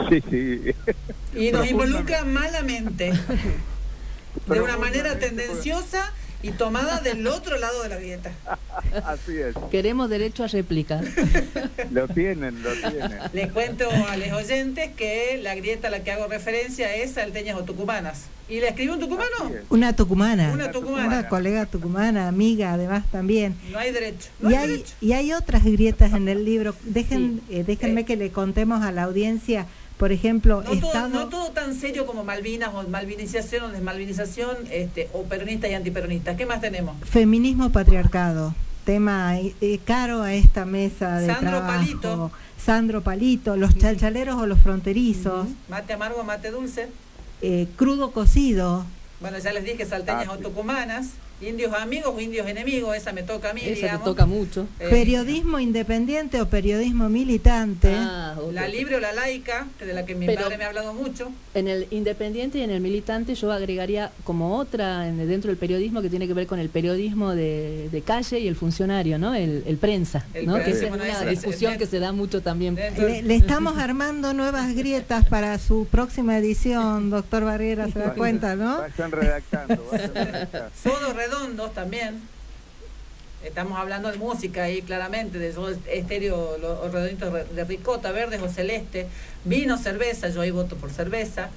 [0.08, 0.74] Sí, sí.
[1.34, 3.12] Y nos involucra malamente,
[4.46, 6.10] de una manera tendenciosa
[6.42, 8.32] y tomada del otro lado de la grieta.
[9.04, 9.54] Así es.
[9.70, 11.00] Queremos derecho a réplica.
[11.92, 13.18] Lo tienen, lo tienen.
[13.32, 17.56] Les cuento a los oyentes que la grieta a la que hago referencia es Salteñas
[17.58, 18.24] o Tucumanas.
[18.48, 19.54] ¿Y le escribió un tucumano?
[19.54, 19.62] Es.
[19.68, 20.50] Una tucumana.
[20.52, 21.06] Una tucumana.
[21.06, 23.54] Una colega tucumana, amiga además también.
[23.70, 24.28] No hay derecho.
[24.40, 24.94] No Y hay hay, derecho.
[25.00, 26.74] y hay otras grietas en el libro.
[26.84, 29.66] Dejen, eh, déjenme que le contemos a la audiencia,
[30.00, 35.10] por ejemplo, No todo, no todo tan serio como Malvinas o malvinización o desmalvinización este,
[35.12, 36.38] o peronistas y antiperonistas.
[36.38, 36.96] ¿Qué más tenemos?
[37.04, 38.54] Feminismo patriarcado,
[38.86, 41.78] tema eh, caro a esta mesa de Sandro trabajo.
[41.80, 42.30] Palito.
[42.56, 46.88] Sandro Palito, los chalchaleros o los fronterizos, Mate amargo mate dulce.
[47.42, 48.86] eh, crudo cocido,
[49.20, 51.08] Bueno, ya les dije salteñas Ah, o tucumanas.
[51.40, 54.04] Indios amigos o indios enemigos, esa me toca a mí, Esa te digamos.
[54.04, 54.66] toca mucho.
[54.78, 57.88] Eh, Periodismo independiente o periodismo militante.
[57.96, 58.36] Ah.
[58.52, 60.92] La libre o la laica, que de la que mi Pero- padre me ha hablado
[60.92, 61.30] mucho.
[61.54, 66.02] En el independiente y en el militante yo agregaría como otra en- dentro del periodismo
[66.02, 69.34] que tiene que ver con el periodismo de, de calle y el funcionario, ¿no?
[69.34, 70.56] El, el prensa, El ¿no?
[70.62, 72.74] Que es bueno, una ese- discusión ese- que se da mucho también.
[72.74, 78.12] Dentro- Le, le estamos armando nuevas grietas para su próxima edición, doctor Barrera, se da
[78.14, 78.78] cuenta, ¿no?
[78.80, 80.70] Vayan redactando, vayan redactando.
[81.34, 82.20] Redondos también.
[83.44, 88.42] Estamos hablando de música ahí claramente, de Soda estéreo, los redonditos re- de ricota, verdes
[88.42, 89.06] o celeste,
[89.44, 91.48] vino, cerveza, yo ahí voto por cerveza.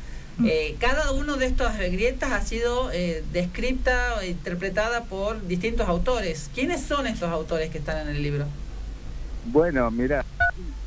[0.46, 6.50] Eh, cada uno de estas grietas ha sido eh, descrita e interpretada por distintos autores.
[6.56, 8.46] ¿Quiénes son estos autores que están en el libro?
[9.46, 10.24] Bueno, mira,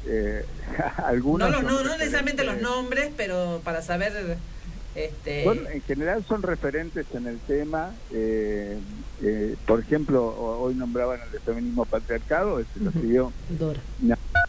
[0.06, 0.44] eh,
[1.04, 1.48] algunos...
[1.50, 4.38] No, los, no, no necesariamente los nombres, pero para saber...
[4.96, 7.98] Este, Son, en general son referentes en el tema.
[8.10, 8.80] eh,
[9.18, 12.98] eh, por ejemplo, ho- hoy nombraban el de feminismo patriarcado, ese lo Ujú.
[12.98, 13.84] escribió Dora,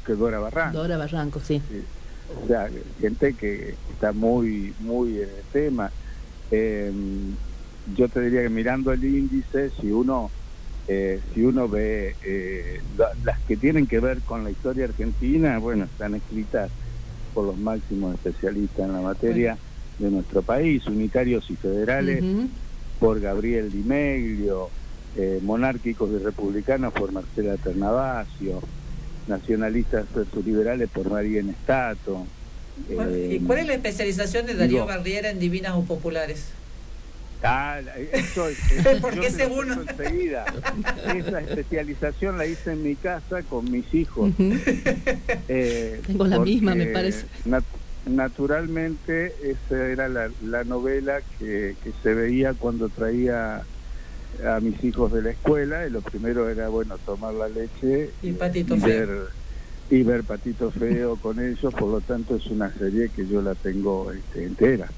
[0.06, 0.78] que Dora Barranco.
[0.78, 1.62] Dora Barranco, sí.
[1.68, 1.86] Sí.
[2.30, 5.92] O sea, gente que está muy, muy en el tema.
[6.50, 6.92] Eh,
[7.86, 10.32] yo te diría que mirando el índice, si uno,
[10.88, 12.16] eh, si uno ve
[12.96, 16.72] la- las que tienen que ver con la historia argentina, bueno, están escritas
[17.34, 19.60] por los máximos especialistas en la materia
[19.98, 22.24] de nuestro país, unitarios y federales
[23.00, 24.70] por Gabriel Di Meglio,
[25.16, 28.62] eh, monárquicos y republicanos por Marcela Ternavasio,
[29.28, 32.26] nacionalistas versus liberales por María Nestato.
[32.94, 36.46] ¿cuál- eh, ¿Y cuál es la especialización de Darío digo- Barriera en Divinas o Populares?
[37.44, 37.80] Ah,
[38.14, 40.46] eso es, eso ¿Por yo qué te lo según- enseguida.
[41.16, 44.32] Esa especialización la hice en mi casa con mis hijos.
[45.48, 47.26] Eh, Tengo la misma, me porque parece.
[47.46, 47.64] nat-
[48.08, 53.64] naturalmente, esa era la, la novela que, que se veía cuando traía
[54.46, 55.86] a mis hijos de la escuela.
[55.88, 59.08] Y lo primero era, bueno, tomar la leche Y Patito y Feo.
[59.08, 59.10] ver,
[59.90, 61.74] y ver Patito Feo con ellos.
[61.74, 64.90] Por lo tanto, es una serie que yo la tengo este, entera.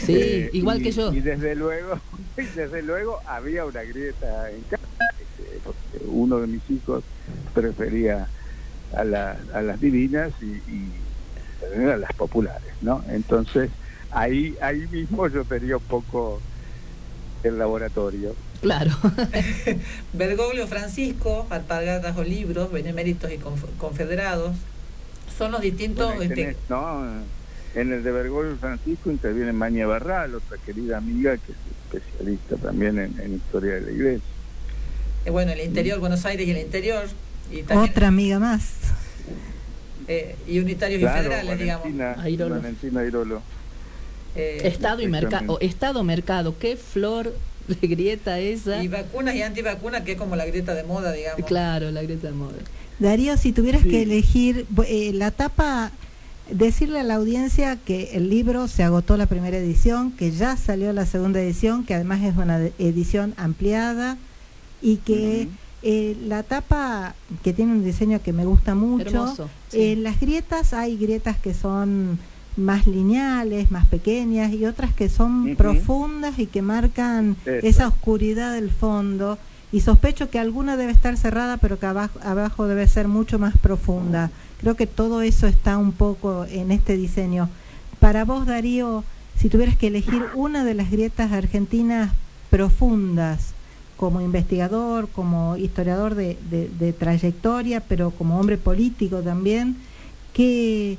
[0.00, 1.12] Sí, Eh, igual y- que yo.
[1.12, 1.98] Y desde luego,
[2.36, 4.82] y desde luego había una grieta en casa,
[5.20, 7.04] este, porque uno de mis hijos
[7.54, 8.28] prefería
[8.96, 10.92] a, la- a las divinas y, y
[11.92, 13.04] a las populares, ¿no?
[13.08, 13.70] Entonces,
[14.10, 16.40] ahí, ahí mismo yo tenía un poco
[17.42, 18.34] el laboratorio.
[18.60, 18.92] Claro.
[20.12, 24.56] Bergoglio Francisco, Alpargatas o Libros, Beneméritos y conf- Confederados,
[25.36, 26.06] son los distintos...
[26.06, 27.04] Bueno, este, tenés, ¿no?
[27.74, 31.58] En el de Bergoglio Francisco interviene Maña Barral, otra querida amiga que es
[32.02, 34.24] especialista también en, en historia de la iglesia.
[35.26, 37.04] eh, bueno, el interior, Buenos Aires y el interior,
[37.50, 38.74] y también Otra amiga más.
[40.08, 41.84] Eh, y unitarios y federales, digamos.
[41.84, 42.54] Valentina, Airolo.
[42.56, 43.42] Valentina Airolo.
[44.36, 45.58] Eh, Estado y mercado.
[45.60, 46.58] Estado mercado.
[46.58, 47.34] Qué flor
[47.68, 48.82] de grieta esa.
[48.82, 51.46] y vacunas y antivacunas, que es como la grieta de moda, digamos.
[51.46, 52.56] Claro, la grieta de moda.
[52.98, 53.88] Darío, si tuvieras Sí.
[53.88, 55.90] que elegir eh, la tapa,
[56.50, 60.92] decirle a la audiencia que el libro se agotó la primera edición, que ya salió
[60.92, 64.16] la segunda edición, que además es una edición ampliada
[64.82, 65.48] y que.
[65.84, 69.50] Eh, la tapa, que tiene un diseño que me gusta mucho, Hermoso.
[69.68, 69.78] sí.
[69.80, 72.18] eh, las grietas, hay grietas que son
[72.56, 77.66] más lineales, más pequeñas y otras que son profundas y que marcan Eso.
[77.66, 79.38] esa oscuridad del fondo.
[79.72, 83.56] Y sospecho que alguna debe estar cerrada, pero que abajo, abajo debe ser mucho más
[83.58, 84.30] profunda.
[84.60, 87.48] Creo que todo eso está un poco en este diseño.
[87.98, 89.02] Para vos, Darío,
[89.36, 92.12] si tuvieras que elegir una de las grietas argentinas
[92.50, 93.53] profundas,
[93.96, 99.78] como investigador, como historiador de, de- de trayectoria, pero como hombre político también,
[100.32, 100.98] ¿qué,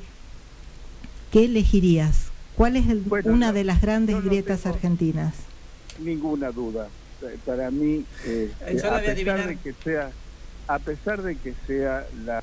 [1.30, 2.32] qué elegirías?
[2.54, 5.50] ¿Cuál es el- Bueno, una no- de las grandes no grietas argentinas?
[5.98, 6.92] ninguna duda.
[7.22, 10.16] Eh, Para mí, eh, Yo la a pesar de que sea,
[10.68, 12.40] a pesar de que sea la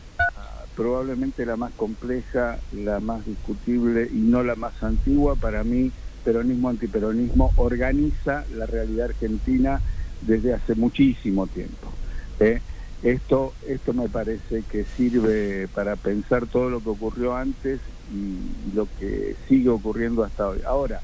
[0.74, 5.92] probablemente la más compleja, la más discutible y no la más antigua, para mí
[6.24, 9.82] peronismo antiperonismo organiza la realidad argentina
[10.22, 11.92] desde hace muchísimo tiempo.
[12.40, 12.60] ¿eh?
[13.02, 17.80] Esto, esto me parece que sirve para pensar todo lo que ocurrió antes
[18.14, 20.60] y lo que sigue ocurriendo hasta hoy.
[20.66, 21.00] Ahora,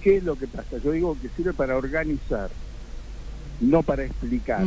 [0.00, 0.78] ¿qué es lo que pasa?
[0.78, 2.50] Yo digo que sirve para organizar,
[3.60, 4.64] no para explicar.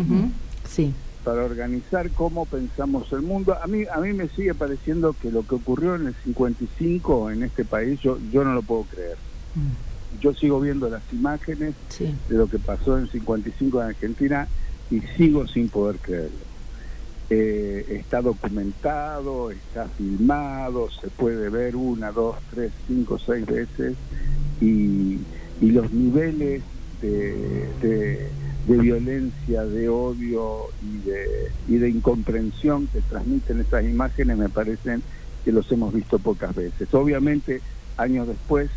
[0.68, 0.94] Sí.
[1.24, 3.58] para organizar cómo pensamos el mundo.
[3.62, 7.44] A mí, a mí me sigue pareciendo que lo que ocurrió en el 55 en
[7.44, 9.18] este país, yo, yo no lo puedo creer.
[9.56, 12.18] Mm, Yo sigo viendo las imágenes Sí.
[12.28, 14.50] de lo que pasó en 55 en Argentina
[14.90, 16.46] y sigo sin poder creerlo.
[17.30, 23.98] Eh, está documentado, está filmado, se puede ver una, dos, tres, cinco, seis veces
[24.62, 25.16] y,
[25.60, 26.64] y los niveles
[27.02, 28.36] de, de-
[28.66, 31.26] de violencia, de odio y de,
[31.68, 35.04] y de incomprensión que transmiten esas imágenes me parecen
[35.44, 36.92] que los hemos visto pocas veces.
[36.94, 37.62] Obviamente,
[37.98, 38.72] años después,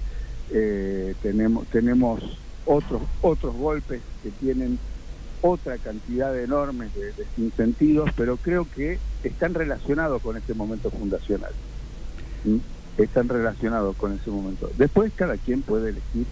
[0.52, 2.22] eh, tenemos, tenemos
[2.66, 4.78] otros, otros golpes que tienen
[5.40, 11.52] otra cantidad enorme de, de sinsentidos, pero creo que están relacionados con este momento fundacional.
[12.96, 14.70] Están relacionados con ese momento.
[14.76, 16.26] Después cada quien puede elegir,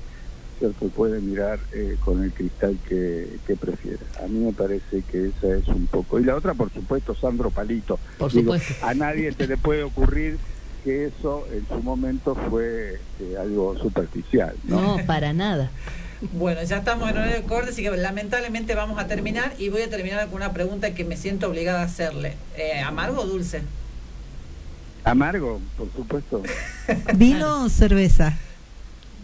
[0.59, 0.89] ¿cierto?
[0.89, 4.03] puede mirar eh, con el cristal que, que prefiera.
[4.25, 6.19] A mí me parece que esa es un poco.
[6.19, 8.01] Y la otra, por supuesto, Sandro Palito.
[8.19, 8.85] Por Digo, supuesto.
[8.85, 10.39] a nadie se le puede ocurrir
[10.87, 14.55] que eso en su momento fue eh, algo superficial.
[14.69, 14.99] ¿no?
[14.99, 15.69] No, para nada.
[16.33, 19.83] Bueno, ya estamos en horario de corte, así que lamentablemente vamos a terminar y voy
[19.83, 22.37] a terminar con una pregunta que me siento obligada a hacerle.
[22.57, 23.63] Eh, ¿Amargo o dulce?
[25.03, 26.43] Amargo, por supuesto.
[27.17, 28.37] ¿Vino o cerveza?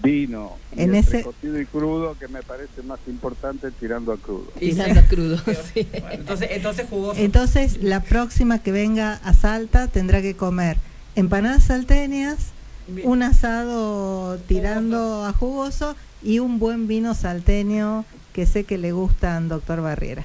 [0.02, 0.56] Vino.
[0.76, 4.48] y En entre ese- cocido y crudo, que me parece más importante tirando a crudo.
[4.58, 5.36] Tirando a crudo,
[5.74, 5.86] sí.
[5.92, 7.20] Bueno, entonces, entonces jugoso.
[7.20, 10.76] Entonces, la próxima que venga a Salta tendrá que comer
[11.16, 12.36] empanadas salteñas,
[12.88, 13.08] Bien.
[13.08, 19.48] un asado tirando a jugoso y un buen vino salteño que sé que le gustan,
[19.48, 20.24] doctor Barriera.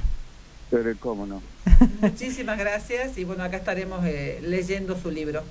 [0.70, 1.42] Pero cómo no.
[2.02, 5.44] Muchísimas gracias y bueno, acá estaremos eh, leyendo su libro.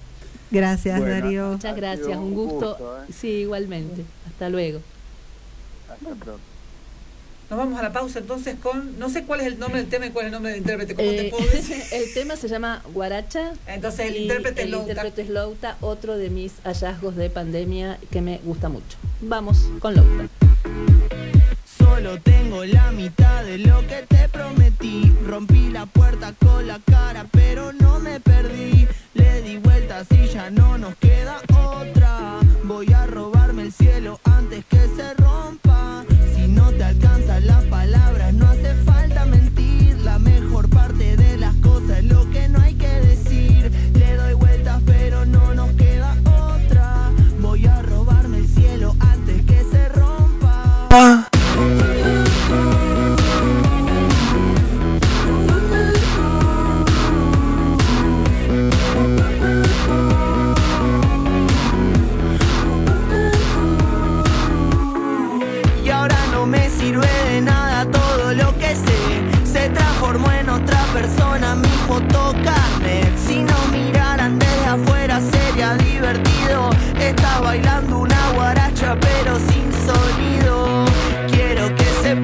[0.50, 1.48] Gracias, Bueno, Darío.
[1.52, 2.68] Muchas Ha gracias, un un gusto.
[2.70, 3.12] gusto, ¿eh?
[3.12, 4.04] Sí, igualmente.
[4.28, 4.80] Hasta luego.
[5.90, 6.38] Hasta pronto.
[7.48, 10.06] Nos vamos a la pausa entonces con, no sé cuál es el nombre del tema
[10.06, 11.80] y cuál es el nombre del intérprete, ¿cómo te Eh, puedo decir?
[11.92, 13.52] el tema se llama Guaracha.
[13.68, 14.88] Entonces el y intérprete el es Louta.
[14.90, 18.98] intérprete es Louta, otro de mis hallazgos de pandemia que me gusta mucho.
[19.20, 20.26] Vamos con Louta.
[21.78, 25.12] Solo tengo la mitad de lo que te prometí.
[25.24, 28.88] Rompí la puerta con la cara, pero no me perdí.
[29.14, 32.40] Le di vueltas y ya no nos queda otra.
[32.64, 35.65] Voy a robarme el cielo antes que se rompa.
[36.76, 39.96] Te alcanzan las palabras, no hace falta mentir.
[40.04, 42.75] La mejor parte de las cosas es lo que no hay
[70.56, 73.16] otra persona mi fotocarnet.
[73.26, 76.70] Si no miraran desde afuera sería divertido.
[76.98, 80.84] Estás bailando una guaracha pero sin sonido.
[81.30, 82.16] Quiero que se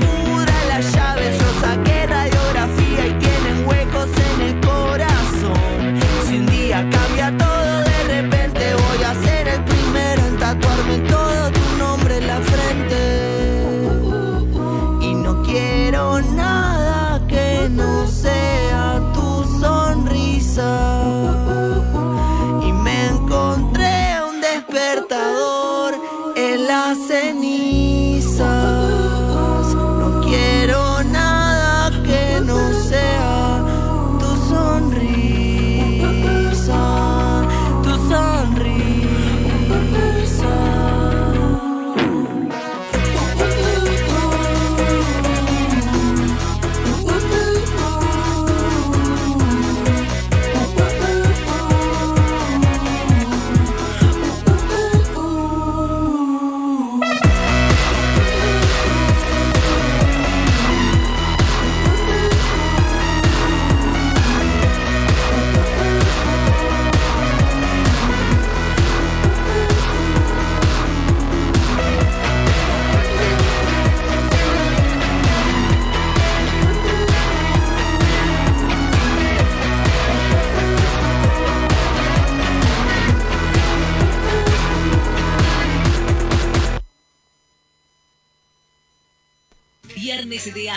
[90.44, 90.70] De de.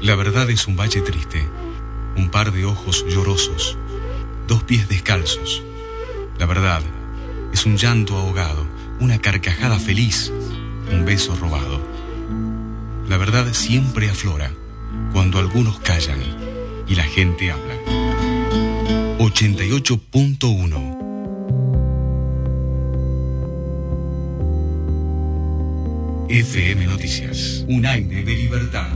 [0.00, 1.46] La verdad es un valle triste,
[2.16, 3.76] un par de ojos llorosos,
[4.46, 5.62] dos pies descalzos.
[6.38, 6.80] La verdad
[7.52, 8.66] es un llanto ahogado,
[8.98, 10.32] una carcajada feliz,
[10.90, 11.82] un beso robado.
[13.10, 14.50] La verdad siempre aflora
[15.12, 16.43] cuando algunos callan
[16.88, 17.74] y la gente habla.
[19.18, 20.94] 88.1
[26.28, 28.92] FM Noticias, un aire de libertad.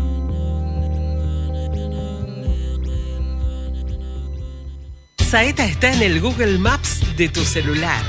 [5.18, 8.02] Saeta está en el Google Maps de tu celular.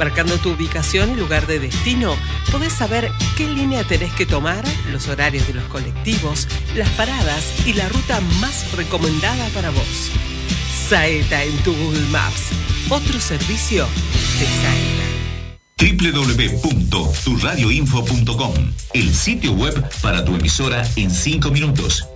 [0.00, 2.16] Marcando tu ubicación y lugar de destino,
[2.50, 7.74] podés saber qué línea tenés que tomar, los horarios de los colectivos, las paradas y
[7.74, 10.10] la ruta más recomendada para vos.
[10.88, 12.44] Saeta en tu Google Maps.
[12.88, 13.86] Otro servicio
[14.38, 15.04] de Saeta.
[16.62, 18.54] www.turradioinfo.com,
[18.94, 22.08] el sitio web para tu emisora en 5 minutos.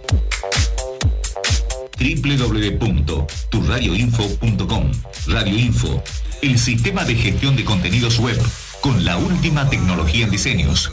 [1.98, 4.90] www.turradioinfo.com
[5.26, 6.02] Radio Info,
[6.42, 8.40] el sistema de gestión de contenidos web
[8.80, 10.90] con la última tecnología en diseños.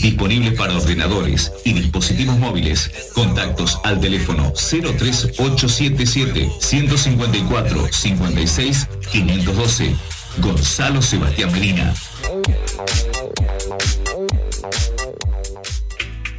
[0.00, 2.90] Disponible para ordenadores y dispositivos móviles.
[3.14, 9.96] Contactos al teléfono 03877 154 56 512.
[10.38, 11.94] Gonzalo Sebastián Medina.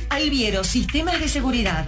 [0.09, 1.87] Alviero Sistemas de Seguridad.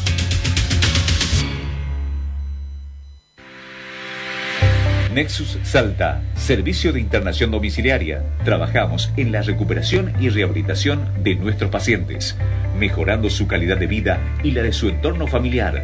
[5.13, 8.23] Nexus Salta, servicio de internación domiciliaria.
[8.45, 12.37] Trabajamos en la recuperación y rehabilitación de nuestros pacientes,
[12.79, 15.83] mejorando su calidad de vida y la de su entorno familiar.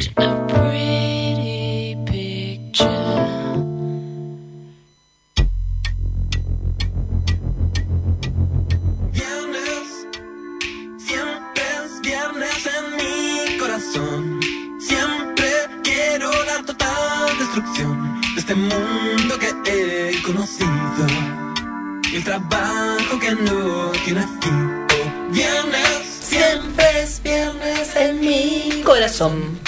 [22.17, 24.87] El trabajo que no tiene fin.
[24.89, 29.59] Oh, viernes, siempre es viernes en mi Corazón.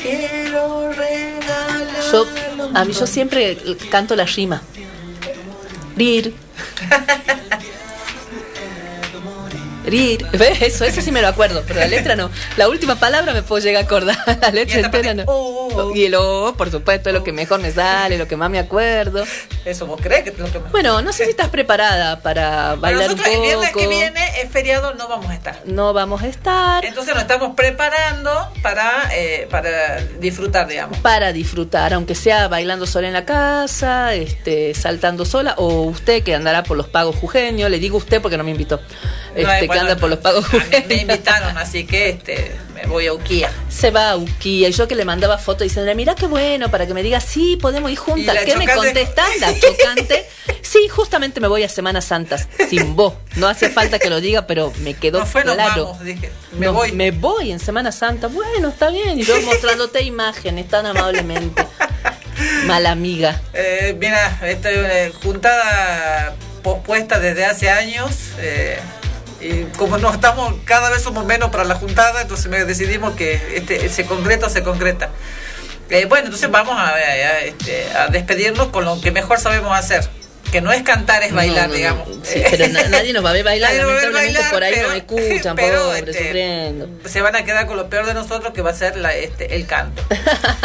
[0.00, 1.86] Quiero regalar.
[2.10, 2.26] Yo,
[2.74, 3.56] a mí yo siempre
[3.88, 4.62] canto la rima.
[5.96, 6.34] Rir.
[9.86, 10.26] Rir.
[10.32, 10.62] ¿Ves?
[10.62, 12.30] Eso, eso sí me lo acuerdo, pero la letra no.
[12.56, 14.16] La última palabra me puedo llegar a acordar.
[14.42, 15.24] La letra entera no.
[15.94, 18.58] Y el O, por supuesto, es lo que mejor me sale, lo que más me
[18.58, 19.24] acuerdo.
[19.64, 20.70] Eso vos crees que es lo que mejor.
[20.72, 23.88] Bueno, no sé si estás preparada para bailar un nosotros el viernes que poco.
[23.88, 25.60] viene es feriado, no vamos a estar.
[25.64, 28.30] No vamos a estar Entonces nos estamos preparando
[28.62, 30.98] para, eh, para disfrutar, digamos.
[30.98, 36.34] para disfrutar, aunque sea bailando sola en la casa, este, saltando sola, o usted que
[36.34, 38.80] andará por los pagos jujeños, le digo usted porque no me invitó,
[39.34, 41.00] este, No, que bueno, anda por los pagos Me jujeños.
[41.02, 43.50] invitaron, así que este, me voy a Uquía.
[43.68, 46.86] Se va a Uquía y yo que le mandaba fotos diciendo, mira qué bueno, para
[46.86, 48.38] que me diga, sí, podemos ir ¿Y juntas.
[48.44, 49.28] ¿Qué me contestas?
[49.40, 50.26] La chocante.
[50.62, 53.14] Sí, justamente me voy a Semanas Santas, sin vos.
[53.36, 55.84] No hace falta que lo diga, pero me quedó No fue, claro.
[55.86, 56.30] vamos, dije.
[56.58, 56.92] Me No, voy.
[56.92, 58.28] Me voy en Semana Santa.
[58.28, 59.18] Bueno, está bien.
[59.18, 61.66] Y yo mostrándote imágenes tan amablemente.
[62.66, 63.40] Mala amiga.
[63.52, 68.10] Eh, mira, esta es una juntada pospuesta desde hace años.
[68.38, 68.78] eh,
[69.42, 73.88] y como no estamos, cada vez somos menos para la juntada, entonces decidimos que este
[73.88, 75.10] se concreta, se concreta.
[75.90, 80.08] Eh, bueno, entonces vamos a, a- este, a despedirnos con lo que mejor sabemos hacer.
[80.50, 82.08] Que no es cantar, es bailar, No, no, digamos.
[82.24, 83.70] Sí, pero na- nadie nos va a ver bailar.
[83.72, 86.88] A Lamentablemente bailar, por ahí pero- no me escuchan, pero, pobre, este, sufriendo.
[87.08, 89.54] se van a quedar con lo peor de nosotros que va a ser la, este,
[89.54, 90.02] el canto.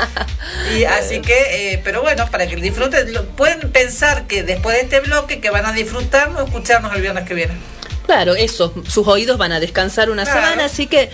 [0.78, 5.00] y así que, eh, pero bueno, para que disfruten, pueden pensar que después de este
[5.02, 7.54] bloque que van a disfrutarnos, escucharnos el viernes que viene.
[8.08, 8.74] Claro, eso.
[8.88, 10.42] Sus oídos van a descansar una Claro.
[10.42, 11.12] semana, así que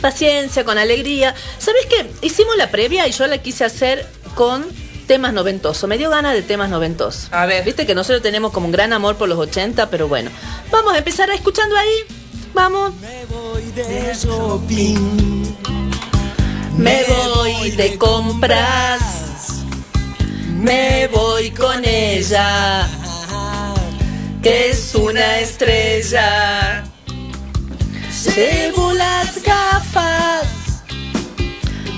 [0.00, 1.34] paciencia, con alegría.
[1.58, 2.06] ¿Sabes qué?
[2.22, 4.64] Hicimos la previa y yo la quise hacer con
[5.06, 5.88] temas noventosos.
[5.88, 7.28] Me dio ganas de temas noventosos.
[7.32, 7.64] A ver.
[7.64, 10.30] Viste que nosotros tenemos como un gran amor por los 80, pero bueno.
[10.70, 11.96] Vamos a empezar escuchando ahí.
[12.54, 12.92] Vamos.
[13.74, 15.54] de shopping.
[16.78, 19.00] Me voy de compras.
[20.54, 22.86] Me voy con ella.
[24.46, 26.84] Que es una estrella.
[28.24, 30.46] Llevo las gafas.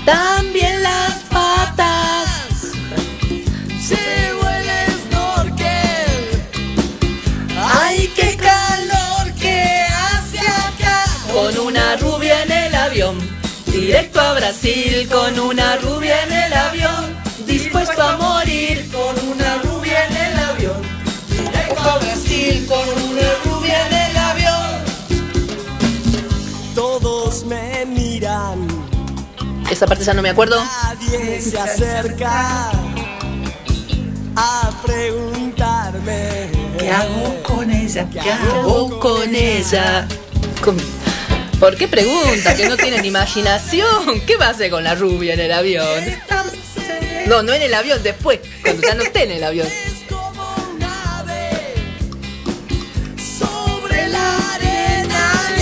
[0.03, 2.73] También las patas.
[3.87, 4.67] Llevo el
[5.03, 6.21] snorkel.
[7.55, 11.05] ¡Ay, qué calor que hace acá!
[11.31, 13.19] Con una rubia en el avión,
[13.67, 15.07] directo a Brasil.
[15.07, 17.15] Con una rubia en el avión,
[17.45, 18.68] dispuesto a morir.
[29.79, 30.61] Esa parte ya no me acuerdo.
[30.61, 32.69] Nadie se acerca
[34.35, 36.49] a preguntarme.
[36.77, 38.05] ¿Qué hago con ella?
[38.11, 40.05] ¿Qué hago con ella?
[40.61, 40.75] Con-
[41.61, 42.57] ¿Por qué pregunta?
[42.57, 44.19] Que no tienen imaginación.
[44.27, 46.03] ¿Qué va a hacer con la rubia en el avión?
[47.27, 49.67] No, no en el avión, después, cuando ya no esté en el avión.
[53.39, 55.55] Sobre la arena.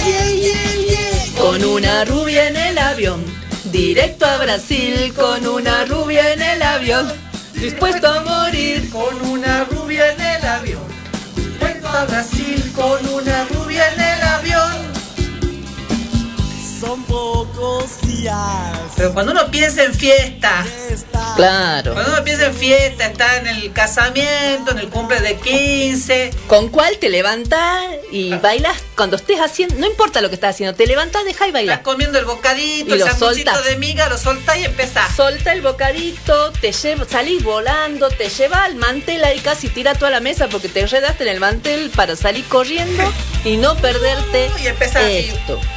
[1.38, 3.24] Con una rubia en el avión,
[3.72, 5.14] directo a Brasil.
[5.16, 7.12] Con una rubia en el avión,
[7.54, 8.90] dispuesto a morir.
[8.90, 10.84] Con una rubia en el avión,
[11.36, 12.72] directo a Brasil.
[12.76, 14.87] Con una rubia en el avión.
[16.88, 18.38] Son pocos días.
[18.96, 20.66] Pero cuando uno piensa en fiesta,
[21.36, 21.94] Claro.
[21.94, 26.32] cuando uno piensa en fiesta, está en el casamiento, en el cumple de 15.
[26.48, 29.76] ¿Con cuál te levantás y bailas cuando estés haciendo?
[29.76, 31.80] No importa lo que estás haciendo, te levantás, dejá y bailás.
[31.80, 35.14] Estás comiendo el bocadito, Y el lo sanguchito de miga, lo soltás y empezás.
[35.16, 40.10] Solta el bocadito, te lleva, salís volando, te lleva al mantel ahí casi tira toda
[40.10, 43.04] la mesa porque te enredaste en el mantel para salir corriendo
[43.44, 45.18] y no perderte Y empezás así.
[45.18, 45.58] esto.
[45.58, 45.77] Vale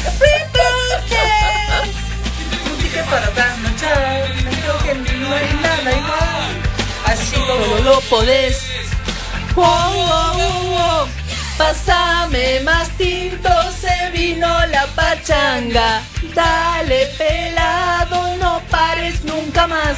[7.61, 8.61] Solo lo podés.
[9.55, 11.07] Wow, wow, wow, wow.
[11.57, 16.01] Pásame más tinto, se vino la pachanga.
[16.33, 19.97] Dale pelado, no pares nunca más.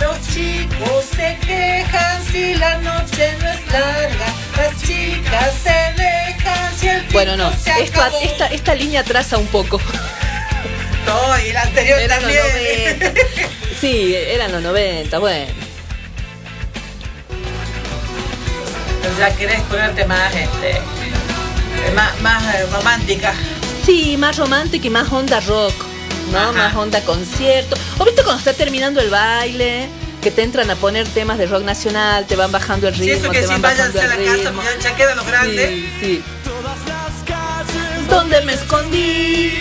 [0.00, 4.26] los chicos se quejan si la noche no es larga.
[4.56, 8.20] Las chicas se dejan si el tiempo Bueno, no, se esto, acabó.
[8.20, 9.80] esta, esta línea traza un poco.
[11.06, 12.98] No, y el anterior los también.
[12.98, 13.20] 90.
[13.80, 15.71] Sí, eran los 90, bueno.
[19.18, 20.80] Ya querés ponerte más, este,
[21.94, 23.34] más, más eh, romántica.
[23.84, 25.74] Sí, más romántica y más onda rock,
[26.32, 26.38] ¿no?
[26.38, 26.52] Ajá.
[26.52, 27.76] Más onda concierto.
[27.98, 29.88] ¿O viste cuando está terminando el baile?
[30.22, 33.16] Que te entran a poner temas de rock nacional, te van bajando el Si ritmo,
[33.24, 34.62] eso que te van váyanse bajando a el la casa, ritmo.
[34.62, 35.68] pues ya quedan los grandes.
[35.68, 36.22] Sí, sí.
[38.08, 39.52] ¿Dónde me escondí?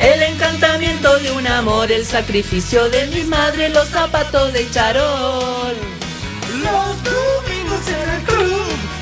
[0.00, 5.74] El encantamiento de un amor, el sacrificio de mi madre, los zapatos de charol.
[6.62, 7.02] Los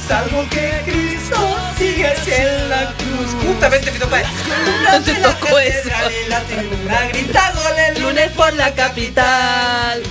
[0.07, 3.35] salvo que Cristo sigue en la cruz.
[3.47, 4.19] Justamente mi topa
[4.93, 5.89] No te tocó eso.
[6.29, 10.03] La gol el Lunes por la capital.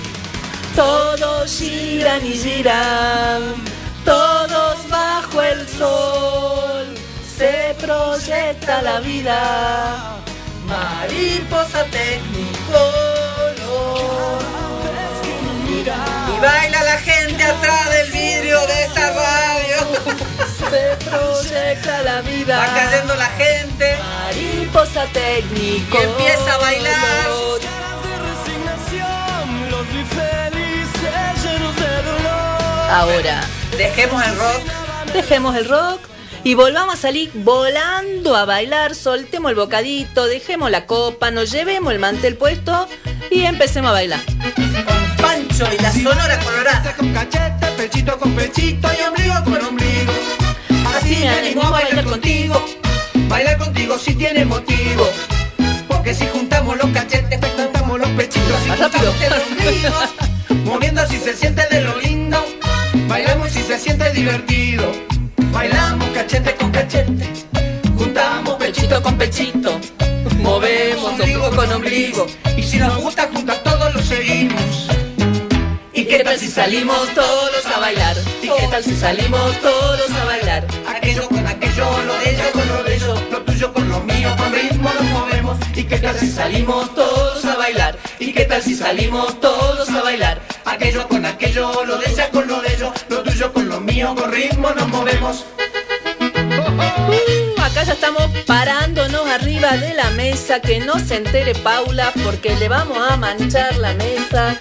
[0.74, 3.42] Todos giran y giran,
[4.04, 6.94] todos bajo el sol.
[7.38, 10.16] Se proyecta la vida.
[10.66, 13.34] Mariposa Tecnicolor.
[15.84, 19.53] Y baila la gente atrás del vidrio de esa radio.
[20.74, 22.58] Se proyecta la vida.
[22.58, 23.96] Va cayendo la gente.
[24.24, 25.98] Mariposa técnico.
[26.00, 27.28] Y empieza a bailar.
[28.44, 32.90] Resignación, los vi felices, llenos de dolor.
[32.90, 33.40] Ahora,
[33.78, 35.12] Dejemos el rock.
[35.12, 36.00] dejemos el rock
[36.44, 38.94] y volvamos a salir volando a bailar.
[38.96, 42.88] Soltemos el bocadito, dejemos la copa, nos llevemos el mantel puesto
[43.30, 44.20] y empecemos a bailar.
[44.56, 46.94] Con Pancho y la Sonora Colorada.
[46.96, 50.12] Con cachete, pechito con pechito y ombligo con ombligo.
[50.92, 52.64] Así me animo a bailar contigo.
[53.28, 55.08] Bailar contigo si tiene motivo.
[55.88, 60.08] Porque si juntamos los cachetes, juntamos los pechitos, si juntamos los ombligos,
[60.64, 62.44] moviendo si se siente de lo lindo.
[63.08, 64.92] Bailamos si se siente divertido.
[65.52, 67.28] Bailamos cachete con cachete.
[67.96, 69.80] Juntamos pechito con pechito.
[70.38, 72.26] Movemos ombligo con ombligo.
[72.56, 74.83] Y si nos gusta juntar todos lo seguimos.
[76.14, 78.16] ¿Y qué tal si salimos todos a bailar?
[78.40, 80.64] ¿Y qué tal si salimos todos a bailar?
[80.86, 84.32] Aquello con aquello, lo de ello con lo de ello, lo tuyo con lo mío,
[84.36, 85.58] con ritmo nos movemos.
[85.74, 87.98] ¿Y qué tal si salimos todos a bailar?
[88.20, 90.40] ¿Y qué tal si salimos todos a bailar?
[90.64, 94.14] Aquello con aquello, lo de ella con lo de ello, lo tuyo con lo mío,
[94.16, 95.44] con ritmo nos movemos.
[96.20, 102.54] Uh, acá ya estamos parándonos arriba de la mesa, que no se entere Paula porque
[102.54, 104.56] le vamos a manchar la mesa.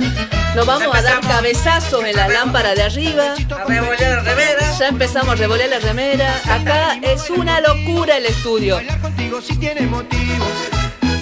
[0.56, 3.34] Nos vamos a dar cabezazos en la lámpara de arriba.
[3.34, 4.78] A revolear la remera.
[4.78, 6.40] Ya empezamos a revolear la remera.
[6.48, 8.80] Acá es una locura el estudio.
[9.02, 10.46] contigo si tiene motivo.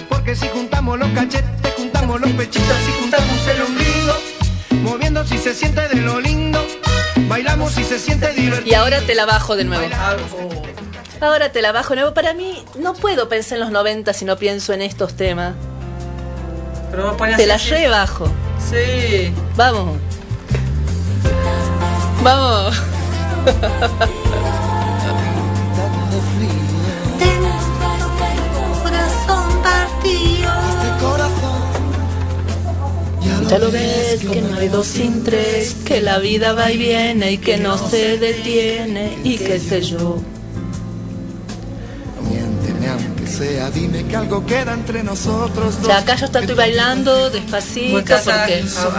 [0.10, 4.14] Porque si juntamos los cachetes, juntamos los pechitos, si juntamos el ombligo,
[4.84, 6.66] moviendo si se siente de lo lindo,
[7.30, 8.70] bailamos si se siente divertido.
[8.70, 9.88] Y ahora te la bajo de nuevo.
[11.22, 12.14] Ahora te la bajo de nuevo.
[12.14, 15.54] Para mí, no puedo pensar en los 90 si no pienso en estos temas.
[16.92, 18.30] Pero Te la rebajo.
[18.70, 19.34] Sí.
[19.56, 19.98] Vamos.
[22.24, 22.76] Vamos.
[33.50, 37.34] Ya lo ves que no hay dos sin tres, que la vida va y viene
[37.34, 40.22] y que no se detiene y qué sé yo.
[43.42, 45.88] Sea, dime que algo queda entre nosotros dos.
[45.88, 48.20] Ya acá yo estoy bailando despacito porque a-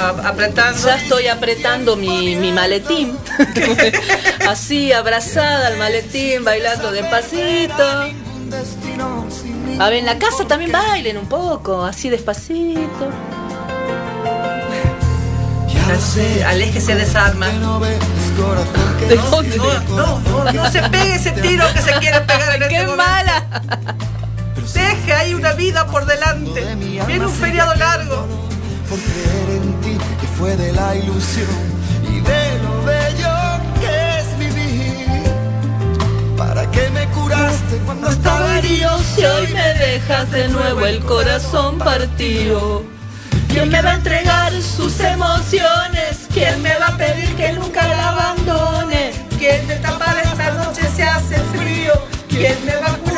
[0.00, 0.84] a- apretando.
[0.86, 3.16] ya estoy apretando mi, mi maletín.
[4.48, 7.84] Así, abrazada al maletín, bailando despacito.
[9.78, 13.08] A ver, en la casa también bailen un poco, así despacito.
[16.46, 17.46] Aléjese de esa arma.
[19.08, 19.56] ¿De No, dónde?
[19.56, 22.96] no, no, no se pegue ese tiro que se quiere pegar en este ¡Qué momento.
[22.96, 23.44] mala!
[24.72, 26.74] Deje ahí una vida por delante.
[27.06, 28.26] Viene un feriado largo.
[28.88, 31.48] Por creer en ti, que fue de la ilusión
[32.08, 33.34] y de lo bello
[33.80, 35.24] que es vivir.
[36.36, 38.98] ¿Para qué me curaste cuando estaba herido?
[39.14, 42.84] Si hoy me dejas de nuevo el corazón partido.
[43.48, 46.26] ¿Quién me va a entregar sus emociones?
[46.32, 49.12] ¿Quién me va a pedir que nunca la abandone?
[49.38, 51.92] ¿Quién te tapa esta noche se hace frío?
[52.28, 53.11] ¿Quién me va a curar?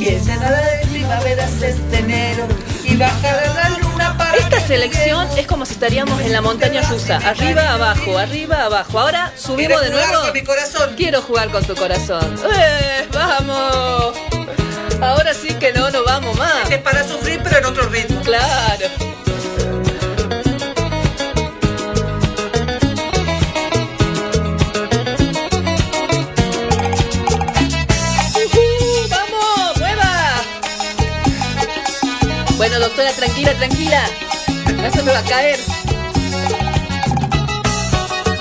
[0.00, 2.48] ¿Quién se dará de primaveras este enero?
[2.84, 7.16] Y bajará la luna para Esta selección es como si estaríamos en la montaña rusa,
[7.18, 8.98] arriba, abajo, arriba, abajo.
[8.98, 10.24] Ahora subimos de ¿Quieres jugar nuevo.
[10.24, 10.94] con mi corazón?
[10.96, 12.34] Quiero jugar con tu corazón.
[12.56, 14.16] ¡Eh, ¡Vamos!
[15.02, 16.70] Ahora sí que no nos vamos más.
[16.70, 18.22] Es para sufrir, pero en otro ritmo.
[18.22, 18.86] Claro.
[32.70, 34.00] Bueno, doctora, tranquila, tranquila.
[34.76, 35.58] No se me va a caer.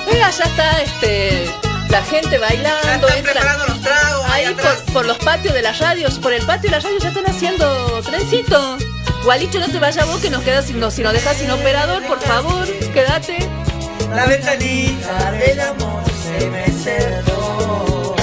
[0.05, 1.49] Mira, ya está este
[1.89, 2.77] la gente bailando.
[2.83, 3.23] Ya están entran.
[3.23, 4.25] preparando los tragos.
[4.29, 4.55] Ahí ahí
[4.93, 8.01] por, los patios de las radios, por el patio de las radios ya están haciendo
[8.03, 8.77] trencito.
[9.23, 12.05] Gualicho, no te vayas vos que nos quedas sin, no, si nos dejas sin operador,
[12.05, 13.49] por favor, quédate.
[14.13, 16.03] La ventanita del amor
[16.37, 18.15] se me cerró.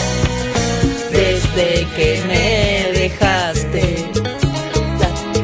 [1.11, 3.56] Desde que me dejaste, la-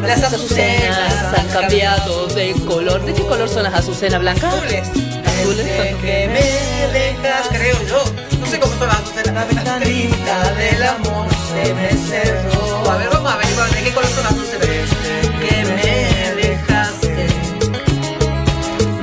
[0.03, 3.05] las azucenas han cambiado de color.
[3.05, 4.53] ¿De qué color son las azucenas blancas?
[4.55, 4.89] Azules.
[4.89, 5.65] Azules.
[5.65, 8.05] Desde que me dejas, creo yo.
[8.39, 9.35] No sé cómo son las azucenas.
[9.35, 12.91] La ventanita del amor se me cerró.
[12.91, 14.61] A ver, vamos a ver de qué color son las azucenas.
[14.61, 17.27] Desde que me dejaste,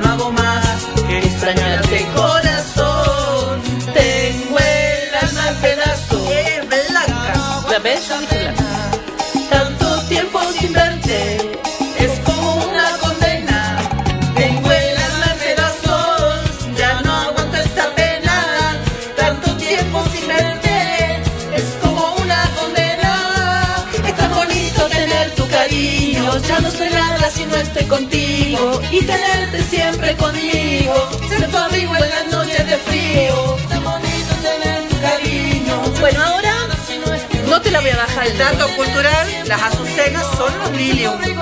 [0.02, 2.49] no hago más que Extrañarte, corazón.
[28.90, 33.56] Y tenerte siempre conmigo, ser tu amigo en las noches de frío.
[33.68, 35.82] Tan bonito tener tu cariño.
[36.00, 36.60] Bueno, ahora
[37.50, 41.20] no te la voy a bajar el Dato cultural, las azucenas son los lilium.
[41.20, 41.32] Son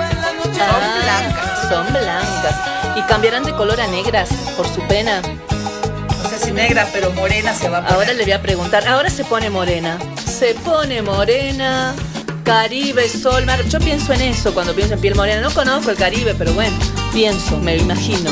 [1.03, 1.69] blancas.
[1.69, 2.55] Son blancas.
[2.95, 5.21] Y cambiarán de color a negras por su pena.
[5.21, 7.93] No sé si negra, pero morena se va a poner.
[7.93, 8.87] Ahora le voy a preguntar.
[8.87, 9.99] Ahora se pone morena.
[10.25, 11.93] se pone morena.
[12.43, 13.63] Caribe, sol, mar.
[13.65, 15.41] Yo pienso en eso cuando pienso en piel morena.
[15.41, 16.75] No conozco el Caribe, pero bueno,
[17.13, 18.31] pienso, me lo imagino.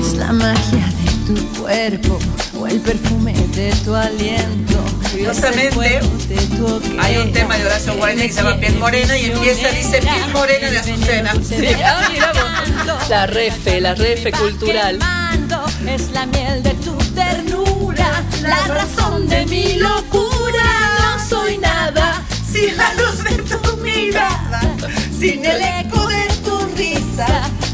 [0.00, 2.18] Es la magia de tu cuerpo
[2.58, 4.84] o el perfume de tu aliento.
[5.10, 6.00] Curiosamente,
[7.00, 10.32] hay un tema de Horacio Guarani que se llama Piel Morena y empieza, dice Piel
[10.32, 11.32] Morena de Azucena.
[13.08, 14.98] La refe, la refe cultural.
[15.86, 20.27] Es la miel de tu ternura, la razón de mi locura.
[22.52, 24.60] Sin la luz de tu mirada,
[25.18, 27.26] sin el eco de tu risa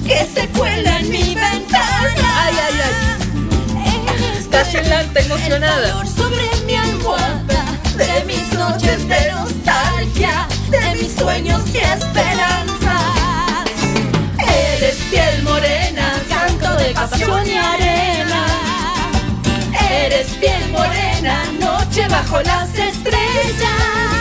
[0.07, 2.15] que se cuela en mi ventana.
[2.45, 3.15] Ay, ay, ay.
[4.75, 5.83] La alta emocionada.
[5.83, 7.65] calor sobre mi almohada,
[7.97, 13.05] de mis noches de nostalgia, de mis sueños y esperanzas.
[14.39, 18.47] Eres piel morena, canto de pasión y arena.
[19.91, 24.14] Eres piel morena, noche bajo las estrellas.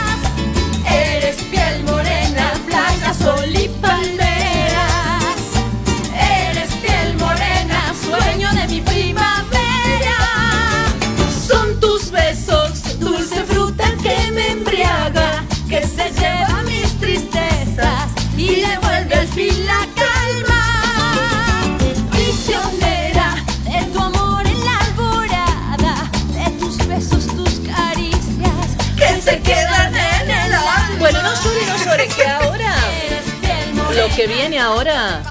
[34.16, 35.24] Que viene ahora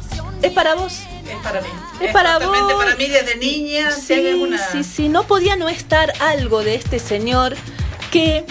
[0.42, 1.00] es para vos.
[1.28, 1.68] Es para mí.
[2.00, 2.74] Es para vos.
[2.76, 3.90] para mí desde niña.
[3.92, 7.56] Sí, alguna- sí, sí, no podía no estar algo de este señor
[8.10, 8.44] que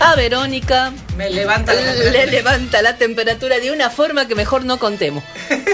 [0.00, 2.26] a Verónica Me levanta la le temperatura.
[2.26, 5.24] levanta la temperatura de una forma que mejor no contemos.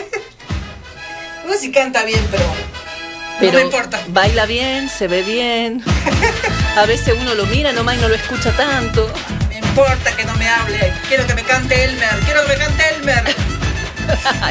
[1.47, 2.45] No si canta bien, pero.
[3.41, 4.01] Pero no me importa.
[4.09, 5.82] baila bien, se ve bien.
[6.77, 9.11] A veces uno lo mira nomás y no lo escucha tanto.
[9.81, 10.93] Importa que no me hable.
[11.09, 12.20] Quiero que me cante Elmer.
[12.27, 13.24] Quiero que me cante Elmer.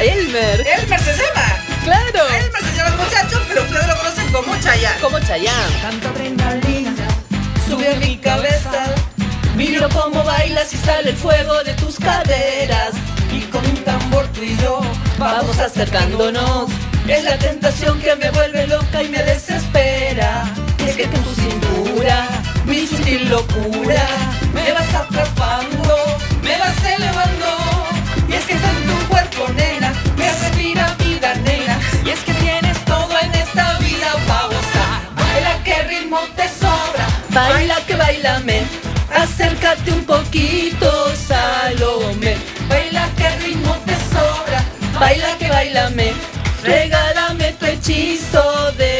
[0.02, 0.66] Elmer.
[0.66, 1.46] Elmer se llama.
[1.84, 2.28] Claro.
[2.34, 5.00] Elmer se llama el muchacho, pero ustedes lo conocen como Chayanne.
[5.00, 5.80] Como Chayanne.
[5.82, 6.92] Tanta adrenalina
[7.68, 8.92] Sube a mi cabeza.
[9.54, 12.90] Miro cómo bailas y sale el fuego de tus caderas.
[13.32, 14.80] Y con un tambor tú y yo
[15.16, 16.70] Vamos acercándonos.
[17.06, 20.52] Es la tentación que me vuelve loca y me desespera.
[20.90, 22.26] Es que tu cintura,
[22.66, 24.08] mi sutil locura,
[24.52, 25.96] me vas atrapando,
[26.42, 27.46] me vas elevando.
[28.28, 29.94] Y es que está en tu cuerpo, nena.
[30.18, 31.78] Me respira vida, nena.
[32.04, 35.00] Y es que tienes todo en esta vida pa' gozar.
[35.14, 37.06] Baila que ritmo te sobra.
[37.28, 38.62] Baila que bailame,
[39.14, 42.36] acércate un poquito, Salome.
[42.68, 44.64] Baila que ritmo te sobra.
[44.98, 46.12] Baila que bailame,
[46.64, 48.99] regálame tu hechizo de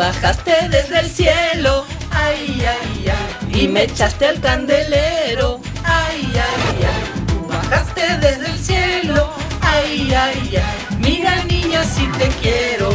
[0.00, 3.62] bajaste desde el cielo Ay, ay, ay.
[3.62, 5.60] y me echaste al candelero.
[5.84, 7.24] Ay, ay, ay.
[7.28, 9.30] Tú bajaste desde el cielo.
[9.60, 10.96] Ay, ay, ay.
[10.98, 12.88] Mira, niña, si te quiero.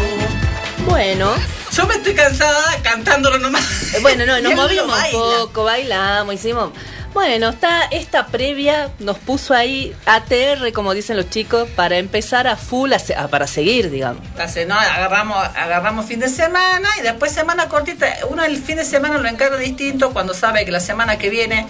[0.88, 1.32] Bueno,
[1.76, 3.94] Yo me estoy cansada cantándolo nomás.
[3.94, 6.72] eh, bueno, no, nos movimos un poco, bailamos, hicimos.
[7.14, 12.58] Bueno, está esta previa, nos puso ahí ATR, como dicen los chicos, para empezar a
[12.58, 14.22] full, a se- a- para seguir, digamos.
[14.68, 18.06] No, agarramos, agarramos fin de semana y después semana cortita.
[18.30, 21.68] Uno el fin de semana lo encarga distinto cuando sabe que la semana que viene,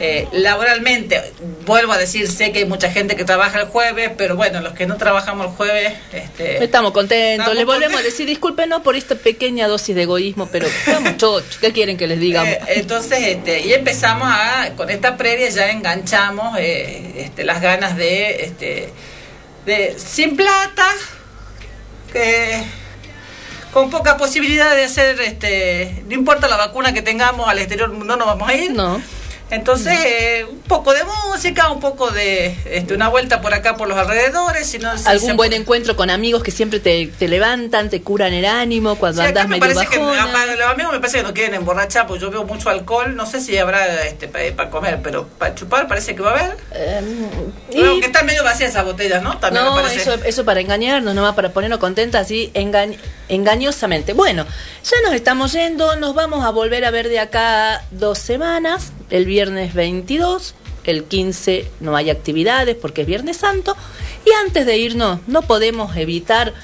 [0.00, 1.20] eh, laboralmente,
[1.66, 4.72] vuelvo a decir, sé que hay mucha gente que trabaja el jueves, pero bueno, los
[4.74, 8.00] que no trabajamos el jueves, este, Estamos contentos, Estamos le volvemos contentos.
[8.00, 12.06] a decir discúlpenos por esta pequeña dosis de egoísmo, pero estamos chochos, ¿qué quieren que
[12.06, 12.52] les digamos?
[12.52, 17.96] Eh, entonces, este, y empezamos a, con esta previa ya enganchamos eh, este, las ganas
[17.96, 18.90] de, este,
[19.66, 20.86] de sin plata,
[22.12, 22.62] que
[23.72, 28.16] con poca posibilidad de hacer, este, no importa la vacuna que tengamos al exterior, no
[28.16, 28.72] nos vamos a ir.
[28.72, 29.02] No.
[29.50, 33.88] Entonces, eh, un poco de música, un poco de este, una vuelta por acá por
[33.88, 37.28] los alrededores, si no, si Algún se- buen encuentro con amigos que siempre te, te
[37.28, 40.42] levantan, te curan el ánimo cuando Sí, andas me medio parece que bajona.
[40.42, 43.16] a los amigos me parece que no quieren emborrachar porque yo veo mucho alcohol.
[43.16, 46.56] No sé si habrá este para comer, pero para chupar parece que va a haber.
[47.70, 49.38] Creo que están medio vacías esas botellas, ¿no?
[49.38, 50.02] También no, me parece.
[50.02, 52.98] eso, eso para engañarnos, nomás para ponernos contentas así engañ-
[53.28, 54.12] engañosamente.
[54.12, 54.46] Bueno,
[54.84, 58.92] ya nos estamos yendo, nos vamos a volver a ver de acá a dos semanas,
[59.10, 63.76] el viernes 22, el 15 no hay actividades porque es Viernes Santo,
[64.24, 66.54] y antes de irnos no podemos evitar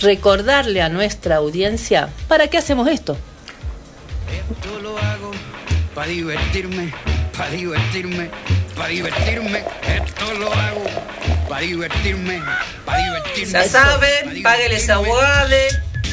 [0.00, 3.16] recordarle a nuestra audiencia para qué hacemos esto.
[4.50, 5.30] Esto lo hago
[5.94, 6.92] para divertirme,
[7.36, 8.30] para divertirme,
[8.74, 9.64] para divertirme.
[9.86, 10.84] Esto lo hago
[11.48, 12.42] para divertirme,
[12.84, 13.52] para divertirme.
[13.52, 15.68] Ya saben, págueles abogade,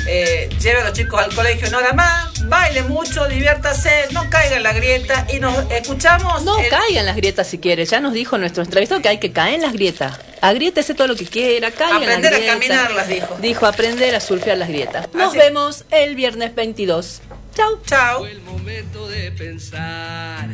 [0.08, 4.58] eh, lleve a los chicos al colegio no nada más, baile mucho, diviértase, no caiga
[4.58, 6.44] en la grieta y nos escuchamos.
[6.44, 7.86] No el- caiga en las grietas si quiere.
[7.86, 10.20] Ya nos dijo nuestro entrevistado que hay que caer en las grietas.
[10.42, 12.56] Agriétese todo lo que quiera, caiga en Aprender a las grietas.
[12.78, 13.38] caminarlas, dijo.
[13.42, 15.08] Dijo aprender a surfear las grietas.
[15.14, 17.22] Nos Así- vemos el viernes 22.
[17.56, 17.80] Chau.
[17.86, 18.26] Chau.
[18.26, 20.48] el momento de pensar.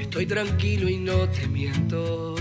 [0.00, 2.34] Estoy tranquilo y no te miento.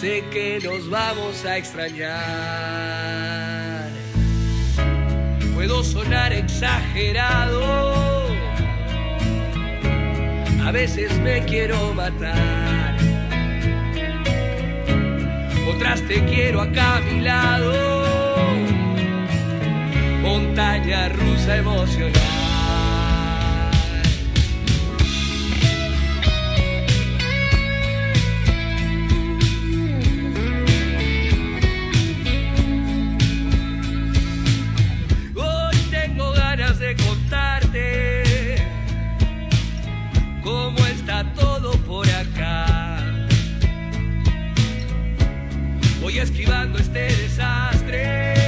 [0.00, 2.16] Sé que nos vamos a extrañar.
[5.54, 7.60] Puedo sonar exagerado.
[10.64, 12.96] A veces me quiero matar.
[15.68, 18.00] Otras te quiero acá a mi lado
[20.22, 22.49] montaña rusa emocional.
[36.96, 38.56] Contarte
[40.42, 43.00] cómo está todo por acá.
[46.00, 48.39] Voy esquivando este desastre.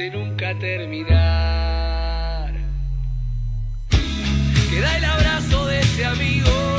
[0.00, 2.54] Parece nunca terminar.
[4.70, 6.69] Queda el abrazo de ese amigo.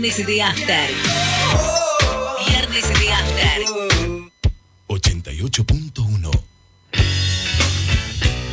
[0.00, 0.88] Viernes de After.
[2.46, 4.30] Viernes de After.
[4.88, 6.30] 88.1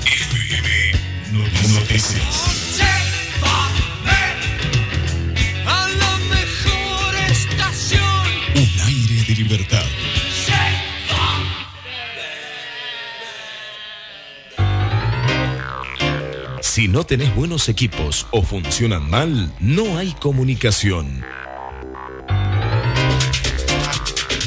[0.03, 0.91] FM
[1.31, 2.46] Noticias.
[16.97, 21.23] No tenés buenos equipos o funcionan mal, no hay comunicación.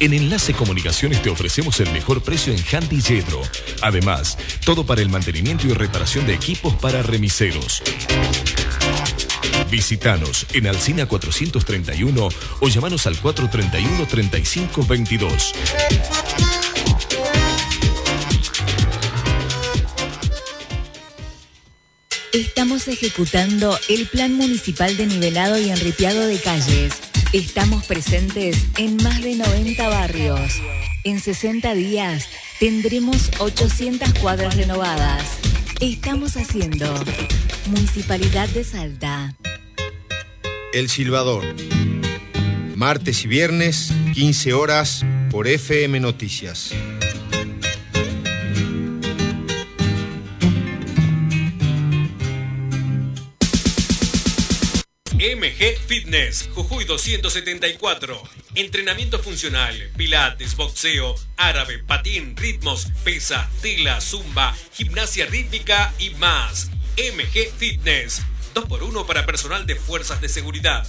[0.00, 3.40] En Enlace Comunicaciones te ofrecemos el mejor precio en Handy Yedro.
[3.82, 7.84] Además, todo para el mantenimiento y reparación de equipos para remiseros.
[9.70, 12.28] Visítanos en Alcina 431
[12.62, 15.54] o llamanos al 431 3522.
[22.32, 26.94] Estamos ejecutando el Plan Municipal de Nivelado y Enripiado de Calles.
[27.32, 30.52] Estamos presentes en más de 90 barrios.
[31.02, 32.28] En 60 días
[32.60, 35.24] tendremos 800 cuadras renovadas.
[35.80, 36.94] Estamos haciendo
[37.66, 39.34] Municipalidad de Salta.
[40.72, 41.44] El Silbador.
[42.76, 46.70] Martes y viernes, 15 horas, por FM Noticias.
[55.20, 58.22] MG Fitness, Jujuy 274.
[58.54, 66.70] Entrenamiento funcional, pilates, boxeo, árabe, patín, ritmos, pesa, tela, zumba, gimnasia rítmica y más.
[66.96, 68.22] MG Fitness,
[68.54, 70.88] 2x1 para personal de fuerzas de seguridad.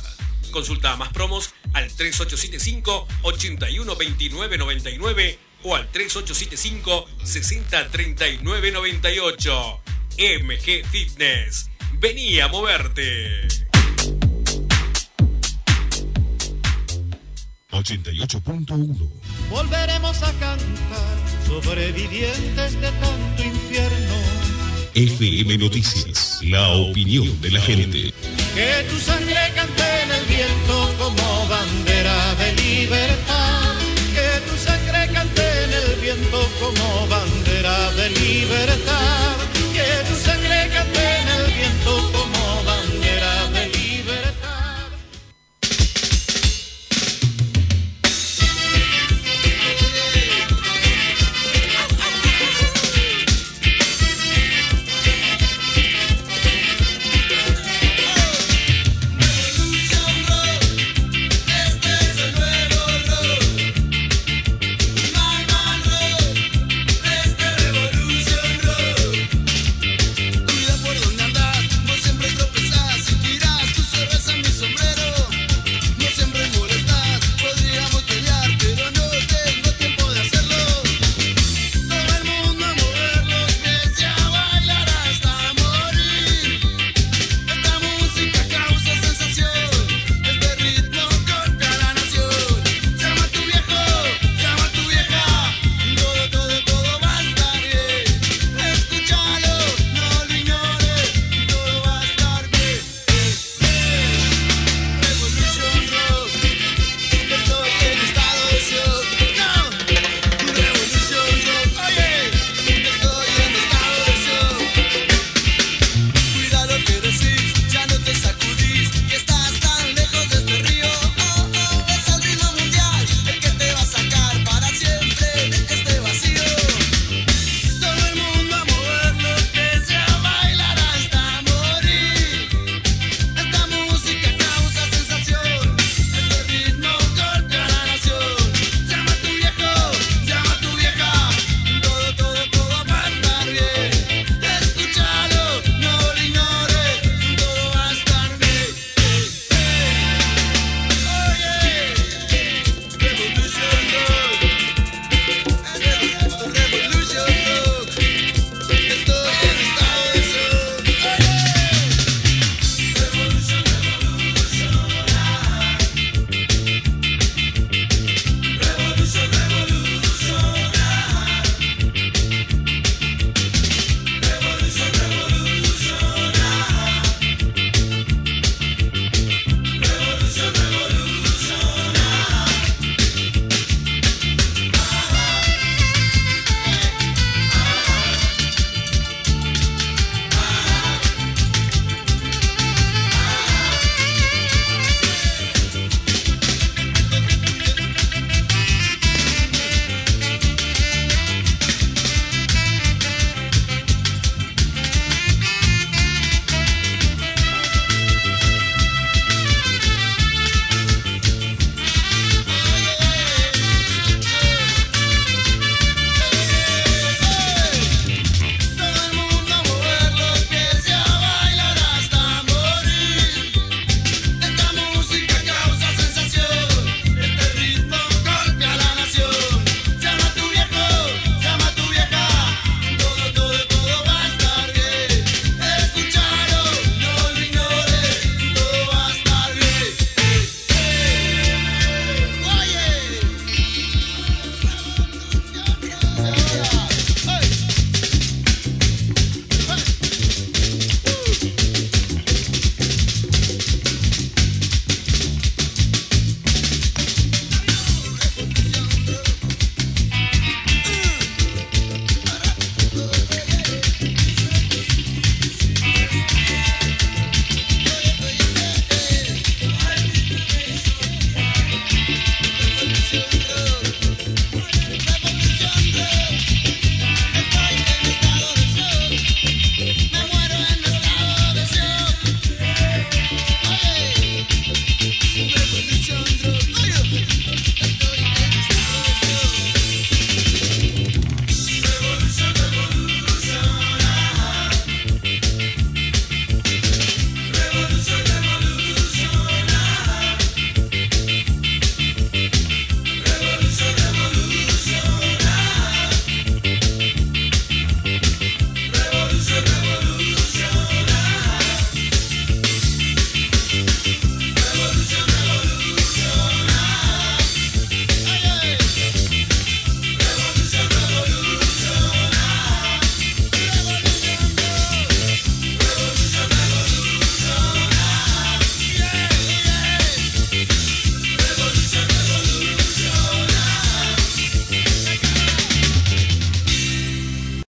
[0.51, 9.81] Consulta más promos al 3875 812999 o al 3875 603998.
[10.17, 11.69] MG Fitness.
[11.99, 13.70] Vení a moverte.
[17.71, 19.09] 88.1
[19.49, 21.17] Volveremos a cantar,
[21.47, 24.15] sobrevivientes de tanto infierno.
[24.93, 28.13] FM Noticias, la opinión de la gente.
[28.53, 33.75] Que tu sangre cante en el viento como bandera de libertad.
[34.13, 37.31] Que tu sangre cante en el viento como bandera